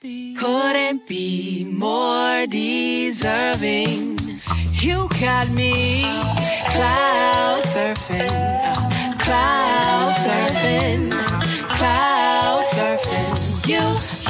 be, 0.00 0.34
couldn't 0.34 1.06
be 1.06 1.62
more 1.64 2.46
deserving. 2.46 4.16
You 4.80 5.08
got 5.20 5.50
me 5.50 6.02
cloud 6.70 7.62
surfing, 7.62 8.30
cloud 9.20 10.14
surfing, 10.14 11.10
cloud 11.76 12.64
surfing. 12.68 13.68
You, 13.68 13.82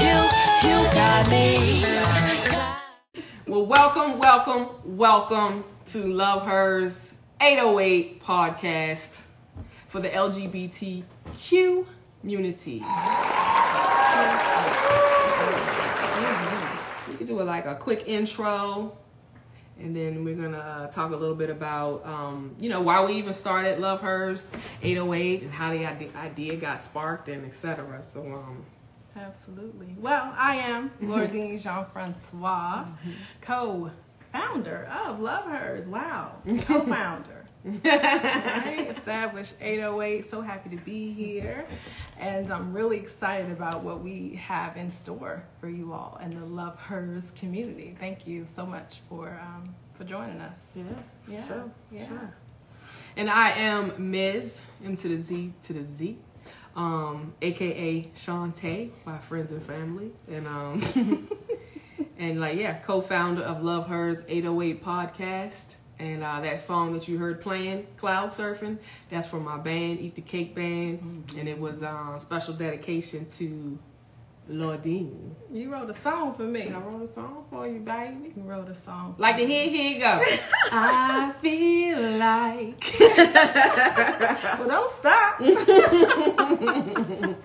you, 0.02 0.16
you 0.68 0.92
got 0.92 1.30
me. 1.30 1.84
Well, 3.46 3.66
welcome, 3.66 4.18
welcome, 4.18 4.68
welcome 4.84 5.64
to 5.86 5.98
Love 6.04 6.46
Hers 6.46 7.14
808 7.40 8.24
podcast 8.24 9.20
for 9.86 10.00
the 10.00 10.08
LGBTQ 10.08 11.86
community. 12.20 12.82
We 17.40 17.46
could 17.46 17.48
do 17.48 17.50
a, 17.50 17.52
like 17.52 17.66
a 17.66 17.74
quick 17.74 18.04
intro, 18.06 18.96
and 19.78 19.94
then 19.96 20.24
we're 20.24 20.34
gonna 20.34 20.58
uh, 20.58 20.86
talk 20.88 21.12
a 21.12 21.16
little 21.16 21.34
bit 21.34 21.48
about, 21.50 22.04
um, 22.04 22.54
you 22.60 22.68
know, 22.68 22.80
why 22.82 23.02
we 23.04 23.14
even 23.14 23.34
started 23.34 23.78
Love 23.80 24.00
Hers 24.02 24.52
808 24.82 25.42
and 25.42 25.52
how 25.52 25.70
the 25.70 25.86
idea 26.16 26.56
got 26.56 26.80
sparked 26.80 27.28
and 27.28 27.44
etc. 27.46 28.02
So, 28.02 28.20
um, 28.20 28.64
Absolutely. 29.16 29.96
Well, 29.98 30.32
I 30.36 30.56
am 30.56 30.90
Lourdine 31.02 31.60
Jean 31.62 31.84
Francois, 31.92 32.84
Mm-hmm. 32.84 33.10
co 33.40 33.90
founder 34.32 34.88
of 35.06 35.18
Love 35.20 35.46
Hers. 35.46 35.86
Wow. 35.88 36.36
Co 36.60 36.84
founder. 36.86 37.39
Right? 37.64 38.94
Established 38.96 39.54
808. 39.60 40.26
So 40.28 40.40
happy 40.40 40.70
to 40.70 40.82
be 40.82 41.12
here. 41.12 41.66
And 42.18 42.50
I'm 42.52 42.72
really 42.72 42.98
excited 42.98 43.50
about 43.50 43.82
what 43.82 44.02
we 44.02 44.34
have 44.46 44.76
in 44.76 44.90
store 44.90 45.44
for 45.60 45.68
you 45.68 45.92
all 45.92 46.18
and 46.20 46.36
the 46.40 46.44
Love 46.44 46.78
Hers 46.78 47.32
community. 47.36 47.96
Thank 47.98 48.26
you 48.26 48.46
so 48.46 48.64
much 48.66 49.00
for 49.08 49.38
um, 49.42 49.74
for 49.94 50.04
joining 50.04 50.40
us. 50.40 50.72
yeah, 50.74 50.84
Yeah. 51.28 51.46
sure, 51.46 51.70
Yeah. 51.90 52.08
sure. 52.08 52.34
And 53.16 53.28
I 53.28 53.50
am 53.50 54.10
Ms. 54.10 54.60
M 54.84 54.96
to 54.96 55.08
the 55.08 55.22
Z 55.22 55.52
to 55.64 55.72
the 55.74 55.84
Z, 55.84 56.16
um, 56.74 57.34
aka 57.42 58.02
Shantae, 58.14 58.90
my 59.04 59.18
friends 59.18 59.52
and 59.52 59.62
family, 59.62 60.10
and 60.30 60.46
um, 60.46 61.28
and 62.18 62.40
like 62.40 62.56
yeah, 62.58 62.78
co-founder 62.78 63.42
of 63.42 63.62
Love 63.62 63.88
Hers 63.88 64.22
808 64.28 64.82
podcast. 64.84 65.74
And 66.00 66.24
uh, 66.24 66.40
that 66.40 66.58
song 66.58 66.94
that 66.94 67.06
you 67.08 67.18
heard 67.18 67.42
playing, 67.42 67.86
Cloud 67.98 68.30
Surfing, 68.30 68.78
that's 69.10 69.26
from 69.28 69.44
my 69.44 69.58
band, 69.58 70.00
Eat 70.00 70.14
the 70.14 70.22
Cake 70.22 70.54
Band, 70.54 71.30
and 71.36 71.46
it 71.46 71.58
was 71.58 71.82
uh, 71.82 72.16
special 72.18 72.54
dedication 72.54 73.26
to 73.26 73.78
Lourdine. 74.50 75.34
You 75.52 75.70
wrote 75.70 75.90
a 75.90 76.00
song 76.00 76.34
for 76.34 76.44
me. 76.44 76.70
I 76.70 76.78
wrote 76.78 77.02
a 77.02 77.06
song 77.06 77.44
for 77.50 77.68
you, 77.68 77.80
baby. 77.80 78.32
You 78.34 78.42
wrote 78.44 78.68
a 78.70 78.80
song. 78.80 79.14
Like 79.18 79.36
the 79.36 79.44
here, 79.44 79.68
here 79.68 79.92
you 79.92 80.00
go. 80.00 80.22
I 80.72 81.34
feel 81.38 82.00
like 82.16 82.94
Well, 84.58 84.68
don't 84.68 84.92
stop. 84.94 85.40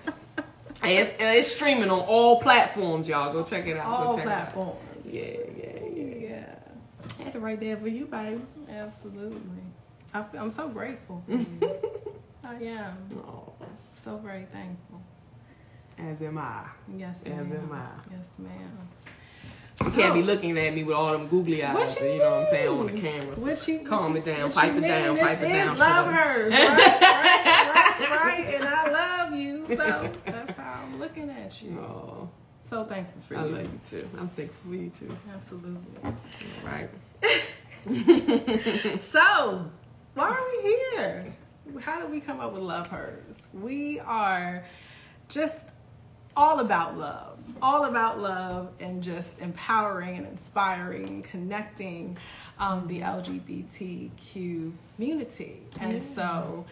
It's, 0.88 1.14
it's 1.18 1.52
streaming 1.52 1.90
on 1.90 2.00
all 2.00 2.40
platforms, 2.40 3.08
y'all. 3.08 3.32
Go 3.32 3.42
check 3.42 3.66
it 3.66 3.76
out. 3.76 3.86
All 3.86 4.10
Go 4.10 4.16
check 4.18 4.26
platforms. 4.26 4.76
It 5.04 5.08
out. 5.08 5.12
Yeah. 5.12 5.22
Yeah. 5.56 5.65
Right 7.38 7.60
there 7.60 7.76
for 7.76 7.88
you, 7.88 8.06
baby. 8.06 8.40
Absolutely. 8.68 9.40
I, 10.14 10.24
am 10.34 10.50
so 10.50 10.68
grateful. 10.68 11.22
I 12.44 12.54
am 12.54 12.96
Oh, 13.16 13.52
so 14.02 14.16
very 14.18 14.46
thankful. 14.52 15.00
as 15.98 16.22
am 16.22 16.38
I. 16.38 16.64
Yes, 16.96 17.18
As 17.24 17.46
ma'am. 17.46 17.52
am 17.62 17.72
I. 17.72 17.86
Yes, 18.10 18.26
ma'am. 18.38 18.88
You 19.84 19.90
can't 19.90 20.14
be 20.14 20.22
looking 20.22 20.56
at 20.58 20.74
me 20.74 20.82
with 20.84 20.96
all 20.96 21.12
them 21.12 21.28
googly 21.28 21.62
eyes. 21.62 22.00
You 22.00 22.06
you 22.12 22.18
know 22.18 22.30
what 22.30 22.38
I'm 22.40 22.46
saying 22.50 22.68
on 22.68 22.86
the 22.86 22.92
camera. 22.94 23.36
So 23.36 23.42
What 23.42 23.68
you 23.68 23.78
calm 23.80 24.14
what 24.14 24.16
it 24.16 24.24
down, 24.24 24.50
pipe 24.50 24.74
it 24.74 24.80
down, 24.80 25.18
pipe 25.18 25.42
it 25.42 25.48
down. 25.48 25.76
Love 25.78 26.06
her. 26.06 26.48
right, 26.50 26.70
right, 26.70 28.00
right, 28.00 28.10
right, 28.10 28.54
and 28.54 28.64
I 28.64 28.90
love 28.90 29.34
you. 29.34 29.66
So 29.68 30.10
that's 30.24 30.58
how 30.58 30.80
I'm 30.82 30.98
looking 30.98 31.28
at 31.30 31.60
you. 31.62 31.78
Oh, 31.78 32.28
So 32.64 32.84
thankful 32.84 33.20
for 33.28 33.36
I 33.36 33.44
you. 33.44 33.48
I 33.56 33.58
love 33.62 33.72
you 33.72 33.80
too. 34.00 34.08
I'm 34.18 34.28
thankful 34.30 34.70
for 34.70 34.76
you 34.76 34.90
too. 34.90 35.16
Absolutely. 35.34 35.80
All 36.04 36.14
right. 36.64 36.88
So, 38.98 39.70
why 40.14 40.28
are 40.30 40.44
we 40.52 40.62
here? 40.62 41.32
How 41.80 42.00
did 42.00 42.10
we 42.10 42.20
come 42.20 42.40
up 42.40 42.52
with 42.52 42.62
Love 42.62 42.88
Hers? 42.88 43.36
We 43.52 44.00
are 44.00 44.64
just 45.28 45.62
all 46.36 46.58
about 46.60 46.98
love, 46.98 47.38
all 47.62 47.84
about 47.84 48.20
love, 48.20 48.72
and 48.80 49.02
just 49.02 49.38
empowering 49.38 50.18
and 50.18 50.26
inspiring 50.26 51.06
and 51.06 51.24
connecting 51.24 52.18
um, 52.58 52.86
the 52.88 53.00
LGBTQ 53.00 54.72
community. 54.96 55.62
And 55.80 56.02
so, 56.02 56.66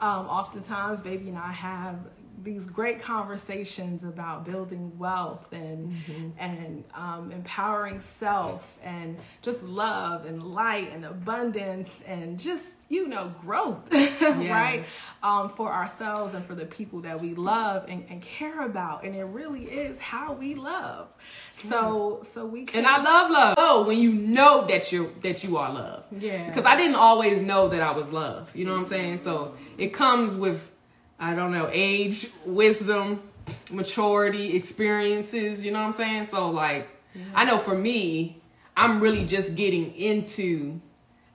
um, 0.00 0.26
oftentimes, 0.26 1.00
baby 1.00 1.28
and 1.28 1.38
I 1.38 1.52
have 1.52 1.98
these 2.42 2.66
great 2.66 3.00
conversations 3.00 4.04
about 4.04 4.44
building 4.44 4.98
wealth 4.98 5.52
and 5.52 5.94
and 6.38 6.84
um, 6.94 7.30
empowering 7.32 8.00
self 8.00 8.76
and 8.82 9.16
just 9.42 9.62
love 9.62 10.26
and 10.26 10.42
light 10.42 10.92
and 10.92 11.04
abundance 11.04 12.02
and 12.06 12.38
just 12.38 12.74
you 12.88 13.06
know 13.08 13.32
growth 13.40 13.92
right 14.20 14.84
um, 15.22 15.48
for 15.50 15.72
ourselves 15.72 16.34
and 16.34 16.44
for 16.46 16.54
the 16.54 16.66
people 16.66 17.00
that 17.00 17.20
we 17.20 17.34
love 17.34 17.84
and, 17.88 18.04
and 18.08 18.20
care 18.22 18.62
about 18.62 19.04
and 19.04 19.14
it 19.14 19.24
really 19.24 19.64
is 19.64 19.98
how 19.98 20.32
we 20.32 20.54
love 20.54 21.08
so 21.52 22.22
so 22.32 22.44
we 22.44 22.64
can 22.64 22.78
And 22.78 22.86
I 22.86 23.00
love 23.02 23.30
love. 23.30 23.54
Oh, 23.58 23.84
when 23.84 23.98
you 23.98 24.12
know 24.12 24.66
that 24.66 24.90
you're 24.92 25.10
that 25.22 25.44
you 25.44 25.56
are 25.56 25.72
love. 25.72 26.04
Yeah. 26.10 26.46
Because 26.46 26.64
I 26.64 26.76
didn't 26.76 26.96
always 26.96 27.40
know 27.40 27.68
that 27.68 27.80
I 27.80 27.92
was 27.92 28.12
love. 28.12 28.50
You 28.54 28.64
know 28.64 28.72
what 28.72 28.78
I'm 28.78 28.84
saying? 28.84 29.18
So 29.18 29.54
it 29.78 29.92
comes 29.92 30.36
with 30.36 30.70
I 31.18 31.34
don't 31.34 31.52
know, 31.52 31.68
age, 31.72 32.28
wisdom, 32.44 33.22
maturity, 33.70 34.56
experiences, 34.56 35.64
you 35.64 35.72
know 35.72 35.80
what 35.80 35.86
I'm 35.86 35.92
saying? 35.92 36.24
So 36.26 36.50
like 36.50 36.88
I 37.34 37.44
know 37.44 37.58
for 37.58 37.76
me, 37.76 38.40
I'm 38.76 39.00
really 39.00 39.24
just 39.24 39.54
getting 39.54 39.94
into 39.94 40.80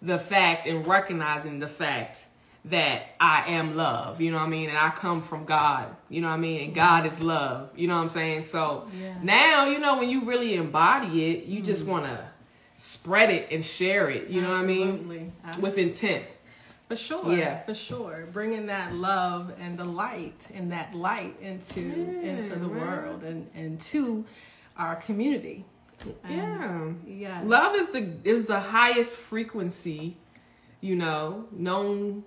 the 0.02 0.20
fact 0.20 0.68
and 0.68 0.86
recognizing 0.88 1.60
the 1.60 1.68
fact 1.68 2.26
that 2.66 3.04
I 3.20 3.46
am 3.48 3.78
love, 3.78 4.20
you 4.20 4.32
know 4.32 4.38
what 4.38 4.48
I 4.48 4.50
mean? 4.50 4.70
And 4.70 4.78
I 4.78 4.90
come 4.90 5.22
from 5.22 5.46
God, 5.46 5.96
you 6.10 6.22
know 6.22 6.28
what 6.28 6.36
I 6.36 6.38
mean? 6.38 6.62
And 6.66 6.76
God 6.76 7.06
is 7.06 7.20
love, 7.22 7.70
you 7.76 7.88
know 7.88 7.96
what 7.96 8.04
I'm 8.04 8.10
saying? 8.10 8.42
So 8.44 8.88
Yeah. 9.00 9.16
now, 9.24 9.66
you 9.66 9.80
know, 9.80 9.98
when 9.98 10.10
you 10.10 10.26
really 10.26 10.56
embody 10.56 11.32
it, 11.32 11.46
you 11.46 11.62
just 11.62 11.84
mm-hmm. 11.84 11.92
want 11.92 12.06
to 12.06 12.26
spread 12.76 13.30
it 13.30 13.48
and 13.52 13.64
share 13.64 14.10
it, 14.10 14.30
you 14.30 14.42
know 14.42 14.50
what 14.50 14.60
I 14.60 14.66
mean? 14.66 15.32
Absolutely. 15.44 15.62
With 15.62 15.78
intent. 15.78 16.26
For 16.90 16.96
sure. 16.96 17.38
Yeah. 17.38 17.64
For 17.64 17.76
sure. 17.76 18.28
Bringing 18.34 18.66
that 18.66 18.96
love 18.96 19.54
and 19.60 19.78
the 19.78 19.86
light 19.86 20.48
and 20.54 20.72
that 20.72 20.96
light 20.96 21.40
into 21.40 21.80
into 21.82 22.56
the 22.56 22.68
right. 22.68 22.82
world 22.82 23.24
and, 23.24 23.48
and 23.54 23.80
to 23.82 24.26
our 24.76 24.96
community. 24.96 25.66
Yeah. 26.28 26.90
Yeah. 27.06 27.42
Love 27.46 27.76
is 27.76 27.90
the 27.90 28.12
is 28.24 28.48
the 28.48 28.60
highest 28.60 29.18
frequency, 29.18 30.18
you 30.82 30.96
know, 30.96 31.46
known 31.52 32.24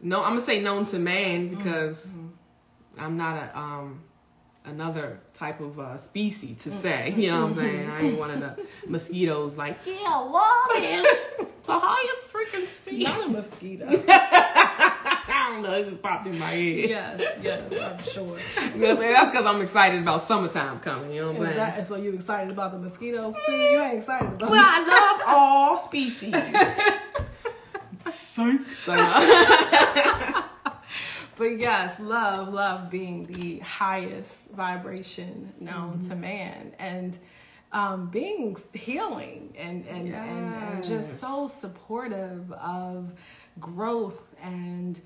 no 0.00 0.22
I'm 0.22 0.32
gonna 0.34 0.40
say 0.40 0.60
known 0.60 0.84
to 0.86 0.98
man 1.00 1.48
because 1.48 2.12
I'm 2.96 3.16
not 3.16 3.36
a 3.36 3.58
um 3.58 4.04
another 4.64 5.18
type 5.34 5.60
of 5.60 5.78
uh, 5.78 5.96
species 5.96 6.62
to 6.62 6.70
mm. 6.70 6.72
say. 6.72 7.14
You 7.16 7.32
know 7.32 7.42
what 7.42 7.50
I'm 7.50 7.54
saying? 7.56 7.90
I 7.90 8.00
ain't 8.02 8.18
one 8.18 8.30
of 8.30 8.40
the 8.40 8.66
mosquitoes 8.86 9.56
like, 9.56 9.78
yeah, 9.84 10.16
love 10.16 10.70
is 10.76 11.06
the 11.66 11.78
highest 11.78 12.26
frequency. 12.28 13.02
Not 13.02 13.26
a 13.26 13.28
mosquito. 13.28 13.86
I 14.08 15.50
don't 15.50 15.62
know, 15.62 15.72
it 15.72 15.84
just 15.86 16.02
popped 16.02 16.26
in 16.26 16.38
my 16.38 16.46
head. 16.50 16.88
yes, 16.88 17.38
yes, 17.42 17.72
I'm 17.72 18.02
sure. 18.04 18.24
You 18.24 18.30
know 18.30 18.36
what 18.36 18.90
I'm 18.90 18.98
saying? 18.98 19.12
That's 19.12 19.30
because 19.30 19.46
I'm 19.46 19.60
excited 19.60 20.00
about 20.00 20.22
summertime 20.22 20.80
coming, 20.80 21.12
you 21.12 21.20
know 21.22 21.32
what 21.32 21.36
I'm 21.40 21.46
saying? 21.46 21.56
that, 21.56 21.86
so 21.86 21.96
you 21.96 22.12
excited 22.12 22.50
about 22.50 22.72
the 22.72 22.78
mosquitoes 22.78 23.34
too? 23.46 23.52
Mm. 23.52 23.72
You 23.72 23.82
ain't 23.82 23.98
excited 23.98 24.32
about 24.34 24.50
Well, 24.50 24.64
I 24.64 24.80
love 24.80 25.22
all 25.26 25.78
species. 25.78 26.34
So, 28.34 28.58
uh, 28.88 30.13
But 31.36 31.58
yes, 31.58 31.98
love, 31.98 32.52
love 32.52 32.90
being 32.90 33.26
the 33.26 33.58
highest 33.58 34.50
vibration 34.52 35.52
known 35.58 35.98
to 36.08 36.14
man 36.14 36.74
and 36.78 37.18
um, 37.72 38.08
being 38.08 38.56
healing 38.72 39.52
and, 39.58 39.84
and, 39.86 40.14
and, 40.14 40.54
and 40.54 40.84
just 40.84 41.18
so 41.20 41.48
supportive 41.48 42.52
of 42.52 43.14
growth 43.58 44.32
and 44.40 45.00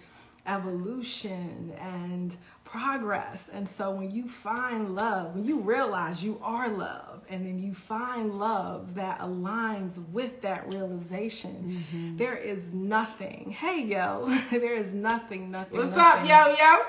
evolution 0.47 1.73
and 1.79 2.37
progress. 2.65 3.49
And 3.51 3.67
so 3.67 3.91
when 3.91 4.11
you 4.11 4.29
find 4.29 4.95
love, 4.95 5.35
when 5.35 5.45
you 5.45 5.61
realize 5.61 6.23
you 6.23 6.39
are 6.43 6.69
love, 6.69 7.08
and 7.31 7.47
then 7.47 7.59
you 7.59 7.75
find 7.75 8.39
love 8.39 8.95
that 8.95 9.21
aligns 9.21 9.99
with 10.11 10.43
that 10.43 10.73
realization, 10.73 11.85
mm-hmm. 11.93 12.17
there 12.17 12.37
is 12.37 12.73
nothing. 12.73 13.55
Hey, 13.59 13.85
yo, 13.85 14.29
there 14.51 14.75
is 14.75 14.93
nothing, 14.93 15.51
nothing. 15.51 15.79
What's 15.79 15.97
nothing 15.97 16.31
up, 16.31 16.59
yo, 16.59 16.65
yo? 16.65 16.83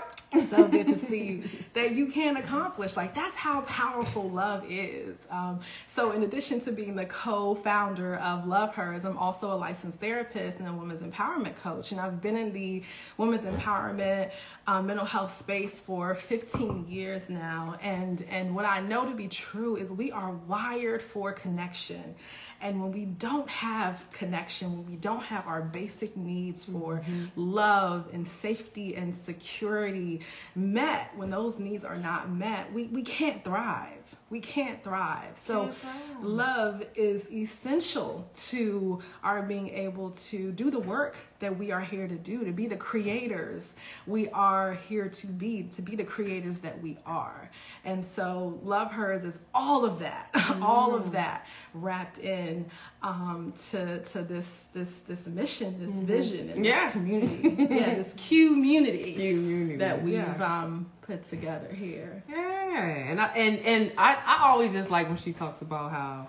So 0.49 0.67
good 0.67 0.87
to 0.87 0.97
see 0.97 1.23
you 1.23 1.43
that 1.73 1.91
you 1.91 2.07
can 2.07 2.37
accomplish. 2.37 2.95
Like 2.95 3.15
that's 3.15 3.35
how 3.35 3.61
powerful 3.61 4.29
love 4.29 4.63
is. 4.69 5.27
Um, 5.31 5.59
so 5.87 6.11
in 6.11 6.23
addition 6.23 6.61
to 6.61 6.71
being 6.71 6.95
the 6.95 7.05
co-founder 7.05 8.15
of 8.17 8.45
Love 8.45 8.75
Hers, 8.75 9.05
I'm 9.05 9.17
also 9.17 9.51
a 9.51 9.55
licensed 9.57 9.99
therapist 9.99 10.59
and 10.59 10.67
a 10.67 10.73
women's 10.73 11.01
empowerment 11.01 11.55
coach. 11.57 11.91
And 11.91 11.99
I've 11.99 12.21
been 12.21 12.37
in 12.37 12.53
the 12.53 12.83
women's 13.17 13.45
empowerment 13.45 14.31
um, 14.67 14.85
mental 14.85 15.05
health 15.05 15.35
space 15.35 15.79
for 15.79 16.13
15 16.13 16.87
years 16.87 17.29
now. 17.29 17.77
And 17.81 18.23
and 18.29 18.55
what 18.55 18.65
I 18.65 18.81
know 18.81 19.05
to 19.05 19.15
be 19.15 19.27
true 19.27 19.75
is 19.77 19.91
we 19.91 20.11
are 20.11 20.31
wired 20.31 21.01
for 21.01 21.31
connection. 21.31 22.15
And 22.61 22.81
when 22.81 22.91
we 22.91 23.05
don't 23.05 23.49
have 23.49 24.05
connection, 24.11 24.77
when 24.77 24.85
we 24.85 24.95
don't 24.95 25.23
have 25.23 25.47
our 25.47 25.61
basic 25.61 26.15
needs 26.15 26.65
for 26.65 26.97
mm-hmm. 26.97 27.25
love 27.35 28.09
and 28.13 28.27
safety 28.27 28.95
and 28.95 29.15
security 29.15 30.18
met, 30.55 31.11
when 31.15 31.29
those 31.29 31.59
needs 31.59 31.83
are 31.83 31.97
not 31.97 32.31
met, 32.31 32.71
we, 32.73 32.85
we 32.85 33.01
can't 33.01 33.43
thrive 33.43 33.99
we 34.29 34.39
can't 34.39 34.83
thrive. 34.83 35.35
So, 35.35 35.65
can't 35.65 35.77
thrive. 35.79 36.23
love 36.23 36.83
is 36.95 37.29
essential 37.31 38.29
to 38.33 38.99
our 39.23 39.41
being 39.41 39.69
able 39.69 40.11
to 40.11 40.51
do 40.51 40.69
the 40.69 40.79
work 40.79 41.17
that 41.39 41.57
we 41.57 41.71
are 41.71 41.81
here 41.81 42.07
to 42.07 42.15
do, 42.15 42.43
to 42.43 42.51
be 42.51 42.67
the 42.67 42.75
creators 42.75 43.73
we 44.05 44.29
are 44.29 44.73
here 44.73 45.07
to 45.07 45.27
be, 45.27 45.63
to 45.75 45.81
be 45.81 45.95
the 45.95 46.03
creators 46.03 46.59
that 46.61 46.81
we 46.81 46.97
are. 47.05 47.49
And 47.85 48.03
so, 48.03 48.59
Love 48.63 48.91
Hers 48.91 49.23
is 49.23 49.39
all 49.53 49.83
of 49.83 49.99
that, 49.99 50.31
mm. 50.33 50.61
all 50.63 50.95
of 50.95 51.13
that 51.13 51.47
wrapped 51.73 52.19
in 52.19 52.69
um, 53.01 53.53
to 53.69 53.99
to 54.03 54.21
this 54.21 54.67
this 54.73 54.99
this 55.01 55.27
mission, 55.27 55.79
this 55.79 55.91
mm-hmm. 55.91 56.05
vision, 56.05 56.49
and 56.49 56.65
yeah. 56.65 56.85
this 56.85 56.91
community. 56.91 57.55
yeah, 57.69 57.95
this 57.95 58.13
community, 58.27 59.13
community. 59.13 59.77
that 59.77 60.03
we've 60.03 60.15
yeah. 60.15 60.63
um, 60.63 60.91
put 61.01 61.23
together 61.23 61.73
here. 61.73 62.23
Yeah, 62.27 62.85
and 62.85 63.21
I 63.21 63.27
and 63.27 63.59
and 63.59 63.91
I 63.97 64.15
I 64.15 64.49
always 64.49 64.73
just 64.73 64.89
like 64.89 65.07
when 65.07 65.17
she 65.17 65.31
talks 65.31 65.61
about 65.61 65.91
how 65.91 66.27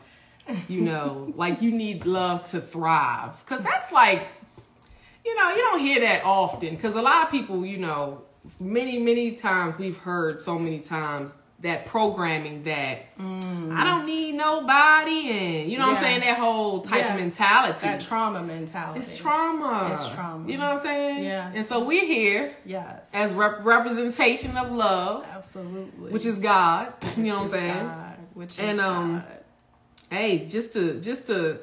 you 0.68 0.80
know 0.80 1.32
like 1.36 1.60
you 1.60 1.72
need 1.72 2.06
love 2.06 2.48
to 2.50 2.60
thrive 2.60 3.42
because 3.44 3.64
that's 3.64 3.90
like 3.90 4.28
you 5.24 5.36
know 5.36 5.50
you 5.50 5.58
don't 5.58 5.80
hear 5.80 6.00
that 6.00 6.24
often 6.24 6.76
because 6.76 6.94
a 6.94 7.02
lot 7.02 7.24
of 7.24 7.30
people 7.30 7.66
you 7.66 7.78
know 7.78 8.22
many 8.60 8.98
many 8.98 9.32
times 9.32 9.76
we've 9.78 9.98
heard 9.98 10.40
so 10.40 10.58
many 10.58 10.78
times 10.78 11.36
that 11.60 11.84
programming 11.84 12.62
that 12.64 13.16
mm. 13.18 13.74
I 13.74 13.84
don't 13.84 14.06
need 14.06 14.34
nobody 14.34 15.30
and 15.30 15.70
you 15.70 15.78
know 15.78 15.86
yeah. 15.86 15.92
what 15.92 15.98
I'm 15.98 16.02
saying? 16.02 16.20
That 16.20 16.38
whole 16.38 16.80
type 16.80 17.00
yeah. 17.00 17.14
of 17.14 17.20
mentality. 17.20 17.80
That 17.82 18.00
trauma 18.00 18.42
mentality. 18.42 19.00
It's 19.00 19.16
trauma. 19.16 19.90
It's 19.92 20.08
trauma. 20.08 20.50
You 20.50 20.56
know 20.56 20.68
what 20.68 20.78
I'm 20.78 20.82
saying? 20.82 21.24
Yeah. 21.24 21.52
And 21.54 21.64
so 21.66 21.84
we're 21.84 22.06
here 22.06 22.54
yes. 22.64 23.10
as 23.12 23.32
rep- 23.32 23.64
representation 23.64 24.56
of 24.56 24.72
love 24.72 25.26
absolutely. 25.30 26.10
which 26.10 26.24
is 26.24 26.38
God. 26.38 26.94
You 27.16 27.26
know 27.26 27.42
what 27.42 27.42
I'm 27.42 27.48
saying? 27.48 27.86
God, 27.86 28.16
which 28.34 28.58
and 28.58 28.80
um 28.80 29.14
God. 29.16 29.24
hey 30.10 30.46
just 30.46 30.72
to 30.72 31.00
just 31.00 31.26
to 31.26 31.58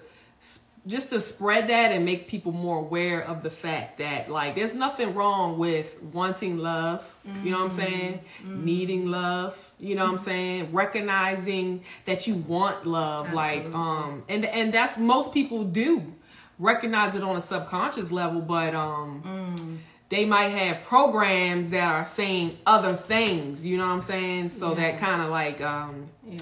just 0.85 1.09
to 1.09 1.19
spread 1.19 1.69
that 1.69 1.91
and 1.91 2.05
make 2.05 2.27
people 2.27 2.51
more 2.51 2.77
aware 2.77 3.21
of 3.21 3.41
the 3.41 3.49
fact 3.49 3.97
that 3.97 4.29
like 4.29 4.55
there's 4.55 4.75
nothing 4.75 5.15
wrong 5.15 5.57
with 5.57 5.99
wanting 6.03 6.57
love. 6.57 7.01
Mm-hmm. 7.27 7.45
you 7.45 7.51
know 7.51 7.57
what 7.57 7.63
i'm 7.65 7.71
saying? 7.71 8.19
Mm-hmm. 8.43 8.65
needing 8.65 9.07
love 9.07 9.66
you 9.79 9.95
know 9.95 10.03
what 10.03 10.11
i'm 10.11 10.17
saying 10.17 10.71
recognizing 10.71 11.83
that 12.05 12.27
you 12.27 12.35
want 12.35 12.85
love 12.85 13.27
Absolutely. 13.27 13.69
like 13.69 13.75
um 13.75 14.23
and 14.27 14.45
and 14.45 14.73
that's 14.73 14.97
most 14.97 15.33
people 15.33 15.63
do 15.63 16.13
recognize 16.59 17.15
it 17.15 17.23
on 17.23 17.35
a 17.35 17.41
subconscious 17.41 18.11
level 18.11 18.41
but 18.41 18.73
um 18.73 19.21
mm. 19.23 19.77
they 20.09 20.25
might 20.25 20.49
have 20.49 20.83
programs 20.83 21.69
that 21.69 21.83
are 21.83 22.05
saying 22.05 22.57
other 22.65 22.95
things 22.95 23.63
you 23.63 23.77
know 23.77 23.85
what 23.85 23.93
i'm 23.93 24.01
saying 24.01 24.49
so 24.49 24.69
yeah. 24.69 24.91
that 24.91 24.99
kind 24.99 25.21
of 25.21 25.29
like 25.29 25.61
um 25.61 26.07
yeah 26.27 26.39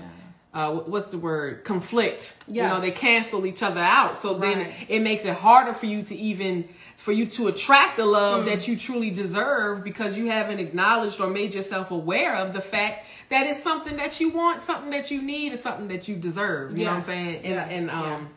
uh, 0.53 0.71
what's 0.71 1.07
the 1.07 1.17
word 1.17 1.65
conflict 1.65 2.33
yes. 2.47 2.55
you 2.55 2.61
know 2.61 2.79
they 2.79 2.89
cancel 2.89 3.45
each 3.45 3.61
other 3.61 3.81
out 3.81 4.17
so 4.17 4.31
right. 4.37 4.55
then 4.55 4.67
it 4.87 5.01
makes 5.01 5.25
it 5.25 5.33
harder 5.33 5.73
for 5.73 5.85
you 5.85 6.01
to 6.01 6.15
even 6.15 6.67
for 6.95 7.11
you 7.11 7.25
to 7.25 7.47
attract 7.47 7.97
the 7.97 8.05
love 8.05 8.43
mm. 8.43 8.45
that 8.45 8.67
you 8.67 8.75
truly 8.75 9.11
deserve 9.11 9.83
because 9.83 10.17
you 10.17 10.27
haven't 10.27 10.59
acknowledged 10.59 11.19
or 11.19 11.27
made 11.27 11.53
yourself 11.53 11.91
aware 11.91 12.35
of 12.35 12.53
the 12.53 12.61
fact 12.61 13.05
that 13.29 13.45
it's 13.47 13.61
something 13.61 13.97
that 13.97 14.19
you 14.19 14.29
want 14.29 14.61
something 14.61 14.91
that 14.91 15.11
you 15.11 15.21
need 15.21 15.51
and 15.51 15.61
something 15.61 15.87
that 15.87 16.07
you 16.07 16.15
deserve 16.15 16.71
you 16.71 16.79
yeah. 16.79 16.85
know 16.85 16.91
what 16.91 16.97
i'm 16.97 17.03
saying 17.03 17.35
and, 17.37 17.53
yeah. 17.53 17.67
and 17.67 17.91
um 17.91 18.29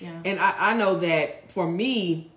yeah. 0.00 0.20
and 0.24 0.40
I, 0.40 0.70
I 0.70 0.74
know 0.74 0.98
that 0.98 1.50
for 1.50 1.66
me 1.66 2.32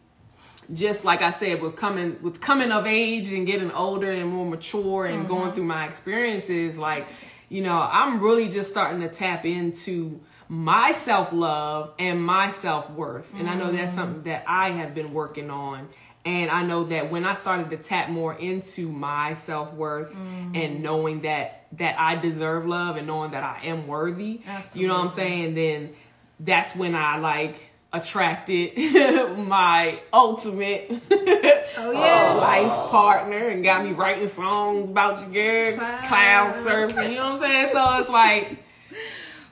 just 0.74 1.06
like 1.06 1.22
I 1.22 1.32
said, 1.32 1.62
with 1.62 1.76
coming 1.76 2.18
with 2.22 2.42
coming 2.42 2.72
of 2.72 2.88
age 2.88 3.32
and 3.32 3.46
getting 3.46 3.72
older 3.72 4.12
and 4.12 4.30
more 4.32 4.46
mature 4.46 5.06
and 5.06 5.20
mm-hmm. 5.20 5.28
going 5.28 5.54
through 5.54 5.66
my 5.66 5.88
experiences, 5.88 6.78
like 6.78 7.08
you 7.50 7.62
know, 7.62 7.80
I'm 7.80 8.20
really 8.20 8.50
just 8.50 8.72
starting 8.72 9.02
to 9.02 9.08
tap 9.08 9.46
into 9.46 10.20
my 10.48 10.94
self 10.94 11.34
love 11.34 11.94
and 12.00 12.24
my 12.24 12.52
self 12.52 12.90
worth. 12.90 13.34
And 13.36 13.50
I 13.50 13.56
know 13.56 13.72
that's 13.72 13.94
mm. 13.94 13.96
something 13.96 14.24
that 14.24 14.46
I 14.48 14.72
have 14.72 14.94
been 14.94 15.14
working 15.14 15.50
on. 15.50 15.90
And 16.26 16.50
I 16.50 16.64
know 16.64 16.86
that 16.86 17.12
when 17.12 17.24
I 17.24 17.36
started 17.36 17.70
to 17.70 17.78
tap 17.78 18.10
more 18.10 18.34
into 18.34 18.90
my 18.90 19.36
self 19.36 19.74
worth 19.74 20.14
mm. 20.14 20.58
and 20.58 20.82
knowing 20.82 21.22
that 21.22 21.68
that 21.74 22.00
I 22.00 22.16
deserve 22.16 22.66
love 22.66 22.96
and 22.98 23.08
knowing 23.08 23.32
that 23.32 23.44
I 23.44 23.66
am 23.66 23.88
worthy, 23.88 24.42
Absolutely. 24.46 24.82
you 24.82 24.88
know 24.88 24.96
what 24.96 25.04
I'm 25.04 25.10
saying? 25.10 25.56
Then 25.56 25.94
that's 26.40 26.76
when 26.76 26.96
I 26.96 27.18
like 27.18 27.72
attracted 27.94 28.78
my 29.38 30.02
ultimate 30.12 30.92
oh, 31.12 31.92
yeah. 31.92 32.34
uh, 32.34 32.38
life 32.38 32.92
partner 32.92 33.50
and 33.50 33.64
got 33.64 33.84
me 33.84 33.92
writing 33.92 34.28
songs 34.28 34.90
about 34.90 35.32
your 35.32 35.32
girl, 35.72 35.78
wow. 35.78 36.08
cloud 36.08 36.54
surfing. 36.56 37.12
You 37.12 37.16
know 37.16 37.34
what 37.34 37.34
I'm 37.34 37.40
saying? 37.40 37.68
So 37.72 37.98
it's 38.00 38.10
like, 38.10 38.65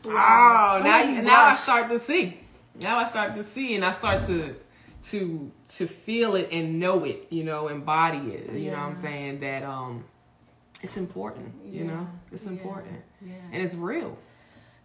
wow. 0.05 0.79
oh, 0.79 0.83
now 0.83 1.21
now 1.21 1.45
I 1.45 1.55
start 1.55 1.89
to 1.89 1.99
see. 1.99 2.39
Now 2.79 2.97
I 2.97 3.05
start 3.05 3.35
to 3.35 3.43
see, 3.43 3.75
and 3.75 3.85
I 3.85 3.91
start 3.91 4.23
to 4.25 4.55
to 5.09 5.51
to 5.75 5.87
feel 5.87 6.35
it 6.35 6.49
and 6.51 6.79
know 6.79 7.03
it. 7.03 7.27
You 7.29 7.43
know, 7.43 7.67
embody 7.67 8.33
it. 8.33 8.51
You 8.51 8.59
yeah. 8.59 8.71
know 8.71 8.77
what 8.77 8.87
I'm 8.87 8.95
saying? 8.95 9.39
That 9.41 9.63
um, 9.63 10.05
it's 10.81 10.97
important. 10.97 11.53
Yeah. 11.65 11.79
You 11.79 11.83
know, 11.85 12.07
it's 12.31 12.45
important, 12.45 13.01
yeah. 13.25 13.33
and 13.51 13.61
it's 13.61 13.75
real. 13.75 14.17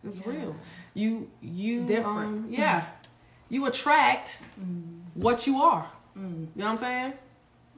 It's 0.05 0.25
real. 0.25 0.55
You 0.95 1.31
you 1.41 1.81
it's 1.81 1.89
different. 1.89 2.19
Um, 2.19 2.47
yeah 2.51 2.85
you 3.49 3.67
attract 3.67 4.39
mm. 4.61 5.01
what 5.15 5.47
you 5.47 5.61
are. 5.61 5.91
Mm. 6.17 6.23
You 6.23 6.49
know 6.57 6.65
what 6.65 6.67
I'm 6.67 6.77
saying? 6.77 7.13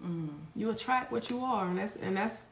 Mm. 0.05 0.31
You 0.57 0.71
attract 0.71 1.13
what 1.13 1.31
you 1.31 1.45
are, 1.45 1.67
and 1.67 1.79
that's 1.79 1.97
and 1.97 2.17
that's 2.17 2.45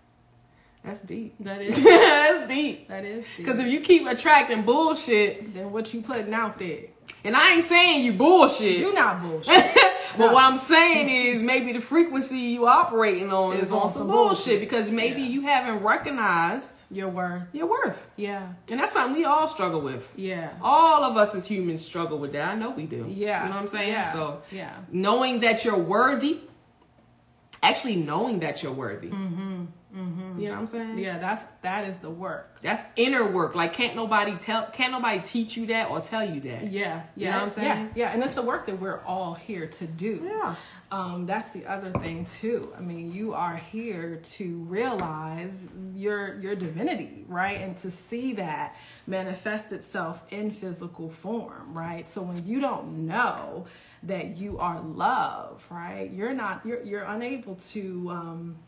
that's 0.88 1.02
deep. 1.02 1.34
That 1.40 1.60
is 1.62 1.82
that's 1.82 2.48
deep. 2.48 2.88
That 2.88 3.04
is 3.04 3.24
because 3.36 3.58
if 3.58 3.66
you 3.66 3.80
keep 3.80 4.06
attracting 4.06 4.62
bullshit, 4.62 5.54
then 5.54 5.70
what 5.70 5.92
you 5.92 6.02
putting 6.02 6.34
out 6.34 6.58
there. 6.58 6.86
And 7.24 7.36
I 7.36 7.54
ain't 7.54 7.64
saying 7.64 8.04
you 8.04 8.12
bullshit. 8.12 8.78
You're 8.78 8.94
not 8.94 9.22
bullshit. 9.22 9.54
but 10.16 10.26
no. 10.26 10.32
what 10.32 10.44
I'm 10.44 10.56
saying 10.56 11.08
is 11.08 11.42
maybe 11.42 11.72
the 11.72 11.80
frequency 11.80 12.38
you 12.38 12.66
operating 12.66 13.32
on 13.32 13.56
is, 13.56 13.64
is 13.64 13.72
on 13.72 13.88
some 13.90 14.06
bullshit, 14.06 14.36
bullshit, 14.36 14.60
because 14.60 14.90
maybe 14.90 15.22
yeah. 15.22 15.28
you 15.28 15.40
haven't 15.42 15.82
recognized 15.82 16.74
your 16.90 17.08
worth. 17.08 17.42
Your 17.52 17.66
worth. 17.66 18.06
Yeah. 18.16 18.52
And 18.68 18.80
that's 18.80 18.92
something 18.92 19.16
we 19.16 19.24
all 19.24 19.48
struggle 19.48 19.80
with. 19.80 20.10
Yeah. 20.16 20.52
All 20.62 21.04
of 21.04 21.16
us 21.16 21.34
as 21.34 21.46
humans 21.46 21.84
struggle 21.84 22.18
with 22.18 22.32
that. 22.32 22.48
I 22.48 22.54
know 22.54 22.70
we 22.70 22.84
do. 22.84 23.06
Yeah. 23.08 23.42
You 23.42 23.48
know 23.48 23.56
what 23.56 23.62
I'm 23.62 23.68
saying? 23.68 23.92
Yeah. 23.92 24.12
So 24.12 24.42
yeah. 24.52 24.76
knowing 24.92 25.40
that 25.40 25.64
you're 25.64 25.78
worthy, 25.78 26.40
actually 27.62 27.96
knowing 27.96 28.40
that 28.40 28.62
you're 28.62 28.72
worthy. 28.72 29.08
Mm-hmm. 29.08 29.64
Mm-hmm. 29.96 30.38
You 30.38 30.48
know 30.48 30.54
what 30.54 30.60
I'm 30.60 30.66
saying? 30.66 30.98
Yeah, 30.98 31.18
that's 31.18 31.44
that 31.62 31.88
is 31.88 31.98
the 31.98 32.10
work. 32.10 32.60
That's 32.62 32.82
inner 32.96 33.26
work. 33.26 33.54
Like 33.54 33.72
can't 33.72 33.96
nobody 33.96 34.36
tell 34.36 34.66
can't 34.66 34.92
nobody 34.92 35.20
teach 35.20 35.56
you 35.56 35.66
that 35.66 35.90
or 35.90 36.00
tell 36.00 36.28
you 36.28 36.40
that. 36.40 36.64
Yeah. 36.64 36.70
Yeah. 36.70 37.02
You 37.16 37.24
know 37.24 37.32
what 37.32 37.42
I'm 37.42 37.50
saying? 37.50 37.66
Yeah. 37.66 37.88
Yeah. 37.94 38.12
And 38.12 38.22
it's 38.22 38.34
the 38.34 38.42
work 38.42 38.66
that 38.66 38.78
we're 38.80 39.00
all 39.02 39.34
here 39.34 39.66
to 39.66 39.86
do. 39.86 40.22
Yeah. 40.24 40.54
Um, 40.90 41.26
that's 41.26 41.50
the 41.50 41.66
other 41.66 41.90
thing 42.00 42.26
too. 42.26 42.72
I 42.76 42.80
mean, 42.80 43.12
you 43.12 43.32
are 43.32 43.56
here 43.56 44.20
to 44.22 44.58
realize 44.64 45.68
your 45.94 46.38
your 46.40 46.54
divinity, 46.54 47.24
right? 47.26 47.60
And 47.60 47.76
to 47.78 47.90
see 47.90 48.34
that 48.34 48.76
manifest 49.06 49.72
itself 49.72 50.22
in 50.30 50.50
physical 50.50 51.10
form, 51.10 51.72
right? 51.72 52.08
So 52.08 52.22
when 52.22 52.44
you 52.46 52.60
don't 52.60 53.06
know 53.06 53.66
that 54.02 54.36
you 54.36 54.58
are 54.58 54.80
love, 54.80 55.64
right? 55.70 56.10
You're 56.10 56.34
not 56.34 56.60
you're 56.64 56.82
you're 56.82 57.04
unable 57.04 57.56
to 57.56 58.10
um 58.10 58.58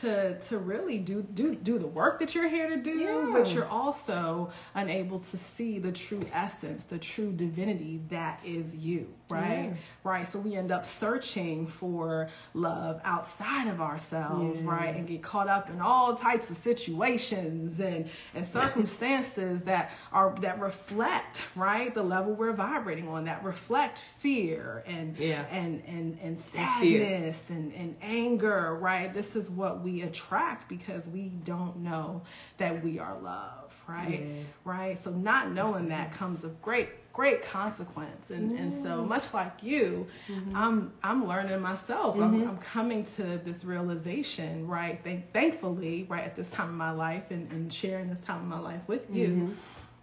to 0.00 0.38
to 0.38 0.58
really 0.58 0.98
do 0.98 1.22
do 1.22 1.54
do 1.54 1.78
the 1.78 1.86
work 1.86 2.18
that 2.18 2.34
you're 2.34 2.48
here 2.48 2.68
to 2.68 2.76
do 2.76 2.90
yeah. 2.90 3.30
but 3.32 3.52
you're 3.52 3.68
also 3.68 4.50
unable 4.74 5.18
to 5.18 5.36
see 5.36 5.78
the 5.78 5.92
true 5.92 6.22
essence 6.32 6.84
the 6.84 6.98
true 6.98 7.32
divinity 7.32 8.00
that 8.08 8.40
is 8.44 8.76
you 8.76 9.12
right 9.32 9.64
yeah. 9.70 9.74
right 10.04 10.28
so 10.28 10.38
we 10.38 10.54
end 10.54 10.70
up 10.70 10.86
searching 10.86 11.66
for 11.66 12.28
love 12.54 13.00
outside 13.04 13.66
of 13.66 13.80
ourselves 13.80 14.60
yeah. 14.60 14.70
right 14.70 14.94
and 14.94 15.08
get 15.08 15.22
caught 15.22 15.48
up 15.48 15.68
in 15.68 15.80
all 15.80 16.14
types 16.14 16.48
of 16.48 16.56
situations 16.56 17.80
and 17.80 18.08
and 18.34 18.46
circumstances 18.46 19.62
that 19.64 19.90
are 20.12 20.34
that 20.40 20.60
reflect 20.60 21.42
right 21.56 21.94
the 21.94 22.02
level 22.02 22.32
we're 22.34 22.52
vibrating 22.52 23.08
on 23.08 23.24
that 23.24 23.42
reflect 23.42 24.00
fear 24.18 24.84
and 24.86 25.16
yeah. 25.18 25.44
and 25.50 25.82
and 25.86 26.18
and 26.20 26.38
sadness 26.38 27.50
and, 27.50 27.72
and, 27.72 27.96
and 28.00 28.12
anger 28.12 28.76
right 28.76 29.12
this 29.12 29.34
is 29.34 29.50
what 29.50 29.72
what 29.72 29.82
we 29.82 30.02
attract 30.02 30.68
because 30.68 31.08
we 31.08 31.28
don't 31.44 31.78
know 31.78 32.22
that 32.58 32.82
we 32.82 32.98
are 32.98 33.16
love, 33.20 33.72
right? 33.86 34.20
Yeah. 34.20 34.42
Right? 34.64 34.98
So 34.98 35.10
not 35.10 35.52
knowing 35.52 35.88
that 35.88 36.12
comes 36.12 36.44
of 36.44 36.60
great 36.60 36.88
great 37.12 37.42
consequence. 37.42 38.30
And, 38.30 38.52
and 38.52 38.72
so 38.72 39.04
much 39.04 39.34
like 39.34 39.62
you 39.62 40.06
mm-hmm. 40.28 40.56
i'm 40.56 40.92
i'm 41.02 41.26
learning 41.26 41.60
myself. 41.60 42.16
I'm, 42.16 42.34
mm-hmm. 42.34 42.48
I'm 42.48 42.58
coming 42.58 43.04
to 43.16 43.38
this 43.44 43.64
realization 43.64 44.66
right 44.66 45.00
Thank, 45.04 45.32
thankfully 45.32 46.06
right 46.08 46.24
at 46.24 46.36
this 46.36 46.50
time 46.50 46.70
in 46.70 46.74
my 46.76 46.90
life 46.90 47.30
and, 47.30 47.50
and 47.52 47.72
sharing 47.72 48.08
this 48.08 48.22
time 48.22 48.40
in 48.42 48.48
my 48.48 48.58
life 48.58 48.80
with 48.86 49.14
you 49.14 49.28
mm-hmm. 49.28 49.52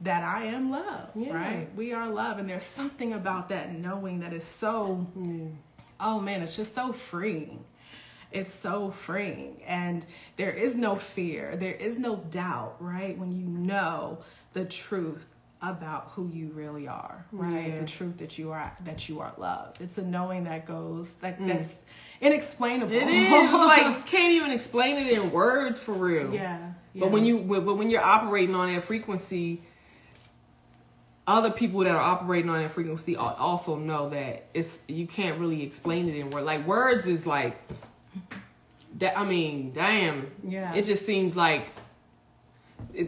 that 0.01 0.23
i 0.23 0.45
am 0.45 0.69
love 0.69 1.09
Yeah. 1.15 1.35
right? 1.35 1.75
We 1.75 1.93
are 1.93 2.09
love 2.09 2.37
and 2.37 2.49
there's 2.49 2.65
something 2.65 3.13
about 3.13 3.49
that 3.49 3.73
knowing 3.73 4.19
that 4.19 4.33
is 4.33 4.43
so 4.43 5.07
oh 5.99 6.19
man 6.19 6.41
it's 6.41 6.55
just 6.55 6.75
so 6.75 6.93
freeing. 6.93 7.65
It's 8.31 8.53
so 8.53 8.91
freeing. 8.91 9.63
And 9.65 10.05
there 10.37 10.51
is 10.51 10.75
no 10.75 10.97
fear. 10.97 11.55
There 11.55 11.73
is 11.73 11.97
no 11.97 12.17
doubt 12.17 12.75
right 12.79 13.17
when 13.17 13.31
you 13.31 13.45
know 13.47 14.19
the 14.53 14.65
truth 14.65 15.25
about 15.61 16.11
who 16.11 16.29
you 16.29 16.49
really 16.53 16.87
are 16.87 17.25
right 17.31 17.67
Yeah. 17.67 17.79
the 17.81 17.85
truth 17.85 18.17
that 18.19 18.37
you 18.37 18.51
are 18.51 18.71
that 18.85 19.09
you 19.09 19.19
are 19.19 19.33
love 19.37 19.75
it's 19.81 19.97
a 19.97 20.01
knowing 20.03 20.45
that 20.45 20.65
goes 20.65 21.15
that 21.15 21.37
mm. 21.39 21.47
that's 21.47 21.83
inexplainable 22.21 22.93
It 22.93 23.07
is 23.07 23.51
like 23.53 24.05
can't 24.05 24.33
even 24.33 24.51
explain 24.51 24.97
it 24.97 25.11
in 25.11 25.31
words 25.31 25.79
for 25.79 25.93
real. 25.93 26.33
yeah, 26.33 26.71
But 26.95 27.11
when 27.11 27.25
you 27.25 27.39
but 27.39 27.75
when 27.75 27.89
you're 27.89 28.03
operating 28.03 28.55
on 28.55 28.73
that 28.73 28.83
frequency, 28.83 29.61
other 31.27 31.51
people 31.51 31.81
that 31.81 31.91
are 31.91 31.97
operating 32.01 32.49
on 32.49 32.61
that 32.61 32.71
frequency 32.71 33.15
also 33.15 33.75
know 33.75 34.09
that 34.09 34.45
it's 34.53 34.79
you 34.87 35.07
can't 35.07 35.39
really 35.39 35.63
explain 35.63 36.09
it 36.09 36.15
in 36.15 36.29
words. 36.31 36.45
Like 36.45 36.65
words 36.67 37.07
is 37.07 37.25
like 37.27 37.61
that. 38.97 39.17
I 39.17 39.23
mean, 39.23 39.71
damn. 39.71 40.31
Yeah. 40.47 40.73
It 40.73 40.83
just 40.85 41.05
seems 41.05 41.35
like 41.35 41.67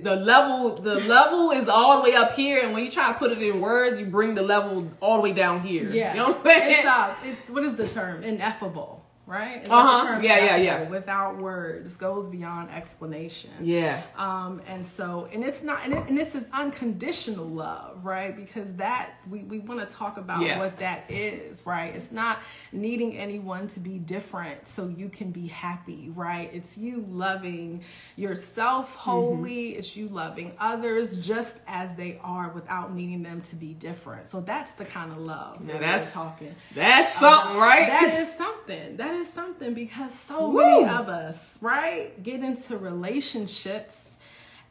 the 0.03 0.15
level 0.15 0.75
the 0.75 0.95
level 1.01 1.51
is 1.51 1.67
all 1.67 1.97
the 2.01 2.09
way 2.09 2.15
up 2.15 2.33
here, 2.33 2.61
and 2.63 2.73
when 2.73 2.83
you 2.85 2.91
try 2.91 3.11
to 3.11 3.17
put 3.17 3.31
it 3.31 3.41
in 3.41 3.59
words, 3.61 3.99
you 3.99 4.05
bring 4.05 4.35
the 4.35 4.41
level 4.41 4.89
all 5.01 5.15
the 5.17 5.21
way 5.21 5.33
down 5.33 5.61
here. 5.61 5.89
Yeah, 5.91 6.13
You 6.13 6.19
know 6.19 6.27
what 6.33 6.37
I'm 6.39 6.43
saying? 6.45 6.79
it's 6.79 6.87
uh, 6.87 7.15
it's 7.25 7.49
what 7.49 7.63
is 7.63 7.75
the 7.75 7.87
term? 7.87 8.23
Ineffable, 8.23 9.00
right? 9.31 9.65
Uh-huh. 9.67 10.19
Yeah, 10.21 10.37
yeah, 10.45 10.55
yeah. 10.57 10.89
Without 10.89 11.37
words, 11.37 11.95
goes 11.95 12.27
beyond 12.27 12.69
explanation. 12.71 13.49
yeah. 13.61 14.01
Um, 14.17 14.61
and 14.67 14.85
so, 14.85 15.29
and 15.33 15.43
it's 15.43 15.63
not, 15.63 15.83
and, 15.85 15.93
it, 15.93 16.07
and 16.09 16.17
this 16.17 16.35
is 16.35 16.45
unconditional 16.53 17.45
love, 17.45 18.03
right? 18.03 18.35
Because 18.35 18.73
that 18.75 19.11
we, 19.29 19.39
we 19.43 19.59
want 19.59 19.79
to 19.79 19.95
talk 19.95 20.17
about 20.17 20.41
Yeah. 20.41 20.59
what 20.59 20.77
that 20.79 21.05
is, 21.09 21.65
right? 21.65 21.95
It's 21.95 22.11
not 22.11 22.39
needing 22.73 23.17
anyone 23.17 23.67
to 23.69 23.79
be 23.79 23.97
different 23.97 24.67
so 24.67 24.87
you 24.87 25.07
can 25.09 25.31
be 25.31 25.47
happy, 25.47 26.11
right? 26.13 26.49
It's 26.53 26.77
you 26.77 27.05
loving 27.09 27.83
yourself 28.17 28.93
wholly. 28.95 29.69
Mm-hmm. 29.71 29.79
It's 29.79 29.95
you 29.95 30.07
loving 30.09 30.53
others 30.59 31.17
just 31.17 31.55
as 31.67 31.93
they 31.95 32.19
are 32.23 32.49
without 32.49 32.93
needing 32.93 33.23
them 33.23 33.41
to 33.43 33.55
be 33.55 33.73
different. 33.73 34.27
So 34.29 34.41
that's 34.41 34.73
the 34.73 34.85
kind 34.85 35.11
of 35.11 35.19
love 35.19 35.61
Now 35.61 35.73
that 35.73 35.81
that's- 35.81 36.05
we're 36.15 36.23
talking. 36.23 36.55
That's 36.75 37.13
something, 37.13 37.57
right? 37.57 37.87
That 37.87 38.19
is 38.19 38.37
something. 38.37 38.97
That 38.97 39.13
is 39.13 39.20
something 39.25 39.73
because 39.73 40.13
so 40.17 40.49
Woo. 40.49 40.59
many 40.61 40.85
of 40.85 41.09
us, 41.09 41.57
right, 41.61 42.21
get 42.23 42.41
into 42.41 42.77
relationships 42.77 44.17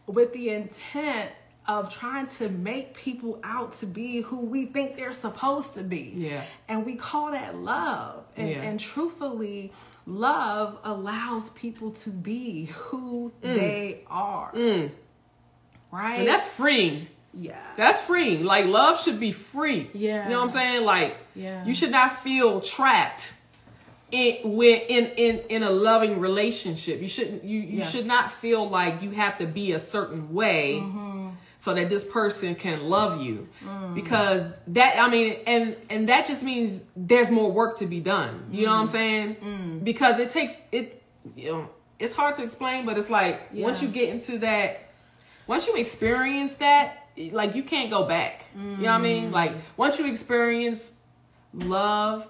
with 0.06 0.32
the 0.32 0.50
intent 0.50 1.30
of 1.68 1.92
trying 1.92 2.26
to 2.26 2.48
make 2.48 2.94
people 2.94 3.38
out 3.44 3.72
to 3.74 3.86
be 3.86 4.22
who 4.22 4.38
we 4.40 4.66
think 4.66 4.96
they're 4.96 5.12
supposed 5.12 5.74
to 5.74 5.82
be. 5.82 6.12
Yeah. 6.16 6.42
And 6.68 6.84
we 6.84 6.96
call 6.96 7.30
that 7.32 7.54
love. 7.56 8.24
And, 8.36 8.48
Yeah. 8.50 8.62
and 8.62 8.80
truthfully, 8.80 9.70
love 10.06 10.78
allows 10.82 11.50
people 11.50 11.92
to 11.92 12.10
be 12.10 12.64
who 12.66 13.30
they 13.40 14.02
are. 14.08 14.50
Mm. 14.52 14.90
Right? 15.92 16.16
Mm. 16.16 16.18
And 16.20 16.28
that's 16.28 16.48
freeing. 16.48 17.06
yeah. 17.32 17.60
That's 17.76 18.00
free. 18.00 18.38
Like 18.38 18.66
love 18.66 19.00
should 19.00 19.20
be 19.20 19.30
free. 19.30 19.90
Yeah. 19.94 20.24
You 20.24 20.30
know 20.30 20.38
what 20.38 20.44
I'm 20.44 20.50
saying? 20.50 20.84
Like 20.84 21.16
Yeah. 21.36 21.64
you 21.64 21.74
should 21.74 21.90
not 21.92 22.20
feel 22.22 22.60
trapped 22.60 23.34
in 24.12 24.36
with 24.56 24.82
in 24.88 25.06
in 25.16 25.38
in 25.48 25.62
a 25.62 25.70
loving 25.70 26.20
relationship. 26.20 27.00
You 27.00 27.08
shouldn't 27.08 27.44
you 27.44 27.60
you 27.60 27.78
Yeah. 27.80 27.88
should 27.88 28.06
not 28.06 28.32
feel 28.32 28.68
like 28.68 29.02
you 29.02 29.10
have 29.12 29.38
to 29.38 29.46
be 29.46 29.72
a 29.72 29.80
certain 29.80 30.32
way 30.32 30.74
Mm-hmm. 30.82 31.28
so 31.58 31.74
that 31.74 31.88
this 31.88 32.04
person 32.04 32.54
can 32.54 32.88
love 32.88 33.20
you. 33.20 33.48
Mm. 33.64 33.94
Because 33.94 34.44
that 34.68 34.98
I 34.98 35.08
mean 35.08 35.36
and 35.46 35.76
and 35.88 36.08
that 36.08 36.26
just 36.26 36.42
means 36.42 36.82
there's 36.96 37.30
more 37.30 37.50
work 37.52 37.78
to 37.78 37.86
be 37.86 38.00
done. 38.00 38.48
You 38.50 38.66
know 38.66 38.72
what 38.72 38.78
I'm 38.80 38.86
Mm. 38.86 38.90
saying? 38.90 39.80
Because 39.84 40.18
it 40.18 40.30
takes 40.30 40.56
it 40.72 41.02
you 41.36 41.52
know 41.52 41.68
it's 41.98 42.14
hard 42.14 42.34
to 42.36 42.42
explain 42.42 42.86
but 42.86 42.96
it's 42.98 43.10
like 43.10 43.52
once 43.52 43.82
you 43.82 43.88
get 43.88 44.08
into 44.08 44.38
that 44.38 44.88
once 45.46 45.66
you 45.66 45.74
experience 45.76 46.54
that, 46.54 47.08
like 47.32 47.54
you 47.56 47.62
can't 47.64 47.90
go 47.90 48.04
back. 48.06 48.44
You 48.54 48.60
know 48.62 48.82
what 48.84 48.88
I 48.92 48.98
mean? 48.98 49.30
Like 49.32 49.52
once 49.76 49.98
you 49.98 50.06
experience 50.06 50.92
love 51.52 52.26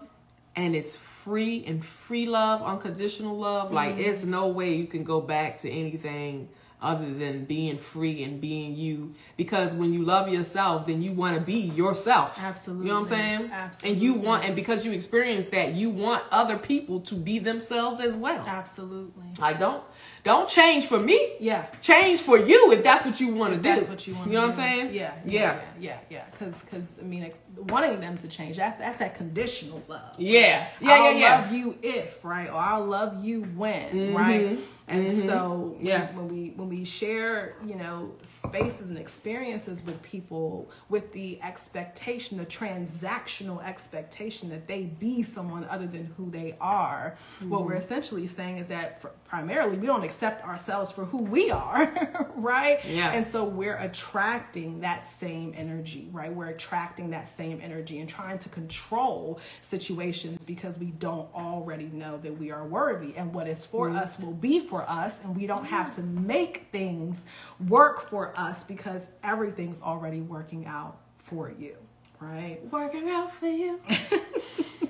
and 0.56 0.74
it's 0.74 0.96
free 1.24 1.64
and 1.66 1.84
free 1.84 2.26
love, 2.26 2.62
unconditional 2.62 3.38
love, 3.38 3.72
like 3.72 3.92
mm-hmm. 3.92 4.00
it's 4.10 4.24
no 4.24 4.48
way 4.48 4.74
you 4.74 4.86
can 4.86 5.04
go 5.04 5.20
back 5.20 5.58
to 5.60 5.70
anything 5.70 6.48
other 6.82 7.12
than 7.12 7.44
being 7.44 7.76
free 7.78 8.22
and 8.22 8.40
being 8.40 8.74
you. 8.74 9.14
Because 9.36 9.74
when 9.74 9.92
you 9.92 10.02
love 10.02 10.28
yourself, 10.28 10.86
then 10.86 11.02
you 11.02 11.12
want 11.12 11.36
to 11.36 11.42
be 11.42 11.58
yourself. 11.58 12.38
Absolutely. 12.42 12.86
You 12.86 12.92
know 12.92 13.00
what 13.00 13.12
I'm 13.12 13.18
saying? 13.18 13.50
Absolutely. 13.52 13.90
And 13.90 14.02
you 14.02 14.14
want, 14.14 14.44
and 14.44 14.56
because 14.56 14.84
you 14.84 14.92
experience 14.92 15.50
that, 15.50 15.74
you 15.74 15.90
want 15.90 16.24
other 16.30 16.56
people 16.56 17.00
to 17.00 17.14
be 17.14 17.38
themselves 17.38 18.00
as 18.00 18.16
well. 18.16 18.44
Absolutely. 18.46 19.24
Like 19.38 19.58
don't 19.58 19.84
don't 20.24 20.48
change 20.48 20.86
for 20.86 20.98
me 21.00 21.32
Yeah. 21.40 21.66
change 21.80 22.20
for 22.20 22.38
you 22.38 22.72
if 22.72 22.82
that's 22.84 23.04
what 23.04 23.20
you 23.20 23.34
want 23.34 23.52
to 23.54 23.56
do. 23.58 23.62
That's 23.74 23.88
what 23.88 24.06
you 24.06 24.14
want. 24.14 24.26
You 24.28 24.34
know 24.34 24.40
what 24.40 24.46
I'm 24.48 24.52
saying? 24.52 24.94
Yeah, 24.94 25.12
Yeah. 25.24 25.60
yeah, 25.78 25.96
yeah. 26.10 26.24
Because, 26.30 26.60
because 26.62 26.98
I 27.00 27.02
mean, 27.02 27.24
ex- 27.24 27.40
wanting 27.56 28.00
them 28.00 28.18
to 28.18 28.28
change. 28.28 28.56
That's 28.56 28.78
that's 28.78 28.98
that 28.98 29.14
conditional 29.16 29.82
love. 29.88 30.18
Yeah. 30.18 30.66
Yeah. 30.80 30.90
I'll 30.92 31.12
Yeah. 31.12 31.18
Yeah. 31.18 31.40
love 31.40 31.52
you 31.52 31.78
if 31.82 32.24
right, 32.24 32.48
or 32.48 32.56
I'll 32.56 32.84
love 32.86 33.24
you 33.24 33.42
when 33.42 34.14
right. 34.14 34.58
And 34.88 35.10
so 35.12 35.74
Mm-hmm. 35.76 35.86
Yeah. 35.86 36.12
when 36.16 36.28
we 36.28 36.52
when 36.56 36.68
we 36.68 36.84
share 36.84 37.54
you 37.66 37.76
know 37.76 38.12
spaces 38.22 38.90
and 38.90 38.98
experiences 38.98 39.82
with 39.84 40.02
people 40.02 40.70
with 40.88 41.12
the 41.12 41.40
expectation, 41.42 42.38
the 42.38 42.46
transactional 42.46 43.62
expectation 43.64 44.48
that 44.50 44.66
they 44.66 44.84
be 44.84 45.22
someone 45.22 45.64
other 45.70 45.86
than 45.86 46.06
who 46.16 46.30
they 46.30 46.56
are, 46.60 47.14
what 47.40 47.58
Mm-hmm. 47.60 47.66
we're 47.68 47.74
essentially 47.76 48.26
saying 48.26 48.58
is 48.58 48.68
that 48.68 49.00
pr- 49.00 49.08
primarily 49.28 49.76
we 49.78 49.88
don't 49.90 50.04
accept 50.04 50.44
ourselves 50.44 50.92
for 50.92 51.04
who 51.04 51.18
we 51.18 51.50
are, 51.50 52.30
right? 52.36 52.78
Yeah. 52.84 53.10
And 53.10 53.26
so 53.26 53.42
we're 53.42 53.76
attracting 53.76 54.80
that 54.80 55.04
same 55.04 55.52
energy, 55.56 56.08
right? 56.12 56.32
We're 56.32 56.50
attracting 56.50 57.10
that 57.10 57.28
same 57.28 57.60
energy 57.60 57.98
and 57.98 58.08
trying 58.08 58.38
to 58.38 58.48
control 58.48 59.40
situations 59.62 60.44
because 60.44 60.78
we 60.78 60.92
don't 60.92 61.28
already 61.34 61.86
know 61.86 62.18
that 62.18 62.38
we 62.38 62.52
are 62.52 62.64
worthy 62.64 63.16
and 63.16 63.34
what 63.34 63.48
is 63.48 63.64
for 63.64 63.88
mm-hmm. 63.88 63.98
us 63.98 64.16
will 64.20 64.32
be 64.32 64.60
for 64.60 64.88
us 64.88 65.18
and 65.24 65.34
we 65.34 65.48
don't 65.48 65.64
have 65.64 65.92
to 65.96 66.02
make 66.02 66.68
things 66.70 67.24
work 67.68 68.08
for 68.08 68.32
us 68.38 68.62
because 68.62 69.08
everything's 69.24 69.82
already 69.82 70.20
working 70.20 70.66
out 70.66 70.98
for 71.18 71.50
you, 71.50 71.74
right? 72.20 72.60
Working 72.70 73.10
out 73.10 73.32
for 73.32 73.48
you. 73.48 73.80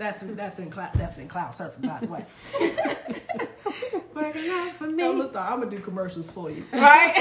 That's 0.00 0.18
that's 0.22 0.58
in 0.58 0.70
cloud 0.70 0.94
that's 0.94 1.18
in 1.18 1.28
cloud 1.28 1.52
surfing 1.52 1.82
by 1.82 2.00
the 2.00 2.06
way. 2.06 2.24
Working 4.14 4.50
out 4.50 4.72
for 4.76 4.86
me. 4.86 5.04
I'm 5.04 5.28
gonna 5.28 5.68
do 5.68 5.78
commercials 5.78 6.30
for 6.30 6.50
you. 6.50 6.64
Right? 6.72 7.12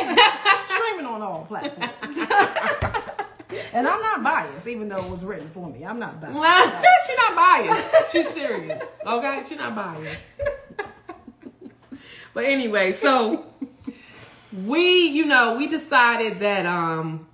Streaming 0.70 1.06
on 1.06 1.22
all 1.22 1.44
platforms. 1.46 2.18
and 3.74 3.86
I'm 3.86 4.00
not 4.02 4.24
biased, 4.24 4.66
even 4.66 4.88
though 4.88 5.04
it 5.04 5.10
was 5.10 5.26
written 5.26 5.50
for 5.50 5.70
me. 5.70 5.84
I'm 5.84 6.00
not 6.00 6.22
biased. 6.22 6.38
She's 7.06 7.18
not 7.18 7.36
biased. 7.36 8.12
She's 8.14 8.30
serious. 8.30 9.00
Okay? 9.06 9.44
She's 9.46 9.58
not 9.58 9.76
biased. 9.76 10.32
But 12.34 12.46
anyway, 12.46 12.94
so 12.94 13.46
we, 14.66 15.08
you 15.08 15.26
know, 15.26 15.58
we 15.58 15.68
decided 15.68 16.40
that 16.40 16.66
um 16.66 17.28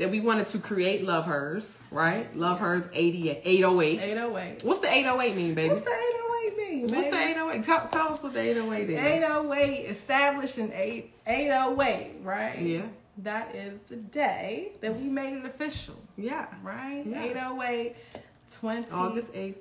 that 0.00 0.10
we 0.10 0.18
wanted 0.18 0.46
to 0.46 0.58
create 0.58 1.04
Love 1.04 1.26
Hers, 1.26 1.82
right? 1.92 2.34
Love 2.34 2.58
Hers 2.58 2.88
80, 2.94 3.30
808. 3.44 4.00
808. 4.00 4.64
What's 4.64 4.80
the 4.80 4.90
808 4.90 5.36
mean, 5.36 5.54
baby? 5.54 5.68
What's 5.68 5.82
the 5.82 5.90
808 5.90 6.56
mean? 6.56 6.86
Baby? 6.86 6.96
What's 6.96 7.08
the 7.10 7.18
808? 7.22 7.62
Tell, 7.62 7.88
tell 7.88 8.08
us 8.08 8.22
what 8.22 8.32
the 8.32 8.40
808 8.40 8.90
is. 8.90 8.98
808 8.98 9.84
established 9.90 10.56
in 10.56 10.72
8, 10.72 11.12
808, 11.26 12.12
right? 12.22 12.58
Yeah. 12.62 12.82
That 13.18 13.54
is 13.54 13.80
the 13.88 13.96
day 13.96 14.72
that 14.80 14.98
we 14.98 15.06
made 15.06 15.34
it 15.34 15.44
official, 15.44 15.96
Yeah. 16.16 16.46
right? 16.62 17.04
Yeah. 17.06 17.22
808 17.22 17.94
2020. 18.58 18.90
August 18.92 19.34
8th, 19.34 19.56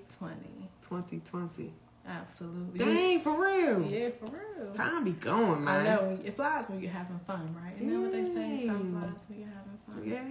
2020. 0.88 1.74
Absolutely. 2.08 2.79
Dang, 2.79 3.19
for 3.19 3.34
real. 3.46 3.81
Yeah, 3.84 4.10
for 4.10 4.31
real. 4.36 4.74
Time 4.74 5.03
be 5.03 5.12
going, 5.12 5.65
man. 5.65 5.81
I 5.81 5.84
know. 5.84 6.17
It 6.24 6.36
flies 6.36 6.69
when 6.69 6.81
you're 6.81 6.89
having 6.91 7.19
fun, 7.19 7.55
right? 7.62 7.75
You 7.79 7.86
know 7.88 8.01
what 8.01 8.12
they 8.13 8.24
say? 8.24 8.65
Time 8.67 8.93
flies 8.98 9.25
when 9.27 9.39
you're 9.39 9.48
having 9.50 9.63
fun. 9.63 9.69
Yeah. 10.03 10.22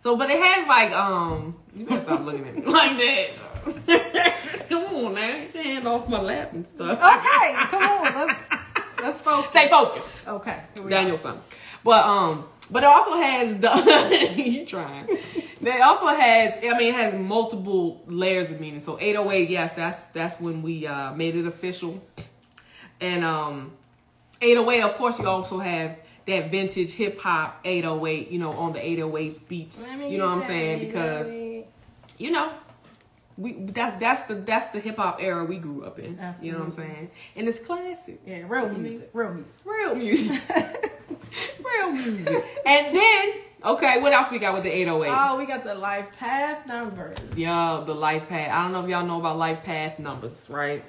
So, 0.00 0.16
but 0.16 0.30
it 0.30 0.38
has 0.42 0.68
like 0.68 0.92
um. 0.92 1.56
You 1.74 1.84
gotta 1.84 2.00
stop 2.00 2.24
looking 2.24 2.46
at 2.46 2.56
me 2.56 2.64
like 2.66 2.96
that. 2.96 3.30
Come 4.68 4.84
on 4.84 5.14
now, 5.14 5.20
get 5.20 5.54
your 5.54 5.62
hand 5.64 5.88
off 5.88 6.08
my 6.08 6.20
lap 6.20 6.52
and 6.52 6.66
stuff. 6.66 6.98
Okay, 6.98 7.54
come 7.70 7.82
on. 7.82 8.14
Let's 8.14 8.40
let's 9.02 9.22
focus. 9.22 9.50
Stay 9.50 9.68
focused. 9.68 10.26
Okay. 10.26 10.62
here 10.74 10.82
we 10.82 10.90
Daniel-san. 10.90 11.38
But 11.84 12.04
um, 12.04 12.44
but 12.70 12.82
it 12.82 12.86
also 12.86 13.12
has 13.16 13.58
the 13.58 14.34
you 14.36 14.66
trying. 14.66 15.08
It 15.08 15.80
also 15.82 16.06
has 16.08 16.56
I 16.58 16.76
mean 16.76 16.88
it 16.88 16.94
has 16.94 17.14
multiple 17.14 18.02
layers 18.06 18.50
of 18.50 18.60
meaning. 18.60 18.80
So 18.80 18.98
808, 19.00 19.50
yes, 19.50 19.74
that's 19.74 20.06
that's 20.08 20.40
when 20.40 20.62
we 20.62 20.86
uh 20.86 21.12
made 21.14 21.36
it 21.36 21.46
official. 21.46 22.02
And 23.00 23.24
um 23.24 23.72
808, 24.40 24.82
of 24.82 24.94
course, 24.96 25.18
you 25.18 25.28
also 25.28 25.58
have 25.58 25.96
that 26.26 26.50
vintage 26.50 26.92
hip 26.92 27.20
hop 27.20 27.60
808, 27.64 28.30
you 28.30 28.38
know, 28.38 28.52
on 28.52 28.72
the 28.72 28.80
808s 28.80 29.46
beats. 29.48 29.88
You 29.98 30.18
know 30.18 30.26
what 30.26 30.38
I'm 30.38 30.44
saying? 30.44 30.86
Because 30.86 31.30
oh 31.30 31.64
you 32.18 32.30
know, 32.30 32.52
we 33.36 33.52
that 33.72 34.00
that's 34.00 34.22
the 34.22 34.34
that's 34.34 34.68
the 34.68 34.80
hip 34.80 34.96
hop 34.96 35.18
era 35.20 35.44
we 35.44 35.58
grew 35.58 35.84
up 35.84 35.98
in. 35.98 36.18
You 36.40 36.52
know 36.52 36.58
what 36.58 36.64
I'm 36.64 36.70
saying? 36.70 37.10
And 37.34 37.48
it's 37.48 37.58
classic. 37.58 38.20
yeah, 38.26 38.44
real 38.46 38.68
music, 38.70 39.10
real 39.12 39.34
music. 39.34 39.52
Real 39.64 39.94
music. 39.94 40.42
Real 41.64 41.90
music. 41.92 42.44
And 42.64 42.94
then, 42.96 43.32
okay, 43.64 44.00
what 44.00 44.12
else 44.12 44.30
we 44.30 44.38
got 44.38 44.54
with 44.54 44.62
the 44.62 44.70
808? 44.70 45.12
Oh, 45.14 45.36
we 45.36 45.46
got 45.46 45.64
the 45.64 45.74
life 45.74 46.16
path 46.16 46.66
numbers. 46.66 47.16
Yeah, 47.36 47.82
the 47.86 47.94
life 47.94 48.28
path. 48.28 48.50
I 48.50 48.62
don't 48.62 48.72
know 48.72 48.82
if 48.82 48.88
y'all 48.88 49.04
know 49.04 49.18
about 49.20 49.36
life 49.36 49.62
path 49.62 49.98
numbers, 49.98 50.48
right? 50.48 50.84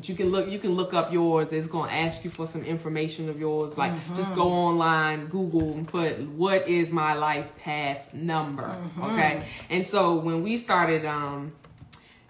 But 0.00 0.08
you 0.08 0.14
can 0.14 0.30
look 0.30 0.48
you 0.48 0.58
can 0.58 0.76
look 0.76 0.94
up 0.94 1.12
yours. 1.12 1.52
It's 1.52 1.68
gonna 1.68 1.92
ask 1.92 2.24
you 2.24 2.30
for 2.30 2.46
some 2.46 2.64
information 2.64 3.28
of 3.28 3.38
yours. 3.38 3.76
Like 3.76 3.92
just 4.16 4.34
go 4.34 4.48
online, 4.48 5.26
Google 5.26 5.74
and 5.74 5.86
put 5.86 6.18
what 6.20 6.66
is 6.66 6.90
my 6.90 7.12
life 7.12 7.54
path 7.58 8.14
number. 8.14 8.74
Okay. 9.02 9.42
And 9.68 9.86
so 9.86 10.14
when 10.14 10.42
we 10.42 10.56
started 10.56 11.04
um, 11.04 11.52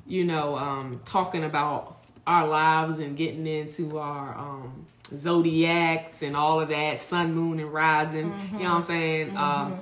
you 0.05 0.25
know, 0.25 0.59
um 0.59 1.01
talking 1.05 1.45
about 1.45 1.99
our 2.27 2.49
lives 2.49 2.99
and 2.99 3.17
getting 3.17 3.47
into 3.47 3.99
our 3.99 4.37
um 4.37 4.87
zodiacs 5.17 6.23
and 6.23 6.35
all 6.35 6.59
of 6.59 6.71
that, 6.71 6.99
sun, 6.99 7.37
moon, 7.37 7.61
and 7.61 7.73
rising, 7.73 8.35
you 8.53 8.59
know 8.65 8.65
what 8.65 8.71
I'm 8.79 8.83
saying? 8.83 9.37
Um 9.37 9.79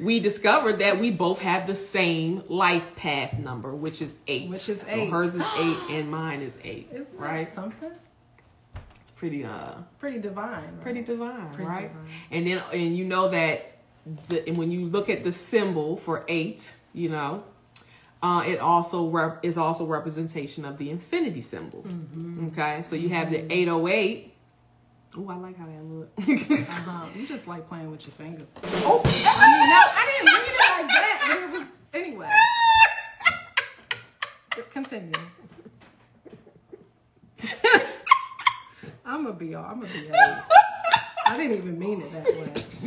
we 0.00 0.20
discovered 0.20 0.78
that 0.80 0.98
we 0.98 1.10
both 1.10 1.38
have 1.40 1.66
the 1.66 1.74
same 1.74 2.42
life 2.48 2.96
path 2.96 3.38
number, 3.38 3.74
which 3.74 4.00
is 4.02 4.16
eight. 4.26 4.48
Which 4.48 4.68
is 4.68 4.80
So 4.80 4.86
eight. 4.88 5.10
hers 5.10 5.34
is 5.34 5.42
eight 5.58 5.76
and 5.90 6.10
mine 6.10 6.42
is 6.42 6.56
8 6.62 6.88
Isn't 6.92 7.18
that 7.18 7.22
right? 7.22 7.52
something 7.54 7.90
It's 9.00 9.10
pretty 9.10 9.44
uh 9.44 9.74
pretty 9.98 10.18
divine. 10.18 10.50
Right? 10.64 10.80
pretty 10.82 11.02
divine, 11.02 11.48
Pretty 11.54 11.64
right? 11.70 11.88
divine. 11.92 12.06
And 12.30 12.46
then 12.46 12.62
and 12.72 12.96
you 12.96 13.04
know 13.04 13.28
that 13.28 13.72
the 14.28 14.46
and 14.48 14.56
when 14.56 14.70
you 14.70 14.86
look 14.86 15.08
at 15.10 15.24
the 15.24 15.32
symbol 15.32 15.96
for 15.96 16.24
eight, 16.28 16.74
you 16.94 17.08
know, 17.10 17.44
uh, 18.22 18.42
it 18.46 18.58
also 18.58 19.08
rep- 19.08 19.44
is 19.44 19.56
also 19.58 19.84
representation 19.86 20.64
of 20.64 20.78
the 20.78 20.90
infinity 20.90 21.40
symbol. 21.42 21.82
Mm-hmm. 21.82 22.46
Okay, 22.48 22.82
so 22.82 22.96
you 22.96 23.10
have 23.10 23.30
the 23.30 23.50
eight 23.52 23.68
oh 23.68 23.86
eight. 23.88 24.29
Oh, 25.16 25.28
I 25.28 25.34
like 25.36 25.58
how 25.58 25.66
that 25.66 25.84
look. 25.84 26.08
Uh-huh. 26.18 27.06
You 27.14 27.26
just 27.26 27.48
like 27.48 27.68
playing 27.68 27.90
with 27.90 28.06
your 28.06 28.12
fingers. 28.14 28.48
oh, 28.84 29.00
I 29.04 29.08
mean, 29.08 29.70
no, 29.70 29.80
I 29.96 30.06
didn't 30.06 30.32
read 30.34 30.46
it 30.46 30.58
like 30.70 30.88
that, 30.88 31.18
but 31.26 31.38
it 31.42 31.50
was 31.50 31.66
anyway. 31.94 32.30
Continue. 34.72 35.12
I'm 39.04 39.24
gonna 39.24 39.32
be 39.32 39.54
all. 39.54 39.64
I'm 39.64 39.80
gonna 39.80 39.92
be. 39.92 40.10
all- 40.10 40.42
I 41.26 41.36
didn't 41.36 41.56
even 41.58 41.78
mean 41.78 42.02
it 42.02 42.12
that 42.12 42.26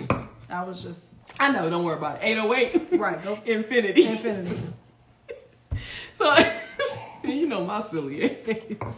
way. 0.10 0.28
I 0.50 0.64
was 0.64 0.84
just 0.84 1.16
I 1.40 1.52
know. 1.52 1.70
Don't 1.70 1.84
worry 1.84 1.98
about 1.98 2.18
it. 2.18 2.20
Eight 2.24 2.38
oh 2.38 2.54
eight. 2.54 2.88
right. 2.94 3.22
Go 3.24 3.40
Infinity. 3.46 4.06
infinity. 4.06 4.62
So 6.16 6.36
you 7.24 7.48
know 7.48 7.66
my 7.66 7.82
silly 7.82 8.24
ass. 8.24 8.96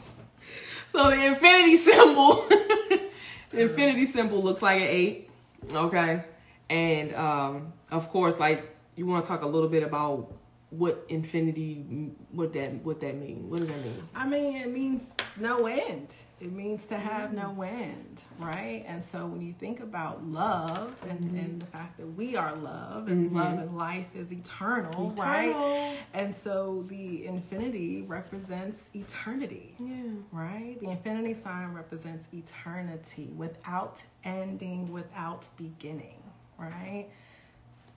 So 0.92 1.10
the 1.10 1.26
infinity 1.26 1.76
symbol, 1.78 2.48
the 3.50 3.62
infinity 3.62 4.06
symbol 4.06 4.42
looks 4.42 4.62
like 4.62 4.82
an 4.82 4.88
eight. 4.88 5.30
Okay, 5.72 6.24
and 6.70 7.16
um, 7.16 7.74
of 7.92 8.10
course, 8.10 8.40
like 8.40 8.76
you 8.96 9.06
want 9.06 9.24
to 9.24 9.28
talk 9.28 9.42
a 9.42 9.48
little 9.48 9.70
bit 9.70 9.84
about 9.84 10.34
what 10.70 11.06
infinity, 11.10 12.12
what 12.32 12.54
that, 12.54 12.74
what 12.84 13.00
that 13.02 13.16
mean? 13.16 13.50
What 13.50 13.60
does 13.60 13.68
that 13.68 13.84
mean? 13.84 14.04
I 14.14 14.28
mean, 14.28 14.56
it 14.58 14.70
means 14.70 15.12
no 15.38 15.66
end. 15.68 16.16
It 16.42 16.52
means 16.52 16.86
to 16.88 16.98
have 16.98 17.32
no 17.32 17.56
mm. 17.58 17.66
end, 17.66 18.24
right? 18.40 18.84
And 18.88 19.04
so 19.04 19.26
when 19.26 19.42
you 19.42 19.54
think 19.54 19.80
about 19.80 20.26
love 20.26 20.94
and, 21.10 21.20
mm-hmm. 21.22 21.38
and 21.38 21.62
the 21.62 21.66
fact 21.68 21.98
that 21.98 22.08
we 22.08 22.36
are 22.36 22.54
love 22.58 23.08
and 23.08 23.32
love 23.32 23.54
mm-hmm. 23.54 23.62
and 23.62 23.78
life 23.78 24.08
is 24.14 24.34
eternal, 24.34 25.12
right? 25.18 25.96
And 26.14 26.36
so 26.36 26.84
the 26.90 27.26
infinity 27.26 28.02
represents 28.02 28.90
eternity, 28.94 29.76
Yeah. 29.80 30.12
right? 30.34 30.78
The 30.82 30.90
infinity 30.90 31.36
sign 31.36 31.74
represents 31.74 32.28
eternity 32.34 33.32
without 33.38 34.04
ending, 34.26 34.92
without 34.92 35.48
beginning, 35.56 36.22
right? 36.58 37.08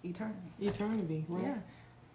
Eternity. 0.04 0.52
Eternity. 0.60 1.24
Right? 1.28 1.42
Yeah. 1.42 1.56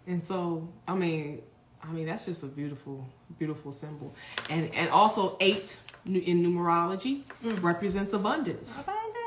And 0.06 0.24
so, 0.24 0.68
I 0.88 0.94
mean, 0.94 1.42
I 1.86 1.92
mean 1.92 2.06
that's 2.06 2.24
just 2.24 2.42
a 2.42 2.46
beautiful, 2.46 3.06
beautiful 3.38 3.72
symbol, 3.72 4.14
and 4.48 4.74
and 4.74 4.88
also 4.90 5.36
eight 5.40 5.78
in 6.06 6.42
numerology 6.42 7.22
represents 7.60 8.12
abundance. 8.12 8.84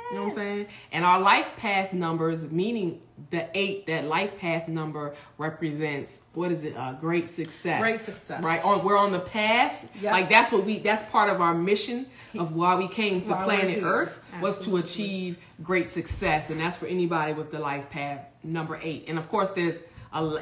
You 0.10 0.15
know 0.15 0.24
what 0.24 0.30
I'm 0.30 0.36
saying? 0.36 0.67
And 0.93 1.04
our 1.04 1.20
life 1.20 1.58
path 1.58 1.91
numbers, 1.91 2.50
meaning 2.50 3.02
the 3.30 3.46
eight, 3.54 3.88
that 3.88 4.06
life 4.06 4.38
path 4.39 4.70
number 4.70 5.15
represents 5.38 6.22
what 6.34 6.50
is 6.50 6.63
it? 6.63 6.78
Uh, 6.78 6.93
great 6.93 7.30
success. 7.30 7.82
Great 7.82 8.00
success. 8.00 8.41
Right? 8.41 8.63
On 8.63 8.86
we're 8.86 8.98
on 8.98 9.12
the 9.12 9.20
path. 9.20 9.86
Yep. 10.02 10.12
Like 10.12 10.30
that's 10.30 10.52
what 10.52 10.63
we. 10.63 10.80
That's 10.80 11.04
part 11.12 11.30
of 11.30 11.41
our 11.41 11.54
mission 11.54 12.06
of 12.39 12.54
why 12.54 12.76
we 12.76 12.88
came 12.88 13.22
to 13.24 13.32
Why 13.32 13.43
planet. 13.43 13.84
Earth 13.84 14.20
was 14.39 14.60
to 14.62 14.78
achieve 14.78 15.39
great 15.62 15.89
success, 15.89 16.50
and 16.50 16.60
that's 16.60 16.78
for 16.78 16.86
anybody 16.86 17.34
with 17.34 17.52
the 17.52 17.60
life 17.60 17.89
path 17.89 18.22
number 18.43 18.80
eight. 18.82 19.06
And 19.10 19.17
of 19.17 19.28
course, 19.28 19.52
there's 19.52 19.78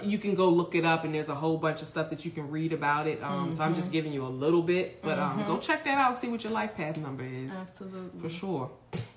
you 0.04 0.18
can 0.18 0.36
go 0.36 0.50
look 0.50 0.76
it 0.76 0.86
up, 0.86 1.04
and 1.06 1.14
there's 1.14 1.30
a 1.30 1.36
whole 1.36 1.58
bunch 1.58 1.82
of 1.82 1.88
stuff 1.88 2.10
that 2.12 2.24
you 2.26 2.32
can 2.32 2.50
read 2.52 2.72
about 2.74 3.08
it. 3.08 3.22
Um, 3.24 3.56
So 3.56 3.64
I'm 3.64 3.72
Mm-hmm. 3.72 3.80
just 3.82 3.92
giving 3.92 4.14
you 4.14 4.26
a 4.26 4.34
little 4.44 4.62
bit, 4.62 5.02
but 5.02 5.18
um, 5.20 5.44
go 5.48 5.58
check 5.58 5.84
that 5.86 5.98
out, 5.98 6.18
see 6.18 6.28
what 6.28 6.44
your 6.44 6.54
life 6.54 6.76
path 6.76 6.98
number 6.98 7.24
is 7.26 7.54
Absolutely. 7.54 8.20
for 8.22 8.30
sure. 8.30 8.72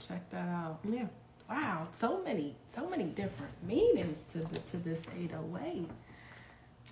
Check 0.07 0.29
that 0.31 0.49
out. 0.49 0.79
Yeah. 0.85 1.07
Wow, 1.51 1.89
so 1.93 2.23
many, 2.23 2.57
so 2.69 2.89
many 2.89 3.05
different 3.05 3.53
meanings 3.67 4.25
to 4.33 4.39
the, 4.39 4.59
to 4.71 4.77
this 4.79 5.05
808. 5.19 5.89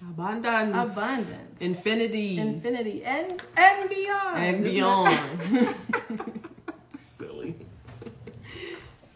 Abundance. 0.03 0.93
Abundance. 0.93 1.61
Infinity. 1.61 2.39
Infinity 2.39 3.03
and 3.05 3.43
and 3.57 3.89
beyond. 3.89 4.37
and 4.45 4.65
beyond. 4.65 5.19
Silly. 6.99 7.55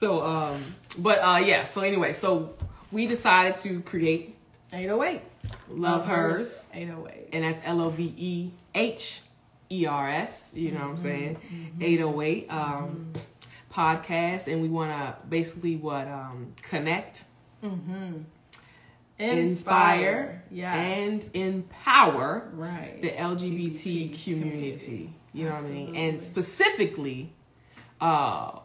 so 0.01 0.25
um 0.25 0.59
but 0.99 1.19
uh 1.23 1.37
yeah, 1.45 1.65
so 1.67 1.83
anyway, 1.83 2.13
so 2.15 2.55
we 2.91 3.07
decided 3.07 3.57
to 3.57 3.81
create 3.83 4.37
808. 4.73 5.21
Love 5.69 6.07
Hers. 6.07 6.67
808. 6.73 7.29
and 7.33 7.45
that's 7.45 7.61
L 7.65 7.81
O 7.81 7.91
V 7.91 8.15
E 8.17 8.51
H 8.75 9.23
E 9.71 9.87
R 9.87 10.09
S, 10.11 10.53
you 10.55 10.73
know 10.73 10.81
what 10.81 10.85
I'm 10.89 10.97
Mm-hmm. 10.97 11.03
saying? 11.03 11.37
808 11.81 12.51
um 12.51 13.13
podcast 13.73 14.49
and 14.53 14.61
we 14.63 14.69
want 14.69 14.91
to 14.91 15.17
basically 15.29 15.77
what 15.77 16.09
um 16.09 16.53
connect 16.63 17.25
inspire, 19.19 20.43
Yes. 20.51 20.75
and 20.77 21.31
empower 21.35 22.49
right. 22.55 23.01
the 23.03 23.11
LGBT 23.11 24.11
LGBT 24.13 24.25
community. 24.25 25.13
You 25.33 25.45
know 25.45 25.53
what 25.55 25.65
I 25.65 25.69
mean? 25.69 25.95
And 25.97 26.23
specifically, 26.23 27.33
uh, 28.01 28.59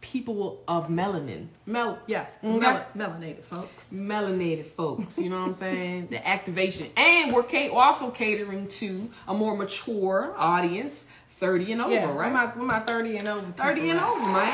people 0.00 0.62
of 0.66 0.88
melanin, 0.88 1.46
Mel, 1.66 1.98
yes. 2.06 2.38
Okay. 2.42 2.58
Mel, 2.58 2.84
melanated 2.96 3.42
folks. 3.44 3.92
melanated 3.92 4.66
folks. 4.66 5.18
You 5.18 5.28
know 5.30 5.40
what 5.40 5.46
I'm 5.48 5.52
saying? 5.54 6.08
the 6.10 6.26
activation, 6.26 6.88
and 6.96 7.32
we're 7.34 7.42
ca- 7.42 7.68
also 7.70 8.10
catering 8.10 8.68
to 8.68 9.10
a 9.28 9.34
more 9.34 9.56
mature 9.56 10.34
audience, 10.36 11.06
30 11.38 11.72
and 11.72 11.80
over, 11.82 11.92
yeah, 11.92 12.04
right? 12.12 12.26
With 12.26 12.32
my, 12.34 12.44
with 12.46 12.64
my 12.66 12.80
30 12.80 13.16
and 13.18 13.28
over. 13.28 13.52
30 13.52 13.74
people 13.80 13.90
and 13.90 14.00
over, 14.00 14.20
man. 14.20 14.46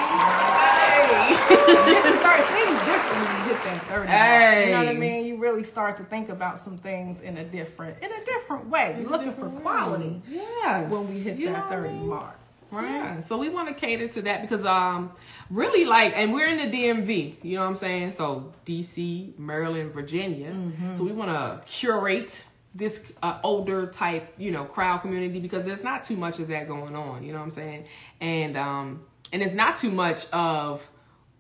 30 1.47 2.43
things 2.43 2.79
different 2.85 3.19
when 3.27 3.37
you 3.37 3.55
hit 3.55 3.65
that 3.65 3.83
30 3.89 4.07
mark. 4.09 4.67
You 4.67 4.73
know 4.73 4.79
what 4.79 4.89
I 4.89 4.95
mean? 4.99 5.27
You 5.27 5.37
really 5.37 5.65
start 5.65 5.97
to 5.99 6.05
think 6.05 6.29
about 6.29 6.59
some 6.61 6.79
things 6.79 7.21
in 7.21 7.37
a 7.39 7.45
different 7.45 7.99
in 8.03 8.13
a 8.13 8.25
different 8.25 8.69
way. 8.69 8.97
You're 9.01 9.11
looking 9.11 9.33
for 9.35 9.49
quality 9.49 10.23
Yes. 10.29 10.91
when 10.91 11.09
we 11.09 11.21
hit 11.21 11.39
You 11.39 11.51
that 11.51 11.65
what 11.71 11.73
I 11.73 11.77
30 11.83 11.89
mean? 11.95 12.09
mark. 12.09 12.39
Right? 12.71 12.85
Yeah, 12.85 13.23
so 13.25 13.39
we 13.39 13.49
want 13.49 13.69
to 13.69 13.75
cater 13.75 14.09
to 14.09 14.23
that 14.23 14.43
because 14.43 14.65
um 14.67 15.13
really 15.51 15.85
like 15.85 16.15
and 16.17 16.33
we're 16.33 16.49
in 16.49 16.71
the 16.71 16.77
DMV, 16.77 17.37
you 17.43 17.57
know 17.57 17.63
what 17.63 17.69
I'm 17.69 17.77
saying? 17.77 18.13
So 18.13 18.53
DC, 18.67 19.39
Maryland, 19.39 19.93
Virginia. 19.93 20.53
So 20.95 21.05
we 21.05 21.13
want 21.13 21.31
to 21.31 21.61
curate 21.67 22.45
this 22.75 23.11
uh, 23.23 23.39
older 23.43 23.87
type, 23.87 24.35
you 24.37 24.51
know, 24.51 24.65
crowd 24.65 24.99
community 24.99 25.41
because 25.41 25.65
there's 25.65 25.83
not 25.83 26.03
too 26.03 26.17
much 26.17 26.39
of 26.41 26.49
that 26.49 26.69
going 26.69 26.95
on, 26.95 27.23
you 27.25 27.33
know 27.33 27.39
what 27.39 27.45
I'm 27.45 27.51
saying? 27.51 27.85
And 28.21 28.57
um 28.57 29.05
and 29.33 29.43
it's 29.43 29.55
not 29.55 29.77
too 29.77 29.91
much 29.91 30.31
of 30.33 30.89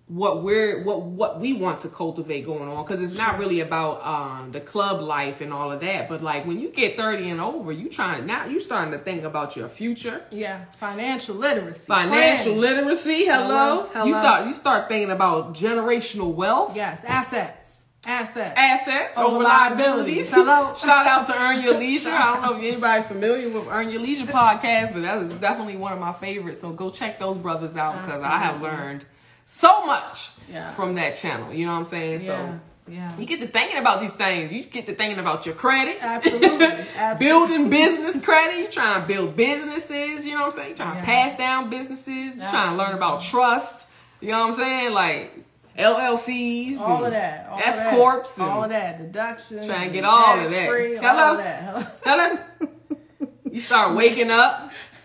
what 0.09 0.45
we're 0.45 0.85
what 0.85 1.03
what 1.03 1.41
we 1.41 1.53
want 1.53 1.81
to 1.81 1.89
cultivate 1.89 2.47
going 2.47 2.69
on 2.69 2.85
because 2.85 3.03
it's 3.03 3.19
not 3.19 3.39
really 3.41 3.59
about 3.59 4.01
um 4.07 4.53
the 4.53 4.61
club 4.61 5.01
life 5.01 5.41
and 5.41 5.53
all 5.53 5.73
of 5.73 5.81
that 5.81 6.09
but 6.09 6.23
like 6.23 6.47
when 6.47 6.61
you 6.61 6.69
get 6.69 6.97
30 6.97 7.31
and 7.31 7.41
over 7.41 7.73
you 7.73 7.89
trying 7.89 8.25
now 8.25 8.47
you 8.47 8.61
starting 8.61 8.93
to 8.93 8.99
think 9.01 9.25
about 9.25 9.57
your 9.57 9.69
future 9.69 10.23
Yeah, 10.31 10.67
financial 10.79 11.35
literacy. 11.35 11.87
financial 11.87 12.55
Planning. 12.55 12.61
literacy 12.85 13.25
hello, 13.25 13.89
Hello, 13.93 14.05
you 14.07 14.13
thought 14.13 14.47
you 14.47 14.53
start 14.53 14.87
thinking 14.89 15.11
about 15.11 15.55
generational 15.55 16.33
wealth 16.33 16.77
Yes, 16.77 17.03
assets. 17.05 17.73
Assets. 18.09 18.55
assets 18.57 19.19
Over 19.19 19.35
over 19.35 19.43
liabilities. 19.43 20.31
liabilities. 20.31 20.31
Hello. 20.33 20.75
Shout 20.77 21.07
out 21.09 21.27
to 21.27 21.37
Earn 21.37 21.61
Your 21.61 21.77
Leisure. 21.77 22.11
I 22.13 22.35
don't 22.35 22.43
know 22.43 22.57
if 22.57 22.63
anybody 22.63 23.03
familiar 23.03 23.49
with 23.51 23.67
Earn 23.67 23.91
Your 23.91 24.01
Leisure 24.01 24.27
podcast, 24.27 24.93
but 24.93 25.03
that 25.03 25.21
is 25.23 25.33
definitely 25.33 25.77
one 25.77 25.93
of 25.93 25.99
my 25.99 26.13
favorites. 26.13 26.61
So 26.61 26.71
go 26.73 26.91
check 26.93 27.19
those 27.19 27.37
brothers 27.37 27.77
out 27.77 28.01
because 28.05 28.23
I 28.23 28.39
have 28.39 28.63
learned 28.63 29.05
so 29.49 29.87
much 29.87 30.31
Yeah. 30.53 30.73
from 30.73 30.97
that 30.97 31.15
channel. 31.15 31.53
You 31.55 31.67
know 31.67 31.73
what 31.73 31.79
I'm 31.79 31.85
saying? 31.85 32.21
Yeah, 32.21 32.27
So 32.27 32.61
yeah. 32.89 33.13
you 33.17 33.25
get 33.27 33.41
to 33.41 33.47
thinking 33.47 33.79
about 33.79 34.01
these 34.01 34.13
things. 34.15 34.51
You 34.53 34.65
get 34.65 34.87
to 34.87 34.95
thinking 34.97 35.21
about 35.21 35.47
your 35.47 35.55
credit. 35.55 35.99
Absolutely, 36.01 36.67
absolutely. 36.97 37.27
Building 37.27 37.71
business 37.71 38.21
credit. 38.21 38.59
You're 38.59 38.71
trying 38.71 39.01
to 39.03 39.07
build 39.07 39.37
businesses. 39.37 40.27
You 40.27 40.33
know 40.33 40.39
what 40.41 40.45
I'm 40.47 40.51
saying? 40.53 40.69
You 40.71 40.75
trying 40.77 40.95
Yeah. 40.97 41.01
to 41.01 41.07
pass 41.07 41.39
down 41.39 41.71
businesses. 41.71 42.35
You 42.37 42.43
trying 42.51 42.71
to 42.73 42.77
learn 42.77 42.95
about 42.95 43.21
trust. 43.23 43.87
You 44.21 44.33
know 44.33 44.41
what 44.41 44.49
I'm 44.49 44.55
saying? 44.55 44.93
Like 44.93 45.33
LLCs. 45.79 46.81
all 46.81 47.05
of 47.05 47.13
that. 47.13 47.47
All 47.49 47.61
S 47.61 47.81
corps. 47.91 48.25
All 48.41 48.65
of 48.65 48.71
that. 48.71 48.99
Deductions. 48.99 49.67
Trying 49.67 49.89
to 49.89 49.93
get 49.95 50.05
all 50.05 50.41
of 50.41 50.51
that. 50.51 50.57
tax-free, 50.57 50.97
All 50.97 51.03
Hello? 51.05 51.31
of 51.33 51.39
that. 51.39 51.63
Hello. 51.63 51.87
Hello? 52.05 53.29
you 53.53 53.61
start 53.61 53.95
waking 53.95 54.31
up, 54.31 54.71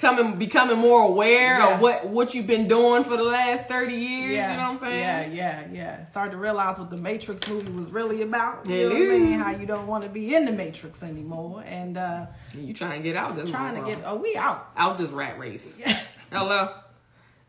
coming, 0.00 0.38
becoming 0.38 0.78
more 0.78 1.02
aware 1.02 1.58
Yeah. 1.58 1.74
of 1.74 1.80
what 1.80 2.08
what 2.08 2.34
you've 2.34 2.46
been 2.46 2.66
doing 2.66 3.04
for 3.04 3.16
the 3.16 3.22
last 3.22 3.68
thirty 3.68 3.94
years. 3.94 4.32
Yeah, 4.32 4.50
You 4.52 4.56
know 4.56 4.62
what 4.64 4.70
I'm 4.72 4.78
saying? 4.78 4.98
Yeah, 5.00 5.26
yeah, 5.26 5.64
yeah. 5.72 6.04
Start 6.06 6.32
to 6.32 6.36
realize 6.38 6.78
what 6.78 6.90
the 6.90 6.96
Matrix 6.96 7.46
movie 7.48 7.70
was 7.70 7.90
really 7.90 8.22
about. 8.22 8.66
You 8.66 8.88
know 8.88 8.94
what 8.94 9.02
I 9.02 9.18
mean? 9.18 9.38
How 9.38 9.50
you 9.50 9.66
don't 9.66 9.86
want 9.86 10.04
to 10.04 10.10
be 10.10 10.34
in 10.34 10.44
the 10.46 10.52
Matrix 10.52 11.02
anymore. 11.02 11.62
And 11.66 11.96
uh 11.96 12.26
You 12.54 12.72
trying 12.74 13.02
to 13.02 13.08
get 13.08 13.16
out 13.16 13.36
this 13.36 13.50
trying 13.50 13.76
to 13.76 13.88
get 13.88 14.02
oh 14.06 14.16
we 14.16 14.36
out. 14.36 14.68
out 14.76 14.98
this 14.98 15.10
rat 15.10 15.38
race. 15.38 15.78
Yeah. 15.80 15.98
hello. 16.32 16.74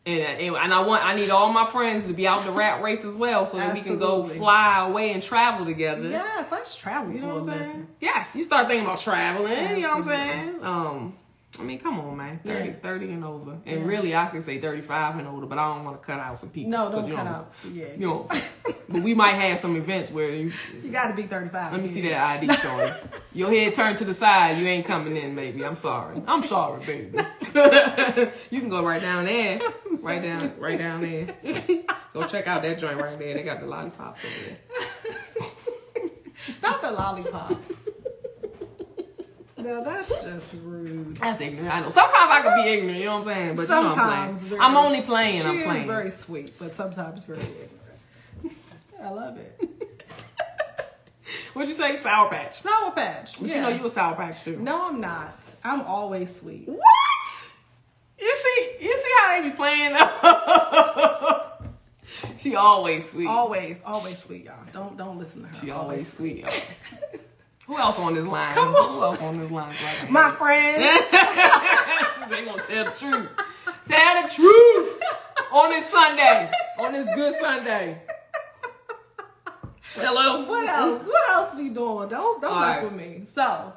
And, 0.04 0.20
uh, 0.20 0.26
and 0.26 0.56
and 0.56 0.74
I 0.74 0.80
want 0.82 1.06
I 1.06 1.14
need 1.16 1.30
all 1.30 1.54
my 1.54 1.66
friends 1.68 2.08
to 2.08 2.14
be 2.14 2.28
out 2.28 2.40
in 2.42 2.48
the 2.48 2.54
rat 2.54 2.82
race 2.82 3.06
as 3.06 3.16
well, 3.16 3.46
so 3.46 3.58
that 3.58 3.72
we 3.76 3.82
can 3.82 4.00
go 4.00 4.24
fly 4.26 4.84
away 4.90 5.14
and 5.14 5.22
travel 5.22 5.64
together. 5.64 6.10
Yes, 6.10 6.48
let's 6.52 6.76
travel 6.76 7.14
You 7.14 7.22
know 7.22 7.36
what 7.36 7.54
I'm 7.54 7.60
saying? 7.60 7.88
Yes, 8.00 8.36
you 8.36 8.42
start 8.44 8.68
thinking 8.68 8.86
about 8.88 9.00
traveling. 9.00 9.76
You 9.78 9.82
know 9.84 9.90
what 9.90 9.98
I'm 9.98 10.04
saying? 10.04 10.56
Um, 10.64 11.16
I 11.60 11.64
mean, 11.64 11.80
come 11.80 12.00
on, 12.00 12.16
man. 12.16 12.40
30, 12.46 12.66
Yeah. 12.70 12.74
30 12.82 13.12
and 13.12 13.26
over. 13.26 13.52
And 13.66 13.82
Yeah. 13.82 13.86
really, 13.86 14.16
I 14.16 14.28
could 14.28 14.42
say 14.44 14.60
35 14.62 15.18
and 15.20 15.28
older, 15.28 15.46
but 15.46 15.58
I 15.58 15.68
don't 15.76 15.84
want 15.84 16.02
to 16.02 16.06
cut 16.06 16.18
out 16.20 16.40
some 16.40 16.50
people. 16.50 16.72
No, 16.72 16.90
don't 16.90 17.08
you 17.08 17.14
cut 17.16 17.26
know, 17.26 17.32
out. 17.32 17.54
Yeah. 17.74 17.86
You 17.98 18.08
know, 18.08 18.28
but 18.88 19.02
we 19.02 19.14
might 19.14 19.34
have 19.34 19.60
some 19.60 19.76
events 19.76 20.12
where 20.12 20.30
you, 20.30 20.52
You 20.82 20.92
gotta 20.92 21.14
be 21.14 21.24
35. 21.24 21.74
let 21.74 21.82
me 21.82 21.90
see 21.90 22.02
that 22.08 22.42
ID 22.42 22.54
showing. 22.56 22.94
Your 23.34 23.50
head 23.52 23.74
turned 23.74 23.98
to 23.98 24.06
the 24.06 24.14
side, 24.14 24.60
you 24.60 24.66
ain't 24.66 24.86
coming 24.86 25.18
in, 25.18 25.36
baby. 25.36 25.66
I'm 25.66 25.76
sorry. 25.76 26.22
I'm 26.26 26.42
sorry, 26.42 26.86
baby. 26.86 27.18
you 28.50 28.60
can 28.62 28.70
go 28.70 28.82
right 28.84 29.02
down 29.02 29.26
there. 29.26 29.60
Right 30.00 30.22
down, 30.22 30.54
right 30.58 30.80
down 30.80 31.02
there. 31.02 31.36
go 32.14 32.24
check 32.28 32.48
out 32.48 32.62
that 32.62 32.80
joint 32.80 33.02
right 33.02 33.20
there. 33.20 33.34
They 33.34 33.44
got 33.44 33.60
the 33.60 33.68
lollipops 33.68 34.24
over 34.24 34.36
there. 34.48 35.50
Not 36.64 36.82
the 36.82 36.92
lollipops. 36.92 37.72
No, 39.62 39.84
that's 39.84 40.10
just 40.24 40.56
rude. 40.64 41.18
That's 41.18 41.42
ignorant. 41.42 41.74
I 41.74 41.80
know. 41.82 41.90
Sometimes 41.90 42.16
I 42.32 42.42
can 42.42 42.64
be 42.64 42.70
ignorant, 42.70 42.98
you 43.00 43.06
know 43.06 43.12
what 43.20 43.28
I'm 43.28 43.34
saying? 43.34 43.56
But 43.56 43.68
Sometimes 43.68 44.44
you 44.44 44.50
know 44.52 44.58
I'm 44.60 44.74
very- 44.74 44.78
playing. 44.78 44.78
I'm 44.78 44.78
only 44.78 45.02
playing, 45.02 45.42
She 45.42 45.48
I'm 45.70 45.76
is 45.78 45.86
very 45.88 46.12
sweet, 46.12 46.60
but 46.60 46.76
sometimes 46.76 47.24
very 47.24 47.40
ignorant. 47.40 48.58
I 49.02 49.10
love 49.10 49.38
it. 49.38 49.60
What'd 51.54 51.70
you 51.70 51.76
say? 51.76 51.96
Sour 51.96 52.30
Patch. 52.30 52.62
Sour 52.62 52.92
patch. 52.92 53.40
But 53.40 53.50
yeah. 53.50 53.56
you 53.56 53.62
know 53.62 53.70
you 53.70 53.86
a 53.86 53.90
Sour 53.90 54.16
Patch 54.16 54.44
too. 54.44 54.58
No, 54.58 54.88
I'm 54.88 55.02
not. 55.02 55.38
I'm 55.64 55.82
always 55.82 56.36
sweet. 56.36 56.68
What? 56.68 57.48
You 58.20 58.36
see, 58.36 58.76
you 58.82 58.98
see 58.98 59.12
how 59.20 59.42
they 59.42 59.50
be 59.50 59.56
playing? 59.56 59.96
she 62.38 62.56
always 62.56 63.10
sweet. 63.10 63.28
Always, 63.28 63.82
always 63.86 64.18
sweet, 64.20 64.46
y'all. 64.46 64.56
Don't 64.74 64.98
don't 64.98 65.18
listen 65.18 65.42
to 65.42 65.48
her. 65.48 65.54
she 65.56 65.72
always 65.72 66.12
sweet. 66.12 66.46
Who 67.68 67.78
else 67.78 68.00
on 68.00 68.14
this 68.16 68.26
line? 68.28 68.54
Come 68.54 68.76
on. 68.76 68.90
Who 68.96 69.04
else 69.04 69.22
on 69.22 69.40
this 69.40 69.52
line? 69.52 69.76
I 70.06 70.10
My 70.10 70.22
have 70.24 70.38
friend. 70.38 70.82
they 72.32 72.44
gonna 72.46 72.64
tell 72.64 72.86
the 72.86 72.92
truth. 72.92 73.30
Tell 73.88 74.22
the 74.24 74.30
truth 74.34 75.02
on 75.52 75.70
this 75.70 75.86
Sunday. 75.90 76.52
On 76.80 76.92
this 76.94 77.08
good 77.16 77.36
Sunday. 77.40 78.02
Hello. 79.94 80.46
What 80.46 80.68
else? 80.70 81.04
What 81.06 81.30
else 81.36 81.56
we 81.56 81.70
doing? 81.70 82.10
Don't 82.10 82.42
don't 82.42 82.46
All 82.54 82.60
mess 82.62 82.78
right. 82.78 82.84
with 82.84 82.94
me. 82.94 83.24
So, 83.34 83.74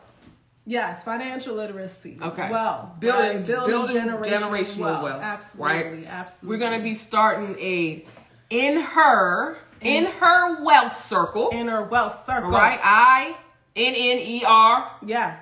yes, 0.65 1.03
financial 1.05 1.57
literacy. 1.57 2.19
Okay. 2.23 2.49
Well, 2.51 2.95
Building- 3.01 3.21
right, 3.39 3.47
building, 3.47 3.67
building 3.71 3.97
generational, 3.97 4.25
generational 4.25 4.79
wealth. 4.81 5.03
wealth, 5.03 5.23
Absolutely, 5.23 5.73
right? 5.99 6.07
absolutely. 6.09 6.49
We're 6.59 6.71
gonna 6.71 6.83
be 6.83 6.95
starting 6.95 7.59
a 7.59 8.05
in 8.51 8.81
her 8.81 9.59
in 9.81 10.07
her 10.07 10.65
wealth 10.65 10.95
circle. 10.97 11.51
in 11.51 11.69
her 11.69 11.85
wealth 11.85 12.25
circle. 12.25 12.51
Right? 12.51 12.79
I 12.83 13.37
N 13.77 13.95
N 13.95 14.19
E 14.19 14.45
R 14.47 14.91
Yeah. 15.05 15.37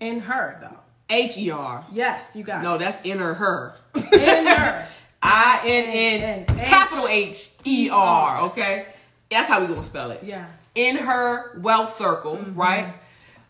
In 0.00 0.20
her 0.20 0.58
though. 0.60 0.78
H 1.10 1.36
E 1.38 1.50
R. 1.50 1.84
Yes, 1.92 2.30
you 2.34 2.44
got 2.44 2.62
No, 2.62 2.76
that's 2.78 2.98
inner 3.04 3.34
her. 3.34 3.74
In 4.12 4.46
her. 4.46 4.86
I 5.22 5.60
N 5.64 6.44
N 6.46 6.46
capital 6.58 7.08
H 7.08 7.50
E 7.64 7.88
R. 7.90 8.42
Okay, 8.42 8.86
that's 9.30 9.48
how 9.48 9.60
we 9.60 9.66
gonna 9.66 9.82
spell 9.82 10.10
it. 10.12 10.20
Yeah. 10.22 10.46
In 10.74 10.96
her 10.96 11.58
wealth 11.60 11.94
circle, 11.96 12.36
Mm-hmm. 12.36 12.60
right? 12.60 12.94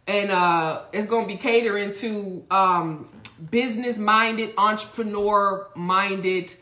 And 0.07 0.31
uh, 0.31 0.83
it's 0.93 1.07
gonna 1.07 1.27
be 1.27 1.37
catering 1.37 1.91
to 1.93 2.45
um, 2.51 3.11
business 3.51 3.99
minded, 3.99 4.55
entrepreneur 4.57 5.69
minded 5.77 6.55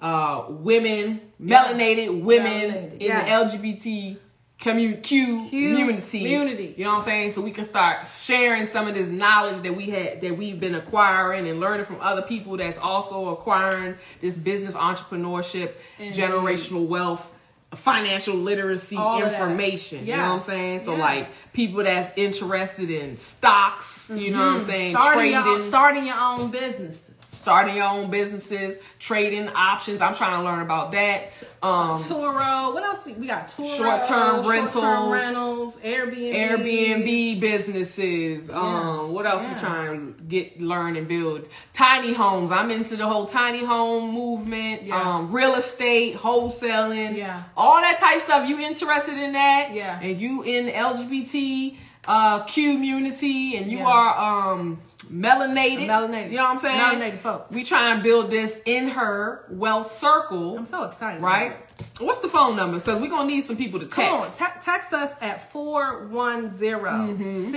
uh, 0.00 0.46
women, 0.48 1.20
melanated 1.40 2.22
women 2.22 2.70
Melanated, 2.72 2.92
in 2.94 3.00
yes. 3.00 3.50
the 3.52 3.58
LGBT 3.60 4.16
commu- 4.60 5.02
Q 5.02 5.48
community. 5.48 6.18
community. 6.20 6.74
You 6.76 6.84
know 6.84 6.90
what 6.90 6.96
I'm 6.96 7.02
saying? 7.02 7.30
So 7.30 7.40
we 7.42 7.50
can 7.50 7.64
start 7.64 8.06
sharing 8.06 8.66
some 8.66 8.88
of 8.88 8.94
this 8.94 9.08
knowledge 9.08 9.62
that 9.62 9.74
we 9.76 9.90
had 9.90 10.20
that 10.20 10.36
we've 10.36 10.58
been 10.58 10.74
acquiring 10.74 11.48
and 11.48 11.60
learning 11.60 11.86
from 11.86 12.00
other 12.00 12.22
people 12.22 12.56
that's 12.56 12.78
also 12.78 13.28
acquiring 13.28 13.96
this 14.20 14.36
business 14.36 14.74
entrepreneurship, 14.74 15.72
generational 16.00 16.86
wealth, 16.86 17.30
financial 17.74 18.34
literacy 18.34 18.96
All 18.96 19.22
information. 19.22 20.06
You 20.06 20.16
know 20.16 20.22
what 20.22 20.28
I'm 20.34 20.40
saying? 20.40 20.80
So 20.80 20.92
Yes. 20.92 21.00
like 21.00 21.52
people 21.52 21.84
that's 21.84 22.16
interested 22.16 22.90
in 22.90 23.16
stocks, 23.16 24.10
you 24.14 24.30
know 24.30 24.38
what 24.38 24.54
I'm 24.56 24.60
saying? 24.62 24.94
Mm-hmm. 24.94 25.02
Starting 25.02 25.32
Trading, 25.32 25.46
your, 25.46 25.58
starting 25.58 26.06
your 26.06 26.16
own 26.18 26.50
businesses. 26.50 27.07
Starting 27.38 27.76
your 27.76 27.86
own 27.88 28.10
businesses, 28.10 28.78
trading 28.98 29.48
options. 29.48 30.00
I'm 30.00 30.14
trying 30.14 30.38
to 30.38 30.44
learn 30.44 30.60
about 30.60 30.92
that. 30.92 31.42
Um 31.62 31.98
Turo. 31.98 32.74
What 32.74 32.82
else? 32.82 33.04
We, 33.06 33.12
we 33.14 33.26
got 33.26 33.48
Turo. 33.48 33.76
Short-term 33.76 34.46
rentals. 34.46 34.72
short-term 34.72 35.10
rentals, 35.10 35.76
Airbnb. 35.76 36.34
Airbnb 36.34 37.40
businesses. 37.40 38.50
Um, 38.50 39.12
what 39.12 39.26
else 39.26 39.42
we 39.42 39.48
Yeah. 39.50 39.58
trying 39.58 40.14
to 40.14 40.22
get, 40.24 40.60
learn, 40.60 40.96
and 40.96 41.06
build? 41.08 41.48
Tiny 41.72 42.12
homes. 42.12 42.50
I'm 42.52 42.70
into 42.70 42.96
the 42.96 43.06
whole 43.06 43.26
tiny 43.26 43.64
home 43.64 44.12
movement. 44.12 44.86
Yeah. 44.86 45.00
Um, 45.00 45.32
real 45.32 45.54
estate, 45.54 46.16
wholesaling. 46.16 47.16
Yeah. 47.16 47.44
All 47.56 47.80
that 47.80 47.98
type 47.98 48.20
stuff. 48.20 48.48
You 48.48 48.58
interested 48.60 49.16
in 49.16 49.32
that? 49.32 49.72
Yeah. 49.72 50.00
And 50.00 50.20
you 50.20 50.42
in 50.42 50.66
LGBT 50.68 51.76
uh 52.08 52.40
community, 52.44 53.56
and 53.56 53.70
you 53.70 53.78
Yeah. 53.78 53.86
are 53.86 54.52
um 54.52 54.80
melanated. 55.12 55.86
Melanated. 55.86 56.30
You 56.32 56.36
know 56.38 56.42
what 56.44 56.50
I'm 56.50 56.58
saying? 56.58 56.80
Melanated 56.80 57.20
folk. 57.20 57.46
We 57.50 57.64
try 57.64 57.92
and 57.92 58.02
build 58.02 58.30
this 58.30 58.60
in 58.66 58.88
her 58.88 59.44
wealth 59.50 59.90
circle. 59.90 60.58
I'm 60.58 60.66
so 60.66 60.82
excited. 60.84 61.22
Right? 61.22 61.56
What's 62.00 62.18
the 62.18 62.28
phone 62.28 62.56
number? 62.56 62.78
Because 62.78 63.00
we're 63.00 63.08
gonna 63.10 63.28
need 63.28 63.42
some 63.42 63.56
people 63.56 63.78
to 63.80 63.86
Come 63.86 64.14
on, 64.16 64.20
text. 64.22 64.38
te- 64.38 64.60
text 64.60 64.92
us 64.92 65.12
at 65.20 65.52
Mm-hmm. 65.52 67.52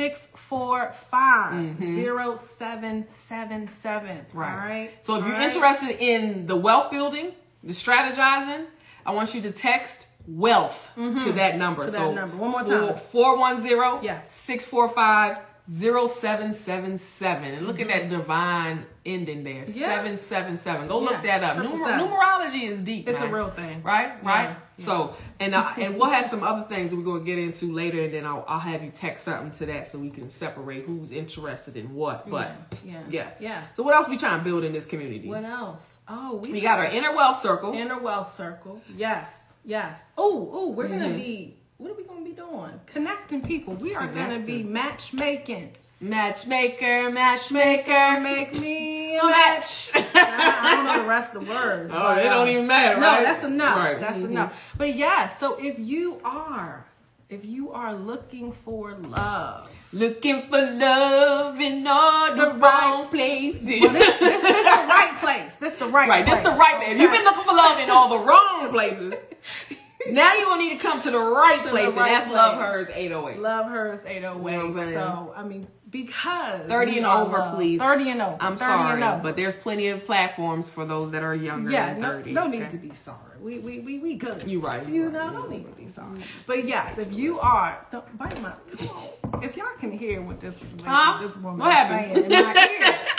410-645-0777. 2.82 4.26
Right. 4.34 4.52
All 4.52 4.58
right. 4.58 4.92
So 5.02 5.16
if 5.16 5.22
All 5.24 5.28
you're 5.30 5.38
right? 5.38 5.46
interested 5.54 5.98
in 6.00 6.48
the 6.48 6.56
wealth 6.56 6.92
building, 6.92 7.34
the 7.64 7.74
strategizing, 7.74 8.66
I 9.06 9.12
want 9.12 9.34
you 9.34 9.42
to 9.42 9.52
text 9.52 10.06
wealth 10.28 10.92
to 10.96 11.32
that 11.34 11.58
number. 11.58 11.82
Mm-hmm. 11.84 11.92
To 11.92 11.92
that 11.92 11.98
so 11.98 12.14
number. 12.14 12.38
One 12.38 12.52
more 12.52 12.64
time. 12.64 12.96
410 12.98 14.04
Yeah. 14.04 14.22
645 14.24 15.40
0777. 15.70 17.54
And 17.54 17.68
look 17.68 17.80
at 17.80 17.88
that 17.88 18.10
divine 18.10 18.86
ending 19.06 19.44
there. 19.44 19.60
Yeah. 19.68 20.04
777. 20.04 20.88
Go 20.88 21.00
look 21.00 21.12
Yeah, 21.24 21.40
that 21.40 21.58
up. 21.58 21.64
Numer- 21.64 21.98
numerology 21.98 22.64
is 22.64 22.82
deep. 22.82 23.08
It's 23.08 23.20
a 23.22 23.28
real 23.28 23.50
thing. 23.52 23.82
Right? 23.84 24.24
Right? 24.24 24.50
yeah. 24.50 24.56
So, 24.78 25.16
and 25.40 25.54
uh, 25.54 25.72
and 25.78 25.96
we'll 25.98 26.10
have 26.10 26.26
some 26.26 26.44
other 26.44 26.64
things 26.68 26.90
that 26.90 26.98
we're 26.98 27.04
going 27.04 27.24
to 27.24 27.26
get 27.26 27.38
into 27.38 27.72
later. 27.72 28.02
And 28.02 28.14
then 28.14 28.26
I'll, 28.26 28.44
I'll 28.48 28.60
have 28.60 28.84
you 28.84 28.90
text 28.90 29.26
something 29.26 29.52
to 29.60 29.66
that 29.68 29.86
so 29.88 30.00
we 30.00 30.10
can 30.10 30.30
separate 30.30 30.86
who's 30.86 31.12
interested 31.12 31.78
in 31.78 31.94
what. 31.94 32.28
But, 32.30 32.52
yeah, 32.84 33.04
yeah. 33.10 33.30
yeah. 33.40 33.64
So, 33.76 33.84
what 33.84 33.96
else 33.96 34.10
we 34.10 34.18
trying 34.18 34.40
to 34.40 34.44
build 34.44 34.64
in 34.64 34.74
this 34.74 34.86
community? 34.88 35.28
What 35.28 35.44
else? 35.44 36.00
Oh, 36.08 36.42
we, 36.44 36.54
We 36.54 36.62
got 36.62 36.80
our 36.80 36.86
inner 36.86 37.16
wealth 37.16 37.40
circle. 37.40 37.74
inner 37.74 38.00
wealth 38.00 38.34
circle. 38.36 38.82
Yes, 38.98 39.51
yes. 39.66 40.04
Oh, 40.18 40.50
oh, 40.54 40.72
we're 40.72 40.88
gonna 40.88 41.06
Mm-hmm. 41.06 41.16
be. 41.18 41.58
What 41.78 41.92
are 41.92 41.96
we 41.96 42.04
gonna 42.04 42.22
be 42.24 42.32
doing? 42.34 42.80
Connecting 42.88 43.42
people. 43.42 43.74
We 43.74 43.96
are 43.96 44.08
gonna 44.08 44.40
be 44.40 44.62
matchmaking. 44.64 45.72
Matchmaker, 46.00 47.10
matchmaker. 47.12 48.20
Make 48.22 48.54
me 48.60 49.18
a 49.18 49.24
Match. 49.26 49.92
match. 49.96 50.06
I, 50.16 50.76
don't 50.76 50.86
know 50.86 51.02
the 51.04 51.08
rest 51.08 51.36
of 51.36 51.46
the 51.46 51.52
words. 51.52 51.92
Oh, 51.96 52.00
but, 52.00 52.18
it 52.20 52.24
don't 52.24 52.42
um, 52.44 52.48
even 52.50 52.68
matter, 52.68 53.00
No, 53.00 53.06
right? 53.08 53.24
that's 53.24 53.44
enough. 53.44 53.78
Right. 53.78 54.00
That's 54.00 54.18
Mhm. 54.20 54.26
enough. 54.32 54.74
But 54.78 54.96
yeah, 54.96 55.28
so 55.28 55.56
if 55.56 55.78
you 55.80 56.20
are, 56.24 56.86
if 57.30 57.46
you 57.46 57.72
are 57.72 57.94
looking 57.94 58.52
for 58.52 58.94
love, 58.96 59.70
Looking 59.94 60.48
for 60.48 60.62
love 60.62 61.60
in 61.60 61.86
all 61.86 62.36
the, 62.36 62.46
The 62.46 62.54
wrong 62.54 63.02
right- 63.04 63.12
places. 63.12 63.66
this, 63.66 63.92
this, 63.92 64.20
this 64.20 64.64
the 64.64 64.88
right 64.88 65.18
place. 65.20 65.56
This 65.58 65.74
is 65.74 65.80
the 65.80 65.86
right. 65.88 66.08
right, 66.08 66.26
place. 66.26 66.36
that's 66.38 66.50
the 66.50 66.56
right 66.56 66.78
place. 66.78 67.00
You've 67.00 67.12
been 67.12 67.24
looking 67.26 67.44
for 67.44 67.54
love 67.54 67.78
in 67.80 67.90
all 67.90 68.10
the 68.10 68.26
wrong 68.26 68.70
places. 68.70 69.14
Now 70.10 70.34
you 70.34 70.48
will 70.48 70.58
need 70.58 70.72
to 70.72 70.78
come 70.78 71.00
to 71.00 71.12
the 71.12 71.20
right 71.20 71.62
the 71.64 71.70
place, 71.70 71.94
right 71.94 72.08
and 72.12 72.16
that's 72.16 72.26
place. 72.26 72.36
Oh 72.36 72.42
love 72.42 72.58
Hers 72.58 72.90
808. 72.92 73.40
Love 73.40 73.70
hers 73.70 74.04
808. 74.04 74.16
You 74.16 74.22
know 74.22 74.38
what 74.40 74.54
I'm 74.56 74.74
saying? 74.74 74.94
so 74.94 75.34
I 75.36 75.44
mean, 75.44 75.68
because 75.92 76.68
30 76.70 76.98
and 77.00 77.06
over, 77.06 77.38
loved. 77.38 77.56
please. 77.56 77.80
30 77.80 78.10
and 78.12 78.22
over. 78.22 78.38
I'm 78.40 78.56
30 78.58 78.60
sorry, 78.60 78.94
and 78.94 79.04
over. 79.04 79.24
but 79.24 79.36
there's 79.36 79.56
plenty 79.58 79.88
of 79.90 80.06
platforms 80.06 80.70
for 80.70 80.86
those 80.86 81.12
that 81.12 81.24
are 81.24 81.36
younger 81.36 81.72
yeah, 81.72 81.94
than 81.94 82.02
no, 82.02 82.10
30. 82.14 82.32
no 82.32 82.48
need 82.48 82.62
okay? 82.64 82.72
to 82.72 82.78
be 82.78 82.94
sorry. 82.94 83.18
We 83.42 83.60
we 83.60 83.80
we 83.80 84.00
we 84.00 84.16
good. 84.16 84.48
You 84.48 84.60
right, 84.60 84.88
you 84.88 84.94
You 84.96 85.04
right, 85.10 85.14
know, 85.14 85.26
you 85.26 85.32
no 85.34 85.42
right. 85.42 85.50
need 85.52 85.66
to 85.66 85.72
be 85.72 85.90
sorry. 85.90 86.20
But 86.46 86.66
yes, 86.68 86.98
if 86.98 87.14
you 87.14 87.40
are, 87.40 87.86
don't 87.92 88.18
bite 88.18 88.42
my. 88.42 88.54
Come 88.78 88.90
on. 89.34 89.44
If 89.44 89.58
y'all 89.58 89.68
can 89.80 89.92
hear 89.92 90.22
what 90.22 90.40
this 90.40 90.58
Huh? 90.84 91.22
this 91.22 91.36
woman 91.38 91.60
What 91.60 91.72
is 91.72 91.76
happened? 91.76 92.14
saying 92.14 92.32
in 92.32 92.46
my 92.46 92.78
ear. 92.82 93.00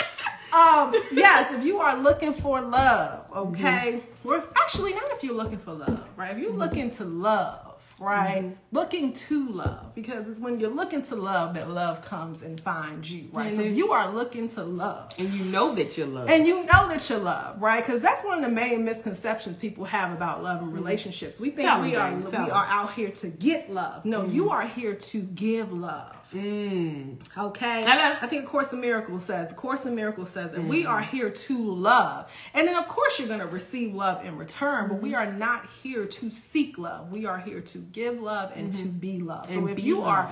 Um, 0.53 0.93
yes, 1.13 1.51
if 1.51 1.65
you 1.65 1.79
are 1.79 1.97
looking 1.97 2.35
for 2.35 2.61
love, 2.61 3.25
okay? 3.35 4.03
Mm-hmm. 4.05 4.29
We're 4.29 4.43
actually 4.55 4.93
not 4.93 5.05
if 5.13 5.25
you're 5.25 5.35
looking 5.35 5.57
for 5.57 5.73
love, 5.73 6.07
right? 6.15 6.33
If 6.33 6.39
you're 6.43 6.53
looking 6.53 6.91
to 6.91 7.05
love, 7.07 7.72
right? 8.03 8.43
Mm-hmm. 8.45 8.55
Looking 8.77 9.13
to 9.13 9.49
love, 9.51 9.95
because 9.95 10.29
it's 10.29 10.41
when 10.41 10.59
you're 10.61 10.71
looking 10.75 11.03
to 11.03 11.15
love 11.17 11.55
that 11.55 11.71
love 11.71 12.05
comes 12.05 12.43
and 12.43 12.61
finds 12.61 13.13
you, 13.13 13.29
right? 13.33 13.55
So 13.55 13.63
Mhm. 13.63 13.71
if 13.71 13.77
you 13.77 13.93
are 13.93 14.11
looking 14.13 14.49
to 14.49 14.65
love, 14.65 15.13
And 15.19 15.29
you 15.31 15.45
know 15.45 15.75
that 15.75 15.97
you're 15.97 16.07
loved. 16.07 16.31
and 16.31 16.47
you 16.47 16.65
know 16.65 16.89
that 16.89 17.09
you're 17.09 17.19
loved, 17.19 17.63
right? 17.63 17.85
Because 17.85 18.03
that's 18.03 18.25
one 18.25 18.39
of 18.39 18.45
the 18.45 18.51
main 18.55 18.85
misconceptions 18.85 19.57
people 19.57 19.85
have 19.85 20.13
about 20.13 20.43
love 20.43 20.63
and 20.63 20.73
relationships. 20.75 21.39
We 21.41 21.51
think 21.51 21.69
Tell 21.69 21.81
we 21.81 21.89
me, 21.89 21.97
are 21.97 22.11
baby, 22.11 22.25
we 22.25 22.31
tell 22.31 22.51
are 22.53 22.67
out 22.67 22.93
here 22.93 23.11
to 23.11 23.29
get 23.29 23.73
love. 23.73 24.05
No, 24.05 24.25
you 24.25 24.51
are 24.51 24.67
here 24.67 24.95
to 24.95 25.19
give 25.21 25.73
love. 25.73 26.17
Mm. 26.33 27.17
Okay. 27.39 27.83
Hello. 27.85 28.17
I 28.21 28.27
think 28.27 28.45
A 28.45 28.47
Course 28.47 28.73
in 28.73 28.81
Miracles 28.81 29.25
says, 29.25 29.53
Course 29.53 29.85
in 29.85 29.95
Miracles 29.95 30.31
says 30.31 30.53
that 30.53 30.65
we 30.65 30.85
are 30.87 31.01
here 31.01 31.31
to 31.31 31.71
love. 31.73 32.31
And 32.55 32.67
then 32.67 32.77
of 32.77 32.89
course 32.89 33.19
you're 33.19 33.29
gonna 33.29 33.47
receive 33.47 33.95
love 33.95 34.25
in 34.25 34.37
return, 34.37 34.89
but 34.89 35.01
we 35.01 35.15
are 35.15 35.31
not 35.31 35.69
here 35.83 36.07
to 36.07 36.31
seek 36.31 36.79
love. 36.79 37.11
We 37.13 37.27
are 37.27 37.39
here 37.39 37.61
to 37.61 37.79
give 37.79 38.21
love 38.21 38.53
and 38.55 38.73
to 38.75 38.85
be 38.87 39.19
love. 39.21 39.49
So 39.49 39.59
And 39.59 39.71
if 39.71 39.79
you 39.81 40.03
are 40.03 40.31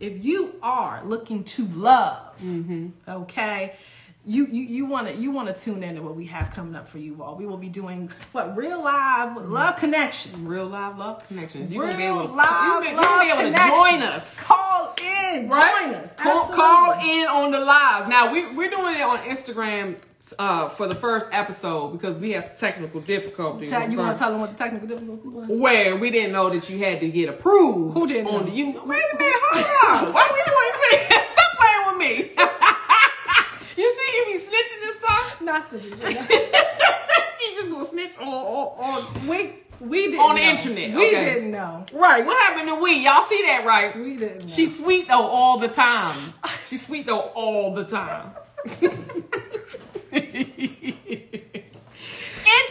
if 0.00 0.24
you 0.24 0.54
are 0.62 1.02
looking 1.04 1.44
to 1.44 1.66
love, 1.68 2.18
Mm-hmm. 2.42 2.88
okay. 3.08 3.76
You, 4.24 4.46
you 4.46 4.62
you 4.62 4.86
want 4.86 5.08
to 5.08 5.16
you 5.16 5.32
want 5.32 5.52
to 5.52 5.60
tune 5.60 5.82
in 5.82 5.96
to 5.96 6.02
what 6.02 6.14
we 6.14 6.26
have 6.26 6.52
coming 6.52 6.76
up 6.76 6.88
for 6.88 6.98
you 6.98 7.20
all. 7.22 7.34
We 7.34 7.44
will 7.44 7.56
be 7.56 7.68
doing 7.68 8.08
what 8.30 8.56
real 8.56 8.80
live 8.82 9.48
love 9.48 9.76
connection. 9.76 10.46
Real 10.46 10.66
live 10.66 10.96
love 10.96 11.26
connection. 11.26 11.72
You're 11.72 11.86
Real 11.86 11.92
going 11.92 11.92
to 11.92 11.98
be 11.98 12.04
able 12.04 12.28
to, 12.28 12.32
live 12.34 12.46
gonna 12.46 12.96
love 12.96 13.20
be 13.20 13.28
able 13.28 13.50
to 13.50 13.56
join 13.56 14.02
us. 14.02 14.40
Call 14.40 14.94
in, 15.02 15.48
right? 15.48 15.90
join 15.90 15.94
us. 15.96 16.14
Call, 16.14 16.48
call 16.50 16.92
in 16.92 17.26
on 17.26 17.50
the 17.50 17.58
lives. 17.64 18.06
Now 18.06 18.32
we 18.32 18.54
we're 18.54 18.70
doing 18.70 18.94
it 18.94 19.02
on 19.02 19.18
Instagram 19.28 19.98
uh, 20.38 20.68
for 20.68 20.86
the 20.86 20.94
first 20.94 21.28
episode 21.32 21.90
because 21.90 22.16
we 22.16 22.30
had 22.30 22.44
some 22.44 22.56
technical 22.56 23.00
difficulties. 23.00 23.72
On 23.72 23.90
you 23.90 23.98
want 23.98 24.14
to 24.14 24.18
tell 24.20 24.30
them 24.30 24.40
what 24.40 24.56
the 24.56 24.56
technical 24.56 24.86
difficulties 24.86 25.32
was? 25.32 25.48
where 25.48 25.96
we 25.96 26.10
didn't 26.10 26.30
know 26.30 26.48
that 26.48 26.70
you 26.70 26.78
had 26.78 27.00
to 27.00 27.08
get 27.08 27.28
approved. 27.28 27.94
Who 27.94 28.06
didn't 28.06 28.28
on 28.28 28.44
know? 28.44 28.50
the 28.50 28.56
you? 28.56 28.66
Wait 28.66 29.02
a 29.12 29.16
minute, 29.18 29.34
hold 29.50 30.08
on. 30.08 30.14
Why 30.14 30.28
are 30.28 30.32
we 30.32 30.42
doing 30.46 31.08
this? 31.08 31.32
Stop 31.32 31.58
playing 31.58 31.86
with 31.88 31.98
me. 31.98 32.78
you 33.76 33.94
see, 33.96 34.16
you 34.16 34.24
be 34.26 34.38
snitching 34.38 34.82
and 34.84 34.94
stuff. 34.94 35.40
Not 35.42 35.66
snitching. 35.70 35.98
you 37.40 37.54
just 37.56 37.70
gonna 37.70 37.84
snitch 37.84 38.18
on 38.18 38.28
on. 38.28 38.78
on. 38.78 39.26
we 39.28 39.54
we 39.80 40.06
didn't 40.06 40.20
On 40.20 40.36
the 40.36 40.42
know. 40.42 40.50
internet, 40.50 40.94
We 40.96 41.08
okay. 41.08 41.24
didn't 41.34 41.50
know. 41.50 41.84
Right, 41.92 42.24
what 42.24 42.36
happened 42.48 42.68
to 42.68 42.76
we? 42.82 43.04
Y'all 43.04 43.24
see 43.24 43.42
that, 43.46 43.64
right? 43.66 43.96
We 43.96 44.16
didn't. 44.16 44.42
Know. 44.42 44.48
She's 44.48 44.78
sweet 44.78 45.08
though 45.08 45.26
all 45.26 45.58
the 45.58 45.68
time. 45.68 46.34
She's 46.68 46.86
sweet 46.86 47.06
though 47.06 47.20
all 47.20 47.74
the 47.74 47.84
time. 47.84 48.30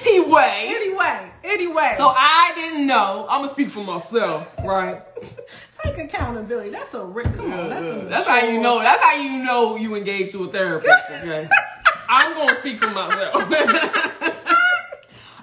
anyway, 0.06 0.66
anyway. 0.68 1.32
Anyway. 1.44 1.94
so 1.98 2.08
I 2.08 2.52
didn't 2.56 2.86
know. 2.88 3.26
I'm 3.30 3.42
gonna 3.42 3.50
speak 3.50 3.70
for 3.72 3.84
myself, 3.84 4.50
right? 4.64 5.02
Take 5.84 5.98
accountability. 5.98 6.70
That's 6.70 6.94
a 6.94 7.04
ri- 7.04 7.24
come 7.24 7.52
on. 7.52 7.70
That's, 7.70 7.86
a 7.86 8.06
That's 8.08 8.28
how 8.28 8.40
you 8.40 8.60
know. 8.62 8.80
That's 8.80 9.02
how 9.02 9.16
you 9.16 9.44
know 9.44 9.76
you 9.76 9.96
engaged 9.96 10.32
to 10.34 10.44
a 10.46 10.52
therapist. 10.52 10.94
Okay, 11.22 11.48
I'm 12.10 12.34
gonna 12.36 12.56
speak 12.56 12.80
for 12.80 12.90
myself. 12.90 13.36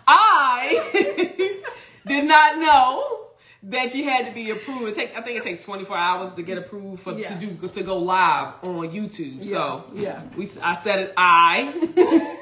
I 0.07 1.63
did 2.07 2.25
not 2.25 2.59
know 2.59 3.27
that 3.65 3.95
you 3.95 4.05
had 4.05 4.27
to 4.27 4.33
be 4.33 4.51
approved. 4.51 4.95
Take, 4.97 5.17
I 5.17 5.23
think 5.23 5.39
it 5.39 5.45
takes 5.45 5.63
24 5.65 5.97
hours 5.97 6.35
to 6.35 6.43
get 6.43 6.59
approved 6.59 7.03
for 7.03 7.13
Yeah. 7.13 7.29
to 7.29 7.35
do 7.47 7.69
to 7.69 7.83
go 7.83 7.99
live 7.99 8.55
on 8.65 8.89
YouTube. 8.91 9.45
So 9.45 9.85
yeah. 9.95 10.23
we 10.37 10.49
I 10.63 10.75
said 10.75 10.99
it. 11.01 11.15
I 11.17 12.37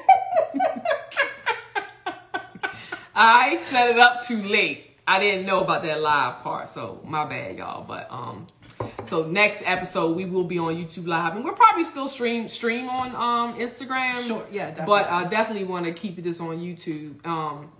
I 3.15 3.55
set 3.57 3.89
it 3.91 3.99
up 3.99 4.23
too 4.25 4.41
late. 4.43 4.86
I 5.07 5.19
didn't 5.19 5.45
know 5.45 5.61
about 5.61 5.83
that 5.83 6.01
live 6.01 6.43
part, 6.43 6.67
so 6.67 6.99
my 7.05 7.23
bad, 7.25 7.57
y'all. 7.57 7.83
But 7.83 8.07
um, 8.11 8.45
so 9.05 9.25
next 9.25 9.63
episode 9.65 10.17
we 10.17 10.25
will 10.25 10.43
be 10.43 10.59
on 10.59 10.75
YouTube 10.75 11.07
live, 11.07 11.35
and 11.35 11.45
we'll 11.45 11.53
probably 11.53 11.85
still 11.85 12.09
stream 12.09 12.49
stream 12.49 12.89
on 12.89 13.15
um 13.15 13.57
Instagram. 13.57 14.27
Sure, 14.27 14.45
yeah, 14.51 14.85
But 14.85 15.07
I 15.07 15.23
definitely 15.25 15.63
want 15.63 15.85
to 15.85 15.93
keep 15.93 16.21
this 16.21 16.41
on 16.41 16.57
YouTube. 16.59 17.25
Um, 17.25 17.71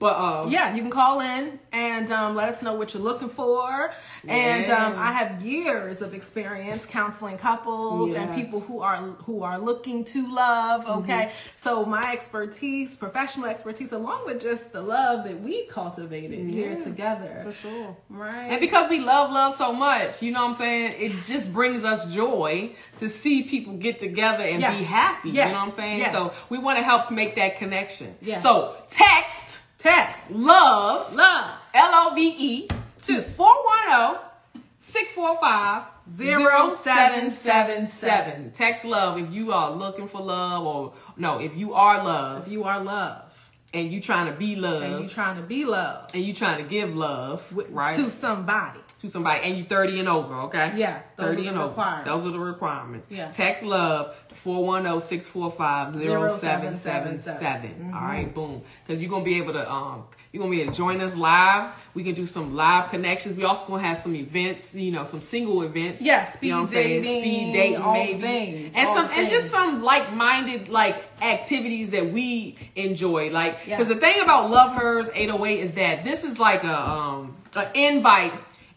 but 0.00 0.14
uh, 0.16 0.46
Yeah, 0.48 0.74
you 0.74 0.80
can 0.82 0.90
call 0.90 1.20
in 1.20 1.60
and 1.72 2.10
um, 2.10 2.34
let 2.34 2.48
us 2.48 2.62
know 2.62 2.74
what 2.74 2.92
you're 2.94 3.02
looking 3.02 3.28
for. 3.28 3.92
And 4.26 4.68
um, 4.70 4.94
I 4.98 5.12
have 5.12 5.42
years 5.44 6.00
of 6.02 6.12
experience 6.14 6.86
counseling 6.86 7.38
couples 7.38 8.08
and 8.08 8.16
Yes. 8.16 8.26
Mm-hmm. 8.30 8.34
people 8.40 8.60
who 8.60 8.80
are 8.80 8.96
who 9.26 9.42
are 9.44 9.58
looking 9.58 10.04
to 10.06 10.20
love. 10.34 10.86
Okay, 11.04 11.30
so 11.54 11.84
my 11.84 12.12
expertise, 12.12 12.96
professional 12.96 13.46
expertise, 13.46 13.92
along 13.92 14.24
with 14.26 14.40
just 14.40 14.72
the 14.72 14.80
love 14.82 15.24
that 15.24 15.40
we 15.40 15.66
cultivated 15.66 16.48
here 16.48 16.76
together, 16.76 17.42
for 17.44 17.52
sure. 17.52 17.96
right? 18.08 18.48
And 18.50 18.60
because 18.60 18.88
we 18.90 18.98
love 19.00 19.30
love 19.30 19.54
so 19.54 19.72
much, 19.72 20.22
you 20.22 20.32
know 20.32 20.40
what 20.42 20.48
I'm 20.48 20.54
saying? 20.54 20.94
It 20.98 21.22
just 21.24 21.52
brings 21.52 21.84
us 21.84 22.12
joy 22.12 22.74
to 22.98 23.08
see 23.08 23.42
people 23.44 23.74
get 23.74 24.00
together 24.00 24.44
and 24.44 24.60
Yeah. 24.60 24.76
be 24.78 24.84
happy. 24.84 25.30
Yeah. 25.30 25.46
You 25.46 25.52
know 25.52 25.58
what 25.58 25.64
I'm 25.66 25.70
saying? 25.72 25.98
Yeah. 26.00 26.12
So 26.12 26.32
we 26.48 26.56
want 26.58 26.78
to 26.78 26.82
help 26.84 27.10
make 27.10 27.34
that 27.36 27.56
connection. 27.56 28.14
Yeah. 28.22 28.38
So 28.38 28.74
text 28.88 29.58
Text 29.80 30.30
love. 30.30 31.12
Love. 31.14 31.58
L 31.72 31.90
O 31.94 32.14
V 32.14 32.34
E 32.38 32.68
to 32.98 33.22
410 33.22 34.20
645 34.78 35.84
0777. 36.06 38.52
Text 38.52 38.84
love 38.84 39.18
if 39.18 39.32
you 39.32 39.52
are 39.52 39.70
looking 39.70 40.06
for 40.06 40.20
love 40.20 40.66
or 40.66 40.92
no, 41.16 41.38
if 41.38 41.56
you 41.56 41.72
are 41.72 42.04
love. 42.04 42.46
If 42.46 42.52
you 42.52 42.64
are 42.64 42.84
love. 42.84 43.50
And 43.72 43.90
you 43.90 44.02
trying 44.02 44.30
to 44.30 44.38
be 44.38 44.54
love. 44.54 44.82
And 44.82 45.04
you 45.04 45.08
trying 45.08 45.36
to 45.36 45.42
be 45.42 45.64
love. 45.64 46.10
And 46.12 46.22
you 46.24 46.34
trying 46.34 46.62
to 46.62 46.68
give 46.68 46.94
love, 46.94 47.50
with, 47.50 47.70
right? 47.70 47.96
to 47.96 48.10
somebody. 48.10 48.80
To 49.00 49.08
somebody 49.08 49.40
and 49.42 49.56
you 49.56 49.64
30 49.64 50.00
and 50.00 50.08
over, 50.08 50.34
okay? 50.42 50.72
Yeah, 50.76 51.00
30 51.16 51.46
and 51.48 51.58
over. 51.58 52.02
Those 52.04 52.26
are 52.26 52.30
the 52.30 52.38
requirements. 52.38 53.08
Yeah. 53.10 53.30
Text 53.30 53.62
love 53.62 54.14
to 54.28 54.34
410 54.34 55.00
645 55.00 55.94
0777. 55.94 57.92
All 57.94 58.00
right, 58.00 58.32
boom. 58.34 58.62
Because 58.86 59.00
you're 59.00 59.10
gonna 59.10 59.24
be 59.24 59.38
able 59.38 59.54
to 59.54 59.70
um 59.70 60.04
you're 60.32 60.42
gonna 60.42 60.50
be 60.54 60.60
able 60.62 60.72
to 60.72 60.76
join 60.76 61.00
us 61.00 61.16
live. 61.16 61.72
We 61.94 62.04
can 62.04 62.14
do 62.14 62.26
some 62.26 62.54
live 62.54 62.90
connections. 62.90 63.36
We 63.36 63.44
also 63.44 63.66
gonna 63.66 63.82
have 63.82 63.98
some 63.98 64.14
events, 64.14 64.74
you 64.74 64.92
know, 64.92 65.04
some 65.04 65.22
single 65.22 65.62
events. 65.62 66.02
Yeah, 66.02 66.30
speed 66.30 66.48
you 66.48 66.52
know 66.52 66.58
what 66.58 66.68
I'm 66.68 66.74
saying? 66.74 67.02
Speed 67.04 67.52
dating, 67.52 67.92
maybe. 67.92 68.20
things, 68.20 68.72
and 68.76 68.88
some 68.88 69.10
and 69.10 69.28
just 69.30 69.50
some 69.50 69.82
like-minded 69.82 70.68
like 70.68 71.02
activities 71.22 71.90
that 71.92 72.12
we 72.12 72.58
enjoy. 72.76 73.30
Like 73.30 73.60
Yeah. 73.66 73.76
because 73.78 73.88
the 73.88 73.98
thing 73.98 74.20
about 74.20 74.50
Love 74.50 74.72
Hers 74.76 75.08
808 75.14 75.60
is 75.60 75.74
that 75.74 76.04
this 76.04 76.22
is 76.24 76.38
like 76.38 76.64
a 76.64 76.78
um 76.90 77.36
an 77.56 77.66
invite 77.74 78.32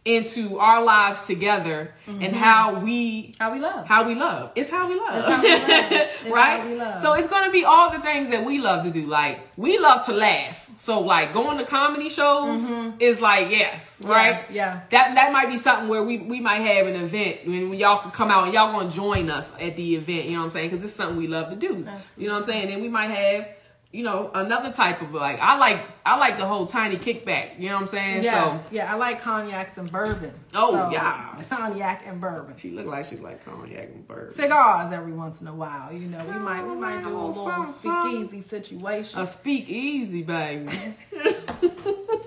into 0.06 0.60
our 0.60 0.84
lives 0.84 1.26
together 1.26 1.94
and 2.08 2.36
how 2.36 2.80
we 2.80 3.34
How 3.40 3.54
we 3.54 3.60
love. 3.60 3.88
how 3.88 4.06
we 4.06 4.16
love. 4.16 4.52
It's 4.56 4.70
how 4.70 4.90
we 4.90 4.96
love. 4.96 5.24
how 5.24 5.42
we 5.42 5.50
love. 5.50 6.10
Right? 6.28 6.66
we 6.68 6.76
love. 6.76 7.02
So 7.02 7.14
it's 7.14 7.28
gonna 7.28 7.52
be 7.52 7.64
all 7.64 7.90
the 7.92 8.00
things 8.00 8.30
that 8.30 8.44
we 8.46 8.60
love 8.60 8.84
to 8.84 8.92
do. 8.92 9.06
Like 9.08 9.40
we 9.56 9.78
love 9.80 10.06
to 10.08 10.14
laugh. 10.14 10.70
So 10.78 11.00
like 11.00 11.34
going 11.34 11.58
to 11.60 11.66
comedy 11.66 12.10
shows 12.10 12.70
is 13.00 13.22
like 13.22 13.50
yes, 13.52 14.02
right? 14.04 14.44
Mm-hmm. 14.44 14.54
yeah. 14.56 14.82
That 14.90 15.16
that 15.16 15.32
might 15.32 15.50
be 15.50 15.58
something 15.58 15.88
where 15.88 16.04
we 16.04 16.18
we 16.18 16.42
might 16.42 16.60
have 16.62 16.88
an 16.88 16.96
event 16.96 17.46
when, 17.46 17.74
y'all 17.74 18.00
can 18.02 18.12
come 18.12 18.30
out 18.30 18.44
and 18.46 18.54
y'all 18.54 18.74
gonna 18.78 18.90
join 18.92 19.30
us 19.30 19.54
at 19.62 19.78
the 19.78 19.96
event. 19.96 20.26
You 20.26 20.32
know 20.34 20.40
what 20.40 20.44
I'm 20.46 20.50
saying? 20.50 20.70
Because 20.72 20.84
it's 20.84 20.94
something 20.94 21.18
we 21.18 21.28
love 21.28 21.50
to 21.52 21.56
do. 21.56 21.88
You 22.18 22.28
know 22.28 22.34
what 22.34 22.40
I'm 22.40 22.44
saying? 22.44 22.72
And 22.74 22.82
we 22.82 22.90
might 22.90 23.12
have. 23.12 23.48
You 23.94 24.04
know, 24.04 24.32
another 24.34 24.74
type 24.74 25.04
of 25.04 25.14
like 25.14 25.40
I 25.40 25.56
like 25.58 25.86
I 26.04 26.18
like 26.18 26.40
the 26.40 26.46
whole 26.48 26.66
tiny 26.66 26.98
kickback. 26.98 27.60
You 27.60 27.70
know 27.70 27.76
what 27.76 27.82
I'm 27.82 27.88
saying? 27.88 28.24
yeah, 28.24 28.60
So 28.64 28.64
yeah, 28.72 28.92
I 28.92 28.98
like 28.98 29.22
cognacs 29.22 29.78
and 29.78 29.90
bourbon. 29.92 30.34
Oh, 30.56 30.72
So, 30.72 30.90
yes. 30.92 31.48
cognac 31.56 32.02
and 32.08 32.20
bourbon. 32.20 32.56
she 32.58 32.72
look 32.72 32.88
like 32.88 33.06
she 33.06 33.18
like 33.18 33.46
cognac 33.46 33.90
and 33.94 34.08
bourbon. 34.08 34.34
Cigars 34.34 34.92
every 34.92 35.14
once 35.14 35.42
in 35.42 35.48
a 35.48 35.54
while, 35.54 35.94
you 35.94 36.08
know. 36.08 36.26
We 36.26 36.34
might 36.40 36.64
we 36.68 36.76
might 36.76 37.04
do 37.04 37.10
a 37.10 37.22
Oh, 37.22 37.28
little 37.28 37.64
speakeasy 37.66 38.42
situation. 38.42 39.20
A 39.20 39.28
speak 39.28 39.70
easy, 39.70 40.24
baby. 40.24 40.74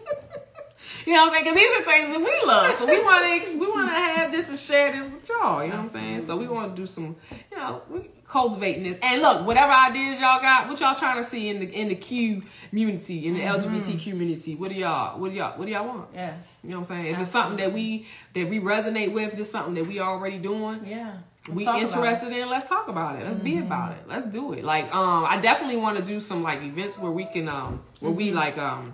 you 1.06 1.12
know 1.12 1.24
what 1.26 1.28
I'm 1.28 1.32
saying? 1.34 1.44
Because 1.44 1.56
these 1.56 1.70
are 1.78 1.84
things 1.84 2.08
that 2.10 2.20
we 2.20 2.46
love, 2.46 2.72
so 2.74 2.86
we 2.86 3.02
want 3.02 3.42
to 3.44 3.58
we 3.60 3.66
want 3.68 3.88
to 3.88 3.94
have 3.94 4.30
this 4.32 4.48
and 4.50 4.58
share 4.58 4.92
this 4.92 5.08
with 5.08 5.28
y'all. 5.28 5.62
You 5.62 5.70
know 5.70 5.76
what 5.76 5.82
I'm 5.82 5.88
saying? 5.88 6.20
So 6.22 6.36
we 6.36 6.48
want 6.48 6.74
to 6.74 6.82
do 6.82 6.86
some, 6.86 7.16
you 7.50 7.56
know, 7.56 7.82
we 7.88 8.10
cultivating 8.26 8.82
this. 8.82 8.98
And 9.02 9.22
look, 9.22 9.46
whatever 9.46 9.72
ideas 9.72 10.18
y'all 10.18 10.40
got, 10.40 10.68
what 10.68 10.80
y'all 10.80 10.96
trying 10.96 11.22
to 11.22 11.28
see 11.28 11.48
in 11.48 11.60
the 11.60 11.66
in 11.72 11.88
the 11.88 11.94
Q 11.94 12.42
community, 12.70 13.26
in 13.26 13.34
the 13.34 13.40
LGBT 13.40 14.02
community, 14.02 14.54
what 14.56 14.70
do 14.70 14.74
y'all, 14.76 15.18
what 15.18 15.30
do 15.30 15.36
y'all, 15.36 15.56
what 15.58 15.66
do 15.66 15.72
y'all 15.72 15.86
want? 15.86 16.08
yeah, 16.12 16.36
You 16.64 16.70
know 16.70 16.80
what 16.80 16.90
I'm 16.90 17.04
saying? 17.04 17.14
If 17.14 17.20
it's 17.20 17.30
something 17.30 17.56
that 17.58 17.72
we 17.72 18.06
that 18.34 18.48
we 18.48 18.58
resonate 18.60 19.12
with, 19.12 19.32
if 19.34 19.38
it's 19.38 19.50
something 19.50 19.74
that 19.74 19.86
we 19.86 20.00
already 20.00 20.38
doing, 20.38 20.84
yeah. 20.84 21.18
Let's 21.48 21.56
we 21.58 21.64
Mm-hmm. 21.64 21.78
interested 21.82 22.32
in 22.32 22.50
let's 22.50 22.66
talk 22.66 22.88
about 22.88 23.14
it 23.20 23.24
let's 23.24 23.38
be 23.38 23.58
about 23.58 23.92
it 23.92 23.98
let's 24.08 24.26
do 24.26 24.52
it 24.52 24.64
like 24.64 24.92
um 24.92 25.24
i 25.26 25.36
definitely 25.40 25.76
want 25.76 25.96
to 25.96 26.02
do 26.02 26.18
some 26.18 26.42
like 26.42 26.60
events 26.60 26.98
where 26.98 27.12
we 27.12 27.24
can 27.26 27.48
um 27.48 27.84
where 28.00 28.10
we 28.10 28.26
Mm-hmm. 28.30 28.36
like 28.36 28.58
um 28.58 28.92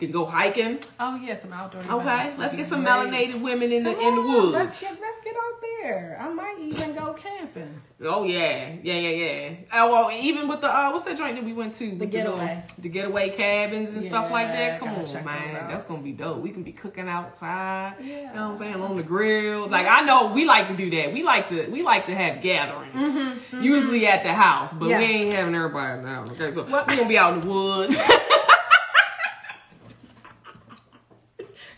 can 0.00 0.10
go 0.10 0.24
hiking. 0.24 0.78
Oh 0.98 1.16
yeah, 1.22 1.36
some 1.38 1.52
outdoor. 1.52 1.80
okay 1.82 1.92
events 2.00 2.38
let's 2.38 2.54
get 2.56 2.66
some 2.66 2.84
melanated 2.84 3.40
women 3.40 3.70
in 3.72 3.84
the 3.84 3.98
in 3.98 4.14
the 4.16 4.22
woods 4.22 4.52
Let's 4.52 4.80
get 4.80 4.98
let's 5.00 5.20
get 5.24 5.34
out 5.36 5.60
there. 5.82 6.18
I 6.20 6.28
might 6.28 6.58
even 6.60 6.94
go 6.94 7.12
camping. 7.14 7.80
oh 8.04 8.24
yeah 8.24 8.74
yeah 8.82 8.94
yeah 8.94 9.08
yeah 9.24 9.54
oh 9.72 9.90
well 9.92 10.10
even 10.12 10.48
with 10.48 10.60
the 10.62 10.68
uh 10.74 10.90
what's 10.90 11.04
that 11.04 11.16
joint 11.18 11.36
that 11.36 11.44
we 11.44 11.52
went 11.52 11.72
to 11.74 11.90
the 11.96 12.06
Getaway. 12.06 12.62
the 12.78 12.88
getaway 12.88 13.28
cabins 13.30 13.92
and 13.92 14.02
stuff 14.02 14.30
like 14.30 14.48
that 14.48 14.78
come 14.80 14.88
on 14.88 15.24
man 15.24 15.68
that's 15.70 15.84
gonna 15.84 16.00
be 16.02 16.12
dope 16.12 16.38
we 16.38 16.50
can 16.50 16.62
be 16.62 16.72
cooking 16.72 17.08
outside 17.08 17.94
you 18.00 18.22
know 18.22 18.22
what 18.32 18.36
i'm 18.36 18.56
saying 18.56 18.74
on 18.76 18.96
the 18.96 19.02
grill 19.02 19.68
like 19.68 19.86
i 19.86 20.00
know 20.02 20.32
we 20.32 20.44
like 20.46 20.68
to 20.68 20.76
do 20.76 20.88
that 20.90 21.12
we 21.12 21.22
like 21.22 21.48
to 21.48 21.68
we 21.70 21.82
like 21.82 22.06
to 22.06 22.14
have 22.14 22.40
gatherings 22.42 23.18
usually 23.60 24.06
at 24.06 24.22
the 24.22 24.32
house 24.32 24.72
but 24.74 24.88
Mm-hmm, 24.88 24.90
Yeah. 24.90 24.98
we 24.98 25.04
ain't 25.04 25.32
having 25.34 25.54
everybody 25.54 26.02
now. 26.02 26.22
okay 26.22 26.50
so 26.50 26.62
we 26.64 26.70
gonna 26.96 27.06
be 27.08 27.18
out 27.18 27.34
in 27.34 27.40
the 27.42 27.46
woods 27.48 27.98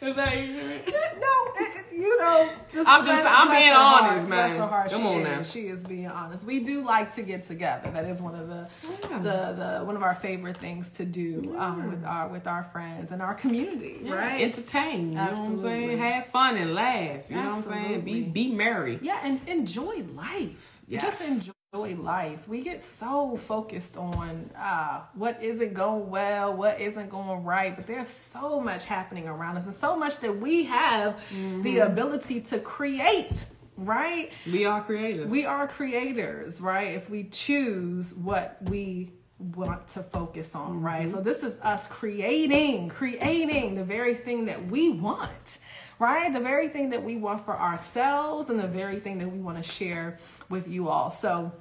Is 0.03 0.17
that? 0.17 0.35
No, 0.35 1.53
it- 1.57 1.79
you 1.93 2.19
know, 2.19 2.51
just 2.73 2.89
I'm 2.89 3.05
just- 3.05 3.25
I'm 3.25 3.49
being 3.51 3.73
heart, 3.73 4.03
honest, 4.05 4.27
bless 4.27 4.49
man. 4.51 4.61
her 4.61 4.67
heart, 4.67 4.91
Come 4.91 5.03
she 5.03 5.07
on 5.07 5.19
is. 5.21 5.25
now. 5.27 5.43
She 5.43 5.61
is 5.69 5.83
being 5.85 6.07
honest. 6.09 6.45
We 6.45 6.61
do 6.61 6.83
like 6.85 7.13
to 7.13 7.23
get 7.23 7.45
together. 7.45 7.91
That 7.93 8.07
is 8.07 8.21
one 8.21 8.35
of 8.35 8.49
the 8.49 8.67
Yeah. 9.11 9.19
the, 9.19 9.79
the 9.79 9.85
one 9.85 9.95
of 9.95 10.03
our 10.03 10.15
favorite 10.17 10.57
things 10.57 10.91
to 10.93 11.05
do 11.05 11.55
um, 11.59 11.91
with 11.91 12.05
our 12.05 12.29
with 12.29 12.47
our 12.49 12.65
friends 12.73 13.13
and 13.13 13.23
our 13.23 13.35
community. 13.35 14.01
Right? 14.05 14.41
Entertain. 14.43 15.11
You 15.11 15.15
know 15.17 15.23
what 15.23 15.31
I'm 15.31 15.37
saying? 15.37 15.53
Absolutely. 15.91 15.97
Have 15.99 16.27
fun 16.27 16.57
and 16.57 16.75
laugh. 16.75 17.21
You 17.29 17.37
know 17.37 17.49
what 17.51 17.57
I'm 17.59 17.63
saying? 17.63 18.01
Be 18.01 18.23
be 18.23 18.49
merry. 18.53 18.99
Yeah, 19.03 19.21
and 19.23 19.41
enjoy 19.47 20.03
life. 20.15 20.81
Yes. 20.89 21.03
Just 21.03 21.29
enjoy 21.29 21.53
life. 21.75 22.47
We 22.47 22.61
get 22.61 22.83
so 22.83 23.35
focused 23.35 23.97
on 23.97 24.51
uh, 24.55 25.05
what 25.15 25.43
isn't 25.43 25.73
going 25.73 26.11
well, 26.11 26.55
what 26.55 26.79
isn't 26.79 27.09
going 27.09 27.45
right, 27.45 27.75
but 27.75 27.87
there's 27.87 28.09
so 28.09 28.61
much 28.61 28.85
happening 28.85 29.27
around 29.27 29.57
us, 29.57 29.65
and 29.65 29.75
so 29.75 29.97
much 29.97 30.19
that 30.19 30.39
we 30.39 30.65
have 30.65 31.19
the 31.63 31.79
ability 31.79 32.43
to 32.43 32.59
create. 32.59 33.47
Right? 33.79 34.33
We 34.53 34.67
are 34.67 34.83
creators. 34.83 35.31
We 35.31 35.47
are 35.47 35.67
creators, 35.67 36.61
right? 36.61 36.89
If 36.89 37.09
we 37.09 37.25
choose 37.25 38.13
what 38.13 38.59
we 38.61 39.13
want 39.39 39.89
to 39.89 40.03
focus 40.03 40.55
on, 40.55 40.83
right? 40.83 41.11
So 41.11 41.23
this 41.23 41.43
is 41.43 41.57
us 41.63 41.87
creating, 41.87 42.91
creating 42.91 43.77
the 43.77 43.85
very 43.85 44.15
thing 44.15 44.45
that 44.45 44.67
we 44.67 44.91
want, 44.91 45.59
right? 46.03 46.33
The 46.33 46.41
very 46.41 46.69
thing 46.69 46.91
that 46.91 47.03
we 47.03 47.17
want 47.17 47.45
for 47.45 47.59
ourselves 47.59 48.51
and 48.51 48.59
the 48.59 48.67
very 48.67 48.99
thing 48.99 49.19
that 49.19 49.29
we 49.29 49.39
want 49.39 49.57
to 49.57 49.63
share 49.63 50.19
with 50.49 50.69
you 50.69 50.89
all. 50.89 51.11
So 51.13 51.53